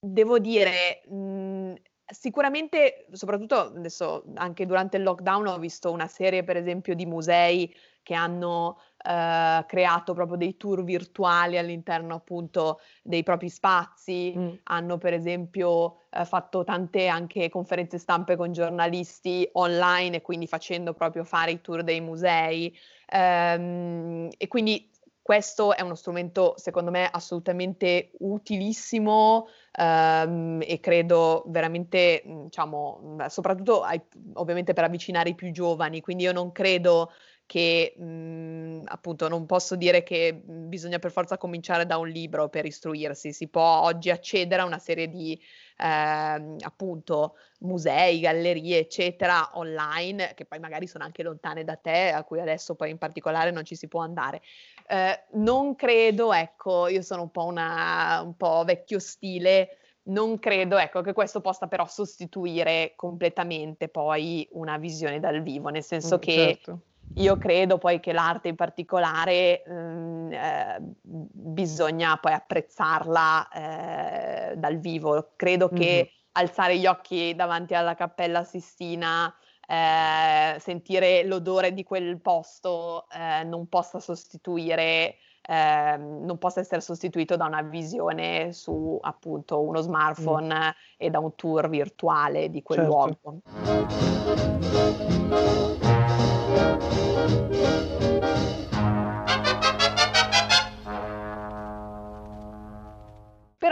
devo 0.00 0.38
dire 0.38 1.02
mh, 1.08 1.14
mhmm, 1.14 1.74
sicuramente 2.10 3.06
soprattutto 3.12 3.56
adesso 3.56 4.24
anche 4.36 4.64
durante 4.64 4.96
il 4.96 5.02
lockdown 5.02 5.46
ho 5.48 5.58
visto 5.58 5.92
una 5.92 6.06
serie 6.06 6.42
per 6.42 6.56
esempio 6.56 6.94
di 6.94 7.04
musei 7.04 7.72
che 8.02 8.14
hanno 8.14 8.78
eh, 9.04 9.64
creato 9.66 10.14
proprio 10.14 10.38
dei 10.38 10.56
tour 10.56 10.82
virtuali 10.82 11.58
all'interno 11.58 12.14
appunto 12.14 12.80
dei 13.02 13.22
propri 13.22 13.50
spazi, 13.50 14.32
mm. 14.34 14.48
hanno 14.64 14.96
per 14.96 15.12
esempio 15.12 16.04
eh, 16.08 16.24
fatto 16.24 16.64
tante 16.64 17.06
anche 17.08 17.50
conferenze 17.50 17.98
stampe 17.98 18.34
con 18.36 18.50
giornalisti 18.52 19.46
online 19.52 20.16
e 20.16 20.22
quindi 20.22 20.46
facendo 20.46 20.94
proprio 20.94 21.24
fare 21.24 21.50
i 21.50 21.60
tour 21.60 21.82
dei 21.82 22.00
musei 22.00 22.74
ehm, 23.08 24.28
e 24.36 24.48
quindi 24.48 24.90
questo 25.22 25.74
è 25.74 25.82
uno 25.82 25.94
strumento 25.94 26.54
secondo 26.56 26.90
me 26.90 27.06
assolutamente 27.10 28.12
utilissimo 28.20 29.48
ehm, 29.72 30.60
e 30.62 30.80
credo 30.80 31.44
veramente, 31.48 32.22
diciamo, 32.24 33.16
soprattutto 33.28 33.82
ai, 33.82 34.00
ovviamente 34.34 34.72
per 34.72 34.84
avvicinare 34.84 35.28
i 35.28 35.34
più 35.34 35.50
giovani, 35.50 36.00
quindi 36.00 36.22
io 36.24 36.32
non 36.32 36.50
credo 36.50 37.10
che 37.48 37.94
mh, 37.96 38.04
mhmm, 38.04 38.82
appunto 38.84 39.26
non 39.26 39.46
posso 39.46 39.74
dire 39.74 40.02
che 40.02 40.42
mhmm, 40.44 40.68
bisogna 40.68 40.98
per 40.98 41.10
forza 41.10 41.38
cominciare 41.38 41.86
da 41.86 41.96
un 41.96 42.06
libro 42.06 42.48
per 42.50 42.66
istruirsi, 42.66 43.32
si 43.32 43.48
può 43.48 43.80
oggi 43.82 44.10
accedere 44.10 44.60
a 44.60 44.66
una 44.66 44.78
serie 44.78 45.08
di 45.08 45.32
eh, 45.78 46.56
appunto 46.60 47.36
musei, 47.60 48.20
gallerie, 48.20 48.78
eccetera, 48.78 49.50
online, 49.54 50.32
che 50.34 50.44
poi 50.44 50.58
magari 50.58 50.86
sono 50.86 51.04
anche 51.04 51.22
lontane 51.22 51.64
da 51.64 51.76
te, 51.76 52.10
a 52.10 52.22
cui 52.22 52.38
adesso 52.38 52.74
poi 52.74 52.90
in 52.90 52.98
particolare 52.98 53.50
non 53.50 53.64
ci 53.64 53.74
si 53.74 53.88
può 53.88 54.00
andare. 54.00 54.42
Eh, 54.86 55.24
non 55.32 55.74
credo, 55.74 56.34
ecco, 56.34 56.86
io 56.86 57.00
sono 57.00 57.22
un 57.22 57.30
po' 57.30 57.44
una 57.44 58.20
un 58.22 58.36
po' 58.36 58.62
vecchio 58.64 58.98
stile, 58.98 59.78
non 60.08 60.38
credo 60.38 60.76
ecco, 60.76 61.00
che 61.00 61.14
questo 61.14 61.40
possa 61.40 61.66
però 61.66 61.86
sostituire 61.86 62.92
completamente 62.94 63.88
poi 63.88 64.46
una 64.52 64.76
visione 64.76 65.18
dal 65.18 65.42
vivo, 65.42 65.70
nel 65.70 65.82
senso 65.82 66.16
mm, 66.16 66.20
che 66.20 66.32
certo. 66.32 66.80
Io 67.14 67.36
credo 67.36 67.78
poi 67.78 68.00
che 68.00 68.12
l'arte 68.12 68.48
in 68.48 68.54
particolare 68.54 69.62
mh, 69.66 69.72
mm, 69.72 70.32
eh, 70.32 70.76
bisogna 71.02 72.16
poi 72.16 72.32
apprezzarla 72.32 73.48
eh, 73.48 74.56
dal 74.56 74.78
vivo. 74.78 75.32
Credo 75.36 75.68
mm-hmm. 75.72 75.80
che 75.80 76.12
alzare 76.32 76.78
gli 76.78 76.86
occhi 76.86 77.34
davanti 77.34 77.74
alla 77.74 77.94
Cappella 77.94 78.44
Sistina, 78.44 79.34
eh, 79.66 80.58
sentire 80.60 81.24
l'odore 81.24 81.72
di 81.72 81.82
quel 81.82 82.20
posto 82.20 83.06
eh, 83.10 83.42
non 83.44 83.68
possa 83.68 84.00
sostituire 84.00 85.16
eh, 85.50 85.96
non 85.96 86.36
possa 86.36 86.60
essere 86.60 86.82
sostituito 86.82 87.34
da 87.36 87.46
una 87.46 87.62
visione 87.62 88.52
su 88.52 88.98
appunto 89.00 89.62
uno 89.62 89.80
smartphone 89.80 90.54
mm. 90.54 90.70
e 90.98 91.08
da 91.08 91.20
un 91.20 91.34
tour 91.36 91.70
virtuale 91.70 92.50
di 92.50 92.62
quel 92.62 92.80
certo. 92.80 92.92
luogo. 92.92 93.40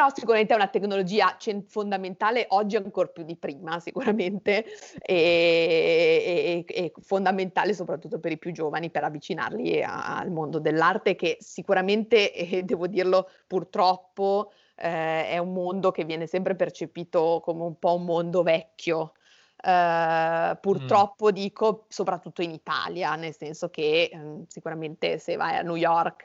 Però 0.06 0.10
sicuramente 0.14 0.52
è 0.52 0.56
una 0.56 0.68
tecnologia 0.68 1.36
fondamentale 1.68 2.46
oggi 2.50 2.76
ancora 2.76 3.08
più 3.08 3.24
di 3.24 3.36
prima 3.36 3.80
sicuramente 3.80 4.64
e, 5.00 6.64
e, 6.64 6.64
e, 6.66 6.92
fondamentale 7.00 7.72
soprattutto 7.72 8.20
per 8.20 8.32
i 8.32 8.38
più 8.38 8.52
giovani 8.52 8.90
per 8.90 9.04
avvicinarli 9.04 9.82
a- 9.82 10.18
al 10.18 10.30
mondo 10.30 10.58
dell'arte 10.58 11.16
che 11.16 11.38
sicuramente, 11.40 12.32
eh, 12.34 12.62
devo 12.62 12.86
dirlo 12.86 13.28
purtroppo, 13.46 14.52
eh, 14.76 15.28
è 15.28 15.38
un 15.38 15.52
mondo 15.52 15.90
che 15.90 16.04
viene 16.04 16.26
sempre 16.26 16.54
percepito 16.54 17.40
come 17.42 17.62
un 17.62 17.78
po' 17.78 17.94
un 17.94 18.04
mondo 18.04 18.42
vecchio. 18.42 19.12
Uh, 19.62 20.56
purtroppo 20.60 21.28
mm. 21.28 21.30
dico 21.30 21.86
soprattutto 21.88 22.42
in 22.42 22.50
Italia, 22.50 23.16
nel 23.16 23.34
senso 23.34 23.68
che 23.70 24.10
um, 24.12 24.44
sicuramente 24.46 25.18
se 25.18 25.36
vai 25.36 25.56
a 25.56 25.62
New 25.62 25.76
York 25.76 26.24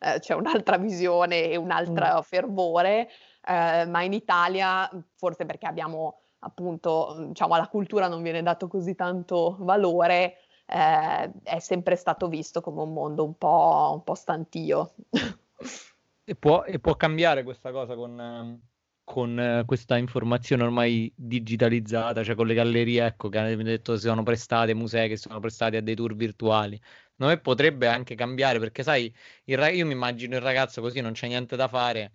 uh, 0.00 0.18
c'è 0.18 0.34
un'altra 0.34 0.76
visione 0.78 1.48
e 1.48 1.56
un 1.56 1.70
altro 1.70 2.18
mm. 2.18 2.20
fervore, 2.20 3.08
uh, 3.46 3.88
ma 3.88 4.02
in 4.02 4.12
Italia 4.12 4.90
forse 5.14 5.46
perché 5.46 5.66
abbiamo 5.66 6.18
appunto, 6.40 7.26
diciamo, 7.28 7.54
alla 7.54 7.68
cultura 7.68 8.08
non 8.08 8.20
viene 8.20 8.42
dato 8.42 8.66
così 8.66 8.96
tanto 8.96 9.56
valore, 9.60 10.38
è 10.66 11.58
sempre 11.58 11.96
stato 11.96 12.28
visto 12.28 12.60
come 12.62 12.82
un 12.82 12.92
mondo 12.92 13.24
un 13.24 13.36
po', 13.36 13.90
un 13.92 14.02
po 14.02 14.14
stantio. 14.14 14.94
e, 16.24 16.34
può, 16.34 16.64
e 16.64 16.80
può 16.80 16.96
cambiare 16.96 17.44
questa 17.44 17.70
cosa 17.70 17.94
con... 17.94 18.60
Con 19.04 19.38
eh, 19.38 19.64
questa 19.66 19.96
informazione 19.96 20.62
ormai 20.62 21.12
digitalizzata, 21.14 22.22
cioè 22.22 22.34
con 22.34 22.46
le 22.46 22.54
gallerie, 22.54 23.04
ecco, 23.04 23.28
che 23.28 23.38
avete 23.38 23.62
detto 23.62 23.96
si 23.96 24.06
sono 24.06 24.22
prestate, 24.22 24.74
musei 24.74 25.08
che 25.08 25.16
sono 25.16 25.40
prestati 25.40 25.76
a 25.76 25.82
dei 25.82 25.94
tour 25.94 26.14
virtuali. 26.14 26.80
Secondo 27.10 27.34
me 27.34 27.40
potrebbe 27.40 27.88
anche 27.88 28.14
cambiare, 28.14 28.58
perché 28.58 28.82
sai, 28.82 29.12
rag- 29.46 29.74
io 29.74 29.86
mi 29.86 29.92
immagino 29.92 30.36
il 30.36 30.42
ragazzo 30.42 30.80
così, 30.80 31.00
non 31.00 31.12
c'è 31.12 31.26
niente 31.26 31.56
da 31.56 31.68
fare, 31.68 32.12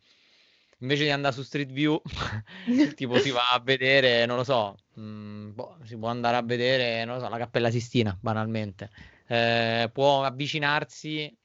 invece 0.80 1.04
di 1.04 1.10
andare 1.10 1.34
su 1.34 1.44
Street 1.44 1.72
View, 1.72 2.02
tipo 2.96 3.18
si 3.20 3.32
va 3.32 3.52
a 3.52 3.60
vedere, 3.60 4.26
non 4.26 4.38
lo 4.38 4.44
so, 4.44 4.76
mh, 4.96 5.02
mm, 5.02 5.54
boh, 5.54 5.78
si 5.84 5.98
può 5.98 6.10
andare 6.10 6.38
a 6.38 6.42
vedere, 6.42 7.06
non 7.06 7.16
lo 7.16 7.22
so, 7.22 7.30
la 7.30 7.38
Cappella 7.38 7.72
Sistina, 7.72 8.18
banalmente. 8.20 8.90
Eh, 9.28 9.90
può 9.92 10.24
avvicinarsi 10.24 11.36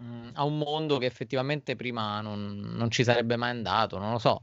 mh, 0.00 0.30
a 0.34 0.44
un 0.44 0.58
mondo 0.58 0.98
che 0.98 1.06
effettivamente 1.06 1.76
prima 1.76 2.20
non, 2.20 2.58
non, 2.74 2.90
ci 2.90 3.04
sarebbe 3.04 3.36
mai 3.36 3.50
andato, 3.50 3.98
non 3.98 4.12
lo 4.12 4.18
so. 4.18 4.40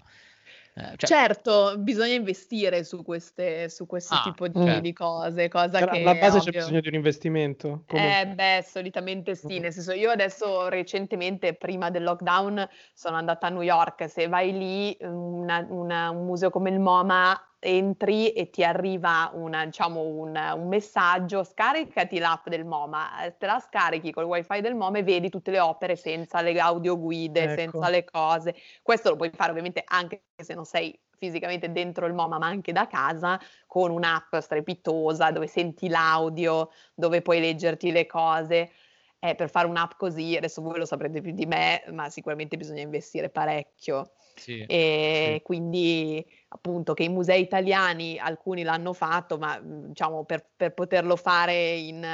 Eh, 0.75 0.95
cioè... 0.95 1.09
Certo, 1.09 1.75
bisogna 1.79 2.13
investire 2.13 2.83
su, 2.83 3.01
queste, 3.01 3.67
su 3.67 3.87
questo 3.87 4.13
ah, 4.13 4.21
tipo 4.23 4.47
di, 4.47 4.63
certo. 4.63 4.79
di, 4.79 4.93
cose, 4.93 5.47
cosa 5.47 5.87
che 5.87 6.01
alla 6.01 6.13
base 6.13 6.39
c'è 6.39 6.51
bisogno 6.51 6.81
di 6.81 6.87
un 6.89 6.93
investimento. 6.93 7.83
Come... 7.87 8.21
Eh 8.21 8.27
beh, 8.27 8.65
solitamente 8.67 9.33
sì, 9.33 9.57
nel 9.57 9.73
senso 9.73 9.93
io 9.93 10.11
adesso 10.11 10.69
recentemente, 10.69 11.55
prima 11.55 11.89
del 11.89 12.03
lockdown, 12.03 12.67
sono 12.93 13.15
andata 13.15 13.47
a 13.47 13.49
New 13.49 13.63
York, 13.63 14.07
se 14.07 14.27
vai 14.27 14.55
lì, 14.55 14.97
una, 15.01 15.65
una, 15.67 16.11
un 16.11 16.25
museo 16.27 16.51
come 16.51 16.69
il 16.69 16.79
MoMA 16.79 17.41
entri 17.59 18.31
e 18.31 18.49
ti 18.49 18.63
arriva 18.63 19.31
una, 19.33 19.65
diciamo, 19.65 20.01
un, 20.01 20.35
un, 20.55 20.67
messaggio, 20.67 21.43
scaricati 21.43 22.19
l'app 22.19 22.47
del 22.47 22.65
MoMA, 22.65 23.25
eh, 23.25 23.37
te 23.37 23.45
la 23.45 23.59
scarichi 23.59 24.11
col 24.11 24.25
wifi 24.25 24.61
del 24.61 24.75
MoMA 24.75 24.99
e 24.99 25.03
vedi 25.03 25.29
tutte 25.29 25.51
le 25.51 25.59
opere 25.59 25.95
senza 25.95 26.41
le 26.41 26.59
audioguide, 26.59 27.43
ecco. 27.43 27.55
senza 27.55 27.89
le 27.89 28.03
cose. 28.03 28.55
Questo 28.81 29.09
lo 29.09 29.15
puoi 29.15 29.31
fare 29.31 29.51
ovviamente 29.51 29.83
anche 29.85 30.23
se 30.35 30.53
non 30.53 30.65
sei 30.65 30.97
fisicamente 31.17 31.71
dentro 31.71 32.05
il 32.05 32.13
MoMA, 32.13 32.37
ma 32.37 32.45
anche 32.45 32.71
da 32.71 32.87
casa, 32.87 33.39
con 33.65 33.91
un'app 33.91 34.35
strepitosa 34.35 35.31
dove 35.31 35.47
senti 35.47 35.89
l'audio, 35.89 36.69
dove 36.93 37.21
puoi 37.21 37.39
leggerti 37.39 37.91
le 37.91 38.05
cose. 38.05 38.71
Eh, 39.19 39.33
per 39.33 39.49
fare 39.49 39.65
un'app 39.65 39.93
così, 39.97 40.35
adesso 40.37 40.61
voi 40.61 40.77
lo 40.77 40.85
saprete 40.85 41.21
più 41.21 41.31
di 41.31 41.47
me, 41.47 41.83
ma 41.91 42.07
sicuramente 42.09 42.55
bisogna 42.55 42.81
investire 42.81 43.29
parecchio. 43.29 44.11
Sì, 44.37 44.63
e 44.67 45.33
sì. 45.35 45.41
quindi 45.43 46.25
appunto 46.49 46.93
che 46.93 47.03
i 47.03 47.09
musei 47.09 47.41
italiani, 47.41 48.17
alcuni 48.17 48.63
l'hanno 48.63 48.93
fatto, 48.93 49.37
ma 49.37 49.59
mhmm, 49.59 49.87
diciamo 49.87 50.23
per, 50.23 50.45
per 50.55 50.73
poterlo 50.73 51.15
fare 51.15 51.75
in 51.75 52.05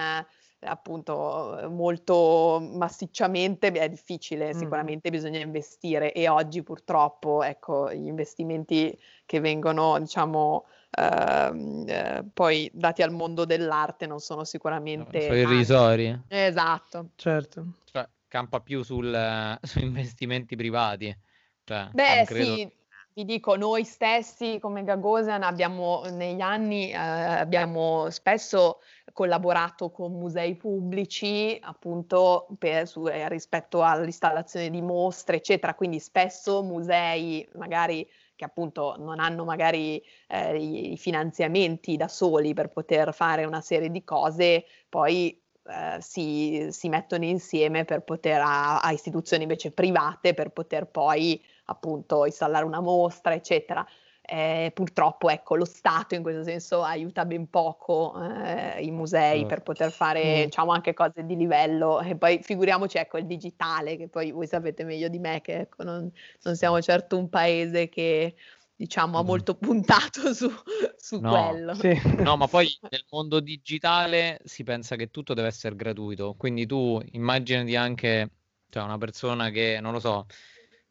appunto 0.65 1.67
molto 1.69 2.59
massicciamente 2.73 3.71
è 3.71 3.89
difficile, 3.89 4.53
sicuramente 4.53 5.09
mm. 5.09 5.11
bisogna 5.11 5.39
investire 5.39 6.13
e 6.13 6.27
oggi 6.29 6.63
purtroppo 6.63 7.43
ecco 7.43 7.93
gli 7.93 8.07
investimenti 8.07 8.97
che 9.25 9.39
vengono 9.39 9.99
diciamo 9.99 10.65
Uh, 10.95 11.55
uh, 11.55 12.29
poi 12.33 12.69
dati 12.71 13.01
al 13.01 13.09
mondo 13.09 13.45
dell'arte 13.45 14.05
non 14.05 14.19
sono 14.19 14.43
sicuramente 14.43 15.21
sono 15.21 15.35
irrisori. 15.35 16.21
Esatto. 16.27 17.09
Certo. 17.15 17.65
Cioè 17.85 18.07
campa 18.27 18.59
più 18.59 18.83
sul, 18.83 19.11
su 19.63 19.79
investimenti 19.79 20.55
privati 20.55 21.17
cioè, 21.63 21.89
beh 21.91 22.23
credo... 22.25 22.55
sì 22.55 22.81
vi 23.15 23.25
dico, 23.25 23.55
noi 23.55 23.83
stessi 23.83 24.57
come 24.59 24.83
Gagosian 24.83 25.43
abbiamo 25.43 26.01
negli 26.09 26.41
anni 26.41 26.89
eh, 26.89 26.95
abbiamo 26.95 28.09
spesso 28.09 28.79
collaborato 29.13 29.91
con 29.91 30.13
musei 30.13 30.55
pubblici 30.55 31.55
appunto 31.61 32.47
per, 32.57 32.87
su, 32.87 33.05
eh, 33.07 33.29
rispetto 33.29 33.83
all'installazione 33.83 34.71
di 34.71 34.81
mostre, 34.81 35.37
eccetera. 35.37 35.75
Quindi 35.75 35.99
spesso 35.99 36.63
musei 36.63 37.47
magari 37.53 38.07
che 38.35 38.45
appunto 38.45 38.95
non 38.97 39.19
hanno 39.19 39.43
magari 39.43 40.01
eh, 40.27 40.57
i, 40.57 40.97
finanziamenti 40.97 41.95
da 41.95 42.07
soli 42.07 42.55
per 42.55 42.69
poter 42.69 43.13
fare 43.13 43.45
una 43.45 43.61
serie 43.61 43.91
di 43.91 44.03
cose, 44.03 44.65
poi 44.89 45.39
eh, 45.65 45.97
si, 46.01 46.67
si, 46.71 46.89
mettono 46.89 47.25
insieme 47.25 47.85
per 47.85 48.01
poter 48.01 48.41
a, 48.41 48.81
a, 48.81 48.91
istituzioni 48.91 49.43
invece 49.43 49.71
private 49.71 50.33
per 50.33 50.49
poter 50.49 50.87
poi 50.87 51.39
appunto 51.65 52.25
installare 52.25 52.65
una 52.65 52.81
mostra, 52.81 53.33
eccetera. 53.33 53.85
Eh, 54.25 54.71
purtroppo 54.73 55.29
ecco, 55.29 55.57
lo 55.57 55.65
Stato 55.65 56.15
in 56.15 56.21
questo 56.21 56.43
senso 56.43 56.81
aiuta 56.81 57.25
ben 57.25 57.49
poco 57.49 58.15
eh, 58.21 58.81
i 58.81 58.89
musei 58.89 59.45
per 59.45 59.63
poter 59.63 59.91
fare 59.91 60.23
mm. 60.23 60.43
diciamo, 60.45 60.71
anche 60.71 60.93
cose 60.93 61.25
di 61.25 61.35
livello 61.35 61.99
e 61.99 62.15
poi 62.15 62.41
figuriamoci 62.41 62.97
ecco, 62.97 63.17
il 63.17 63.25
digitale 63.25 63.97
che 63.97 64.07
poi 64.07 64.31
voi 64.31 64.47
sapete 64.47 64.85
meglio 64.85 65.09
di 65.09 65.19
me 65.19 65.41
che 65.41 65.59
ecco, 65.59 65.83
non, 65.83 66.09
non 66.43 66.55
siamo 66.55 66.81
certo 66.81 67.17
un 67.17 67.27
paese 67.27 67.89
che 67.89 68.35
diciamo 68.75 69.17
ha 69.17 69.23
molto 69.23 69.55
puntato 69.55 70.31
su, 70.33 70.49
su 70.95 71.19
no, 71.19 71.29
quello. 71.29 71.73
Sì. 71.73 71.99
No, 72.19 72.37
ma 72.37 72.47
poi 72.47 72.67
nel 72.89 73.05
mondo 73.09 73.41
digitale 73.41 74.39
si 74.45 74.63
pensa 74.63 74.95
che 74.95 75.11
tutto 75.11 75.33
deve 75.33 75.49
essere 75.49 75.75
gratuito, 75.75 76.35
quindi 76.37 76.65
tu 76.65 77.01
immaginati 77.11 77.75
anche 77.75 78.31
cioè, 78.69 78.83
una 78.83 78.97
persona 78.97 79.49
che, 79.49 79.79
non 79.81 79.91
lo 79.91 79.99
so, 79.99 80.25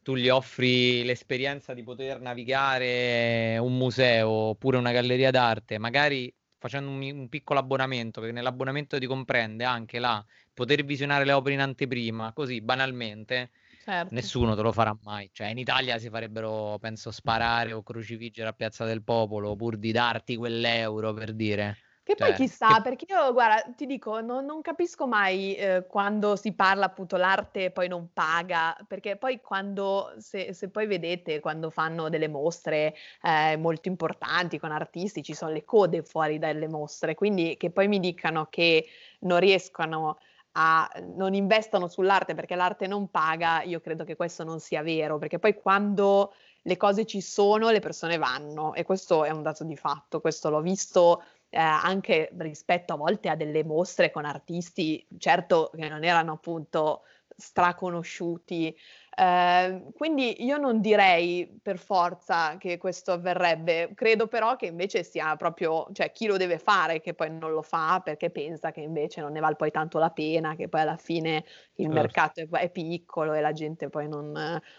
tu 0.02 0.16
gli 0.16 0.28
offri 0.28 1.04
l'esperienza 1.04 1.74
di 1.74 1.82
poter 1.82 2.20
navigare 2.20 3.56
un 3.58 3.76
museo 3.76 4.28
oppure 4.28 4.76
una 4.76 4.92
galleria 4.92 5.30
d'arte, 5.30 5.78
magari 5.78 6.32
facendo 6.58 6.90
un, 6.90 7.00
un, 7.02 7.28
piccolo 7.28 7.58
abbonamento, 7.58 8.20
perché 8.20 8.34
nell'abbonamento 8.34 8.98
ti 8.98 9.06
comprende 9.06 9.64
anche 9.64 9.98
la 9.98 10.24
poter 10.52 10.84
visionare 10.84 11.24
le 11.24 11.32
opere 11.32 11.54
in 11.54 11.60
anteprima, 11.60 12.32
così 12.32 12.60
banalmente, 12.60 13.50
certo. 13.84 14.14
nessuno 14.14 14.54
te 14.54 14.62
lo 14.62 14.72
farà 14.72 14.96
mai. 15.02 15.30
Cioè, 15.32 15.48
in 15.48 15.58
Italia 15.58 15.98
si 15.98 16.08
farebbero, 16.08 16.78
penso, 16.80 17.10
sparare 17.10 17.72
o 17.72 17.82
crocifiggere 17.82 18.48
a 18.48 18.52
Piazza 18.52 18.84
del 18.84 19.02
Popolo 19.02 19.56
pur 19.56 19.76
di 19.76 19.92
darti 19.92 20.36
quell'euro 20.36 21.12
per 21.12 21.32
dire. 21.32 21.76
Che 22.04 22.16
poi 22.16 22.28
cioè, 22.28 22.36
chissà, 22.36 22.74
che... 22.76 22.82
perché 22.82 23.06
io, 23.08 23.32
guarda, 23.32 23.72
ti 23.76 23.86
dico, 23.86 24.20
non, 24.20 24.44
non 24.44 24.60
capisco 24.60 25.06
mai 25.06 25.54
eh, 25.54 25.86
quando 25.86 26.34
si 26.34 26.52
parla 26.52 26.86
appunto 26.86 27.16
l'arte 27.16 27.70
poi 27.70 27.86
non 27.86 28.08
paga, 28.12 28.76
perché 28.88 29.16
poi 29.16 29.40
quando, 29.40 30.12
se, 30.18 30.52
se 30.52 30.68
poi 30.68 30.86
vedete, 30.86 31.38
quando 31.38 31.70
fanno 31.70 32.08
delle 32.08 32.26
mostre 32.26 32.94
eh, 33.22 33.56
molto 33.56 33.88
importanti 33.88 34.58
con 34.58 34.72
artisti, 34.72 35.22
ci 35.22 35.34
sono 35.34 35.52
le 35.52 35.64
code 35.64 36.02
fuori 36.02 36.38
dalle 36.40 36.66
mostre, 36.66 37.14
quindi 37.14 37.56
che 37.56 37.70
poi 37.70 37.86
mi 37.86 38.00
dicano 38.00 38.48
che 38.50 38.84
non 39.20 39.38
riescono 39.38 40.18
a, 40.52 40.90
non 41.14 41.34
investono 41.34 41.86
sull'arte 41.86 42.34
perché 42.34 42.56
l'arte 42.56 42.88
non 42.88 43.10
paga, 43.10 43.62
io 43.62 43.80
credo 43.80 44.02
che 44.02 44.16
questo 44.16 44.42
non 44.42 44.58
sia 44.58 44.82
vero, 44.82 45.18
perché 45.18 45.38
poi 45.38 45.54
quando 45.54 46.34
le 46.62 46.76
cose 46.76 47.06
ci 47.06 47.20
sono, 47.20 47.70
le 47.70 47.80
persone 47.80 48.18
vanno 48.18 48.74
e 48.74 48.82
questo 48.84 49.24
è 49.24 49.30
un 49.30 49.42
dato 49.42 49.64
di 49.64 49.76
fatto, 49.76 50.20
questo 50.20 50.50
l'ho 50.50 50.60
visto 50.60 51.22
eh, 51.54 51.58
anche 51.60 52.30
rispetto 52.38 52.94
a 52.94 52.96
volte 52.96 53.28
a 53.28 53.36
delle 53.36 53.62
mostre 53.62 54.10
con 54.10 54.24
artisti, 54.24 55.06
certo 55.18 55.70
che 55.76 55.86
non 55.86 56.02
erano 56.02 56.32
appunto 56.32 57.02
straconosciuti. 57.36 58.74
Eh, 59.14 59.82
quindi 59.94 60.42
io 60.44 60.56
non 60.56 60.80
direi 60.80 61.60
per 61.62 61.76
forza 61.76 62.56
che 62.56 62.78
questo 62.78 63.12
avverrebbe, 63.12 63.90
credo 63.94 64.28
però 64.28 64.56
che 64.56 64.64
invece 64.64 65.04
sia 65.04 65.36
proprio, 65.36 65.88
cioè 65.92 66.10
chi 66.10 66.24
lo 66.26 66.38
deve 66.38 66.58
fare 66.58 67.02
che 67.02 67.12
poi 67.12 67.30
non 67.30 67.50
lo 67.50 67.60
fa 67.60 68.00
perché 68.02 68.30
pensa 68.30 68.70
che 68.70 68.80
invece 68.80 69.20
non 69.20 69.32
ne 69.32 69.40
vale 69.40 69.56
poi 69.56 69.70
tanto 69.70 69.98
la 69.98 70.10
pena, 70.10 70.54
che 70.56 70.68
poi 70.68 70.80
alla 70.80 70.96
fine 70.96 71.44
il 71.74 71.84
certo. 71.84 71.92
mercato 71.92 72.40
è, 72.40 72.48
è, 72.48 72.70
piccolo 72.70 73.34
e 73.34 73.42
la 73.42 73.52
gente 73.52 73.90
poi 73.90 74.08
non, 74.08 74.32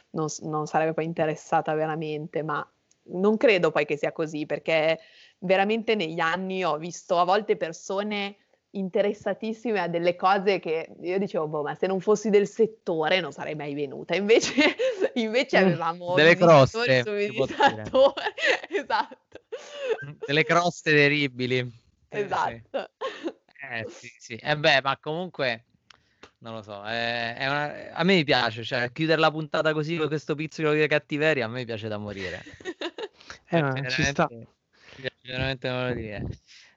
non, 0.09 0.27
non 0.39 0.65
sarebbe 0.65 0.93
poi 0.93 1.05
interessata 1.05 1.75
veramente, 1.75 2.41
ma 2.41 2.67
non 3.05 3.37
credo 3.37 3.71
poi 3.71 3.85
che 3.85 3.97
sia 3.97 4.11
così 4.11 4.45
perché 4.45 4.99
veramente 5.43 5.95
negli 5.95 6.19
anni 6.19 6.63
ho 6.63 6.77
visto 6.77 7.17
a 7.19 7.23
volte 7.23 7.55
persone 7.57 8.37
interessatissime 8.71 9.79
a 9.79 9.87
delle 9.87 10.15
cose 10.15 10.59
che 10.59 10.89
io 11.01 11.19
dicevo, 11.19 11.47
boh, 11.47 11.61
ma 11.61 11.75
se 11.75 11.85
non 11.85 11.99
fossi 11.99 12.29
del 12.29 12.47
settore 12.47 13.19
non 13.19 13.31
sarei 13.31 13.55
mai 13.55 13.73
venuta. 13.75 14.15
Invece, 14.15 14.53
invece 15.15 15.59
mm, 15.59 15.65
avevamo 15.65 16.15
delle 16.15 16.35
croste, 16.35 17.03
esatto. 18.69 19.39
Mm, 20.05 20.11
delle 20.25 20.43
croste 20.43 20.91
terribili. 20.91 21.71
Esatto. 22.09 22.89
Eh 23.71 23.85
sì, 23.89 24.11
sì. 24.17 24.35
Eh 24.35 24.57
beh, 24.57 24.81
ma 24.81 24.97
comunque 24.99 25.65
non 26.39 26.55
lo 26.55 26.61
so, 26.61 26.83
è, 26.83 27.35
è 27.35 27.47
una... 27.47 27.93
a 27.93 28.03
me 28.03 28.23
piace, 28.23 28.63
cioè 28.63 28.91
chiudere 28.91 29.21
la 29.21 29.31
puntata 29.31 29.71
così 29.71 29.97
con 29.97 30.07
questo 30.07 30.35
pizzolo 30.35 30.73
di 30.73 30.85
cattiveria, 30.87 31.45
a 31.45 31.47
me 31.47 31.63
piace 31.63 31.87
da 31.87 31.97
morire. 31.97 32.43
eh, 33.49 33.59
cioè, 33.59 33.89
ci 33.89 34.03
sta. 34.03 34.27
Veramente 35.23 35.67
da 35.67 35.87
morire. 35.87 36.25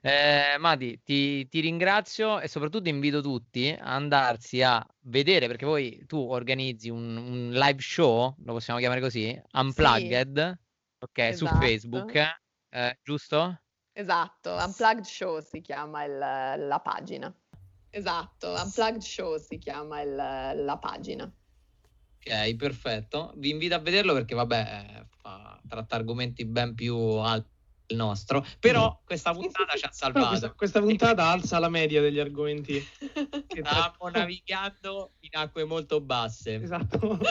Eh, 0.01 0.57
Mati, 0.57 1.01
ti, 1.03 1.47
ti, 1.49 1.59
ringrazio 1.59 2.39
e 2.39 2.47
soprattutto 2.47 2.87
invito 2.87 3.21
tutti 3.21 3.69
a 3.77 3.93
andarsi 3.93 4.61
a 4.61 4.85
vedere 5.01 5.47
perché 5.47 5.65
poi 5.65 6.05
tu 6.07 6.17
organizzi 6.17 6.89
un, 6.89 7.17
un 7.17 7.49
live 7.51 7.81
show, 7.81 8.33
lo 8.45 8.53
possiamo 8.53 8.79
chiamare 8.79 9.01
così, 9.01 9.37
unplugged, 9.51 10.37
sì, 10.37 11.03
ok, 11.03 11.17
esatto. 11.17 11.55
su 11.55 11.59
Facebook, 11.59 12.39
eh, 12.69 12.99
giusto? 13.03 13.61
Esatto, 13.91 14.53
Unplugged 14.53 15.03
Show 15.05 15.41
si 15.41 15.59
chiama 15.59 16.03
il, 16.03 16.17
la 16.17 16.79
pagina. 16.83 17.33
Esatto, 17.89 18.53
Unplugged 18.53 19.01
Show 19.01 19.37
si 19.39 19.57
chiama 19.57 20.01
il, 20.01 20.13
la 20.13 20.77
pagina. 20.79 21.23
Ok, 21.23 22.55
perfetto. 22.55 23.33
Vi 23.37 23.49
invito 23.49 23.73
a 23.73 23.79
vederlo 23.79 24.13
perché, 24.13 24.35
vabbè, 24.35 25.03
fa, 25.19 25.59
tratta 25.67 25.95
argomenti 25.95 26.45
ben 26.45 26.75
più 26.75 26.95
alti 26.95 27.56
il 27.87 27.95
nostro, 27.95 28.45
però 28.59 29.01
questa 29.05 29.33
puntata 29.33 29.75
ci 29.77 29.85
ha 29.85 29.91
salvato. 29.91 30.25
No, 30.25 30.29
questa, 30.29 30.51
questa, 30.51 30.79
puntata 30.81 31.25
alza 31.29 31.59
la 31.59 31.69
media 31.69 32.01
degli 32.01 32.19
argomenti. 32.19 32.79
Stavamo 33.47 34.09
navigando 34.11 35.13
in 35.21 35.29
acque 35.33 35.63
molto 35.63 36.01
basse. 36.01 36.55
Esatto. 36.55 37.19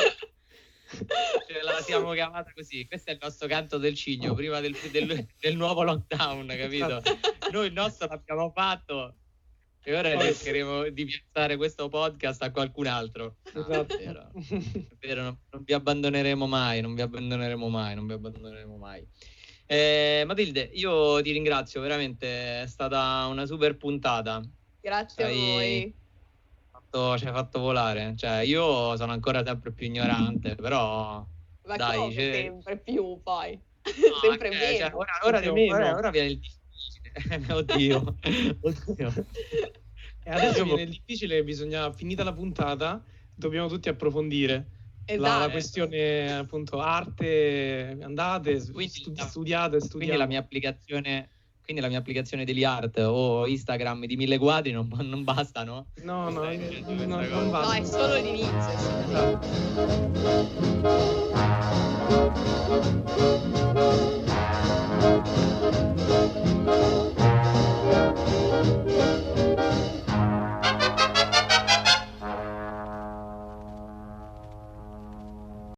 Ce 0.88 1.62
la 1.62 1.80
siamo 1.82 2.12
chiamata 2.12 2.52
così. 2.54 2.86
Questo 2.86 3.10
è 3.10 3.14
il 3.14 3.18
nostro 3.20 3.48
canto 3.48 3.76
del 3.76 3.94
cigno 3.94 4.34
prima 4.34 4.60
del, 4.60 4.76
del, 4.92 5.26
del 5.38 5.56
nuovo 5.56 5.82
lockdown, 5.82 6.46
capito? 6.46 6.98
Esatto. 6.98 7.18
Noi 7.50 7.66
il 7.66 7.72
nostro 7.72 8.06
l'abbiamo 8.06 8.50
fatto 8.50 9.16
e 9.88 9.96
ora 9.96 10.18
cercheremo 10.18 10.88
di 10.88 11.04
piazzare 11.04 11.56
questo 11.56 11.88
podcast 11.88 12.42
a 12.42 12.50
qualcun 12.50 12.86
altro. 12.86 13.36
Esatto. 13.44 13.96
è 13.96 14.04
vero, 14.04 14.30
è 14.32 14.96
vero 14.98 15.22
non, 15.22 15.38
non, 15.50 15.62
vi 15.62 15.72
abbandoneremo 15.74 16.46
mai, 16.46 16.80
non 16.80 16.94
vi 16.94 17.02
abbandoneremo 17.02 17.68
mai, 17.68 17.94
non 17.94 18.06
vi 18.06 18.12
abbandoneremo 18.14 18.76
mai. 18.76 19.06
Eh, 19.66 20.22
Matilde, 20.26 20.70
io 20.74 21.20
ti 21.22 21.32
ringrazio, 21.32 21.80
veramente 21.80 22.62
è 22.62 22.66
stata 22.66 23.26
una 23.28 23.46
super 23.46 23.76
puntata. 23.76 24.40
Grazie 24.80 25.24
Hai... 25.24 25.32
a 25.32 25.52
voi. 25.52 25.94
Fatto, 26.70 27.18
ci 27.18 27.26
hai 27.26 27.32
fatto 27.32 27.58
volare. 27.58 28.14
Cioè, 28.16 28.38
io 28.38 28.96
sono 28.96 29.12
ancora 29.12 29.44
sempre 29.44 29.72
più 29.72 29.86
ignorante, 29.86 30.54
però... 30.54 31.26
Ma 31.66 31.76
dai, 31.76 32.14
c'è... 32.14 32.32
sempre 32.32 32.78
più 32.78 33.20
poi. 33.22 33.58
No, 33.84 34.18
sempre 34.22 34.48
anche, 34.48 34.58
meno. 34.58 34.78
Cioè, 34.78 34.94
ora, 34.94 35.12
ora, 35.22 35.40
devo, 35.40 35.74
ora, 35.74 35.96
ora 35.96 36.10
viene 36.10 36.28
il 36.28 36.38
difficile. 36.38 37.52
Oddio. 37.52 38.16
Oddio. 38.60 39.12
E 40.26 40.30
adesso 40.30 40.64
viene 40.64 40.82
il 40.82 40.88
difficile, 40.88 41.44
bisogna, 41.44 41.92
finita 41.92 42.24
la 42.24 42.32
puntata, 42.32 43.00
dobbiamo 43.32 43.68
tutti 43.68 43.88
approfondire. 43.88 44.66
Esatto. 45.08 45.22
La, 45.22 45.38
la, 45.38 45.50
questione 45.50 46.36
appunto 46.36 46.80
arte, 46.80 47.96
andate, 48.00 48.60
quindi, 48.72 48.88
studi- 48.88 49.20
studiate, 49.20 49.78
studiate. 49.78 49.98
Quindi 49.98 50.16
la 50.16 50.26
mia 50.26 50.40
applicazione 50.40 51.30
quindi 51.66 51.82
la 51.82 51.88
mia 51.88 51.98
applicazione 51.98 52.44
degli 52.44 52.62
art 52.62 52.96
o 52.98 53.44
Instagram 53.44 54.06
di 54.06 54.14
mille 54.16 54.38
quadri 54.38 54.70
non, 54.70 54.88
non 55.00 55.24
basta, 55.24 55.64
no? 55.64 55.88
No, 56.02 56.30
no, 56.30 56.44
no, 56.44 57.06
non, 57.06 57.28
non 57.28 57.50
basta. 57.50 57.74
No, 57.74 57.80
è 57.80 57.84
solo 57.84 58.14
l'inizio. 58.14 58.68
È 58.68 58.76
solo 58.78 59.00
esatto. 63.74 64.15